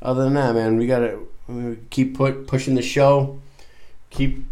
other 0.00 0.24
than 0.24 0.34
that, 0.34 0.54
man, 0.54 0.76
we 0.76 0.86
got 0.86 1.00
to 1.00 1.78
keep 1.90 2.16
put 2.16 2.46
pushing 2.46 2.74
the 2.74 2.82
show. 2.82 3.40
Keep 4.10 4.44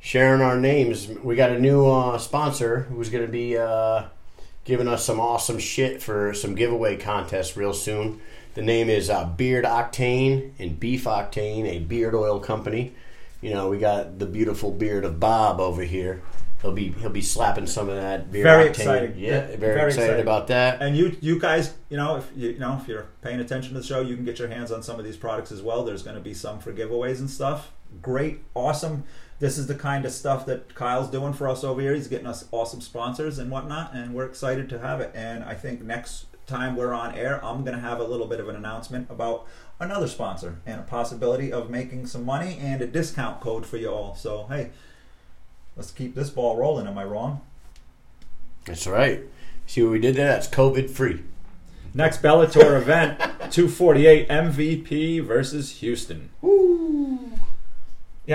sharing 0.00 0.40
our 0.40 0.58
names. 0.58 1.08
We 1.08 1.36
got 1.36 1.50
a 1.50 1.58
new 1.58 1.86
uh, 1.86 2.18
sponsor 2.18 2.80
who's 2.90 3.10
going 3.10 3.26
to 3.26 3.30
be. 3.30 3.56
Uh, 3.56 4.04
giving 4.70 4.86
us 4.86 5.04
some 5.04 5.18
awesome 5.18 5.58
shit 5.58 6.00
for 6.00 6.32
some 6.32 6.54
giveaway 6.54 6.96
contests 6.96 7.56
real 7.56 7.74
soon. 7.74 8.20
The 8.54 8.62
name 8.62 8.88
is 8.88 9.10
uh, 9.10 9.24
Beard 9.24 9.64
Octane 9.64 10.52
and 10.60 10.78
Beef 10.78 11.04
Octane, 11.04 11.64
a 11.66 11.80
beard 11.80 12.14
oil 12.14 12.38
company. 12.38 12.94
You 13.40 13.50
know, 13.50 13.68
we 13.68 13.78
got 13.78 14.20
the 14.20 14.26
beautiful 14.26 14.70
beard 14.70 15.04
of 15.04 15.18
Bob 15.18 15.58
over 15.58 15.82
here. 15.82 16.22
He'll 16.62 16.70
be 16.70 16.92
he'll 16.92 17.10
be 17.10 17.20
slapping 17.20 17.66
some 17.66 17.88
of 17.88 17.96
that 17.96 18.30
beard. 18.30 18.44
Very 18.44 18.64
Octane. 18.66 18.68
exciting. 18.68 19.18
Yeah, 19.18 19.28
Yeah, 19.30 19.40
very, 19.40 19.58
very 19.58 19.86
excited, 19.88 20.04
excited. 20.04 20.20
about 20.20 20.46
that. 20.46 20.80
And 20.80 20.96
you, 20.96 21.16
you 21.20 21.40
guys, 21.40 21.74
you 21.88 21.96
know, 21.96 22.18
if 22.18 22.30
you, 22.36 22.50
you 22.50 22.58
know 22.60 22.78
if 22.80 22.86
you're 22.86 23.08
paying 23.22 23.40
attention 23.40 23.74
to 23.74 23.80
the 23.80 23.86
show, 23.86 24.00
you 24.02 24.14
can 24.14 24.24
get 24.24 24.38
your 24.38 24.46
hands 24.48 24.70
on 24.70 24.84
some 24.84 25.00
of 25.00 25.04
these 25.04 25.16
products 25.16 25.50
as 25.50 25.62
well. 25.62 25.84
There's 25.84 26.04
going 26.04 26.16
to 26.16 26.22
be 26.22 26.32
some 26.34 26.60
for 26.60 26.72
giveaways 26.72 27.18
and 27.18 27.28
stuff. 27.28 27.72
Great, 28.00 28.44
awesome. 28.54 29.02
This 29.40 29.56
is 29.56 29.66
the 29.66 29.74
kind 29.74 30.04
of 30.04 30.12
stuff 30.12 30.44
that 30.46 30.74
Kyle's 30.74 31.10
doing 31.10 31.32
for 31.32 31.48
us 31.48 31.64
over 31.64 31.80
here. 31.80 31.94
He's 31.94 32.08
getting 32.08 32.26
us 32.26 32.46
awesome 32.52 32.82
sponsors 32.82 33.38
and 33.38 33.50
whatnot, 33.50 33.94
and 33.94 34.14
we're 34.14 34.26
excited 34.26 34.68
to 34.68 34.78
have 34.78 35.00
it. 35.00 35.10
And 35.14 35.42
I 35.42 35.54
think 35.54 35.80
next 35.80 36.26
time 36.46 36.76
we're 36.76 36.92
on 36.92 37.14
air, 37.14 37.42
I'm 37.42 37.64
going 37.64 37.74
to 37.74 37.80
have 37.80 38.00
a 38.00 38.04
little 38.04 38.26
bit 38.26 38.38
of 38.38 38.50
an 38.50 38.56
announcement 38.56 39.08
about 39.10 39.46
another 39.78 40.08
sponsor 40.08 40.58
and 40.66 40.78
a 40.78 40.82
possibility 40.82 41.50
of 41.50 41.70
making 41.70 42.06
some 42.06 42.24
money 42.24 42.58
and 42.60 42.82
a 42.82 42.86
discount 42.86 43.40
code 43.40 43.64
for 43.64 43.78
you 43.78 43.88
all. 43.88 44.14
So, 44.14 44.44
hey, 44.50 44.70
let's 45.74 45.90
keep 45.90 46.14
this 46.14 46.28
ball 46.28 46.56
rolling. 46.56 46.86
Am 46.86 46.98
I 46.98 47.04
wrong? 47.04 47.40
That's 48.66 48.86
right. 48.86 49.22
See 49.66 49.82
what 49.82 49.92
we 49.92 50.00
did 50.00 50.16
there? 50.16 50.28
That's 50.28 50.48
COVID 50.48 50.90
free. 50.90 51.22
Next 51.94 52.22
Bellator 52.22 52.78
event 52.78 53.18
248 53.50 54.28
MVP 54.28 55.24
versus 55.24 55.78
Houston. 55.78 56.28
Yeah, 56.42 57.29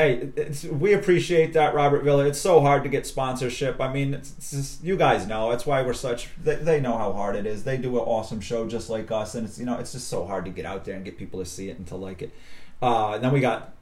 it's, 0.04 0.64
we 0.66 0.94
appreciate 0.94 1.54
that, 1.54 1.74
Robert 1.74 2.04
Villa. 2.04 2.26
It's 2.26 2.40
so 2.40 2.60
hard 2.62 2.84
to 2.84 2.90
get 2.90 3.06
sponsorship. 3.08 3.80
I 3.80 3.92
mean, 3.92 4.14
it's, 4.14 4.34
it's 4.38 4.52
just, 4.52 4.84
you 4.84 4.98
guys 4.98 5.28
know. 5.28 5.50
That's 5.52 5.66
why 5.66 5.82
we're 5.84 5.94
such. 5.94 6.30
They, 6.44 6.56
they 6.56 6.82
know 6.82 6.98
how 6.98 7.14
hard 7.14 7.36
it 7.36 7.46
is. 7.46 7.64
They 7.64 7.78
do 7.78 7.98
an 7.98 8.04
awesome 8.06 8.42
show 8.42 8.68
just 8.68 8.90
like 8.90 9.12
us, 9.12 9.36
and 9.36 9.48
it's 9.48 9.60
you 9.60 9.66
know 9.66 9.78
it's 9.78 9.92
just 9.94 10.08
so 10.08 10.26
hard 10.26 10.46
to 10.46 10.52
get 10.52 10.66
out 10.66 10.86
there 10.86 10.96
and 10.96 11.06
get 11.06 11.18
people 11.18 11.40
to 11.40 11.46
see 11.46 11.70
it 11.70 11.78
and 11.78 11.88
to 11.88 11.96
like 11.96 12.22
it. 12.22 12.32
Uh, 12.82 13.14
and 13.14 13.24
then 13.24 13.32
we 13.32 13.40
got. 13.40 13.74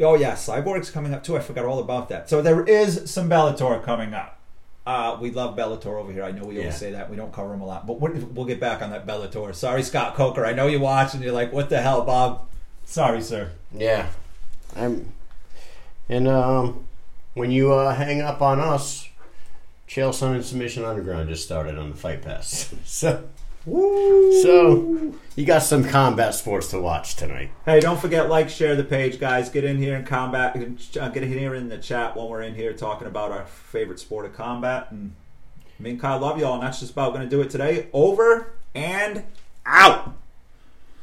Oh 0.00 0.14
yeah, 0.14 0.32
Cyborg's 0.34 0.90
coming 0.90 1.12
up 1.12 1.22
too. 1.24 1.36
I 1.36 1.40
forgot 1.40 1.64
all 1.64 1.80
about 1.80 2.08
that. 2.08 2.28
So 2.30 2.40
there 2.40 2.62
is 2.64 3.10
some 3.10 3.28
Bellator 3.28 3.82
coming 3.84 4.14
up. 4.14 4.38
Uh, 4.86 5.18
we 5.20 5.30
love 5.30 5.56
Bellator 5.56 6.00
over 6.00 6.10
here. 6.12 6.24
I 6.24 6.30
know 6.30 6.44
we 6.44 6.54
Yeah. 6.54 6.60
always 6.62 6.76
say 6.78 6.92
that. 6.92 7.10
We 7.10 7.16
don't 7.16 7.32
cover 7.32 7.50
them 7.50 7.60
a 7.60 7.66
lot, 7.66 7.86
but 7.86 8.00
we'll, 8.00 8.12
we'll 8.32 8.46
get 8.46 8.58
back 8.60 8.80
on 8.80 8.90
that 8.90 9.06
Bellator. 9.06 9.54
Sorry, 9.54 9.82
Scott 9.82 10.14
Coker. 10.14 10.46
I 10.46 10.52
know 10.52 10.66
you 10.66 10.80
watch 10.80 11.12
and 11.14 11.22
you're 11.22 11.32
like, 11.32 11.52
"What 11.52 11.68
the 11.68 11.80
hell, 11.82 12.02
Bob?" 12.04 12.46
Sorry, 12.86 13.20
sir. 13.20 13.50
Yeah. 13.72 14.06
I'm 14.76 15.12
and 16.08 16.28
um 16.28 16.84
when 17.34 17.50
you 17.50 17.72
uh, 17.72 17.94
hang 17.94 18.20
up 18.20 18.42
on 18.42 18.58
us, 18.58 19.08
Chael 19.88 20.10
Sonnen 20.10 20.36
and 20.36 20.44
Submission 20.44 20.84
Underground 20.84 21.28
just 21.28 21.44
started 21.44 21.78
on 21.78 21.90
the 21.90 21.96
Fight 21.96 22.22
Pass. 22.22 22.74
so 22.84 23.28
Woo! 23.64 24.42
so 24.42 25.14
you 25.36 25.44
got 25.44 25.62
some 25.62 25.84
combat 25.84 26.34
sports 26.34 26.68
to 26.70 26.80
watch 26.80 27.14
tonight. 27.14 27.50
Hey, 27.64 27.80
don't 27.80 28.00
forget 28.00 28.28
like, 28.28 28.48
share 28.48 28.74
the 28.74 28.84
page, 28.84 29.20
guys. 29.20 29.50
Get 29.50 29.64
in 29.64 29.78
here 29.78 29.94
and 29.94 30.06
combat. 30.06 30.56
uh, 30.56 31.08
Get 31.10 31.22
in 31.22 31.30
here 31.32 31.54
in 31.54 31.68
the 31.68 31.78
chat 31.78 32.16
while 32.16 32.28
we're 32.28 32.42
in 32.42 32.54
here 32.54 32.72
talking 32.72 33.06
about 33.06 33.30
our 33.30 33.44
favorite 33.44 34.00
sport 34.00 34.24
of 34.24 34.34
combat. 34.34 34.90
And 34.90 35.14
me 35.78 35.90
and 35.90 36.00
Kyle 36.00 36.18
love 36.18 36.38
y'all, 36.40 36.54
and 36.54 36.62
that's 36.62 36.80
just 36.80 36.92
about 36.92 37.12
going 37.12 37.28
to 37.28 37.30
do 37.30 37.40
it 37.40 37.50
today. 37.50 37.88
Over 37.92 38.52
and 38.74 39.22
out. 39.66 40.16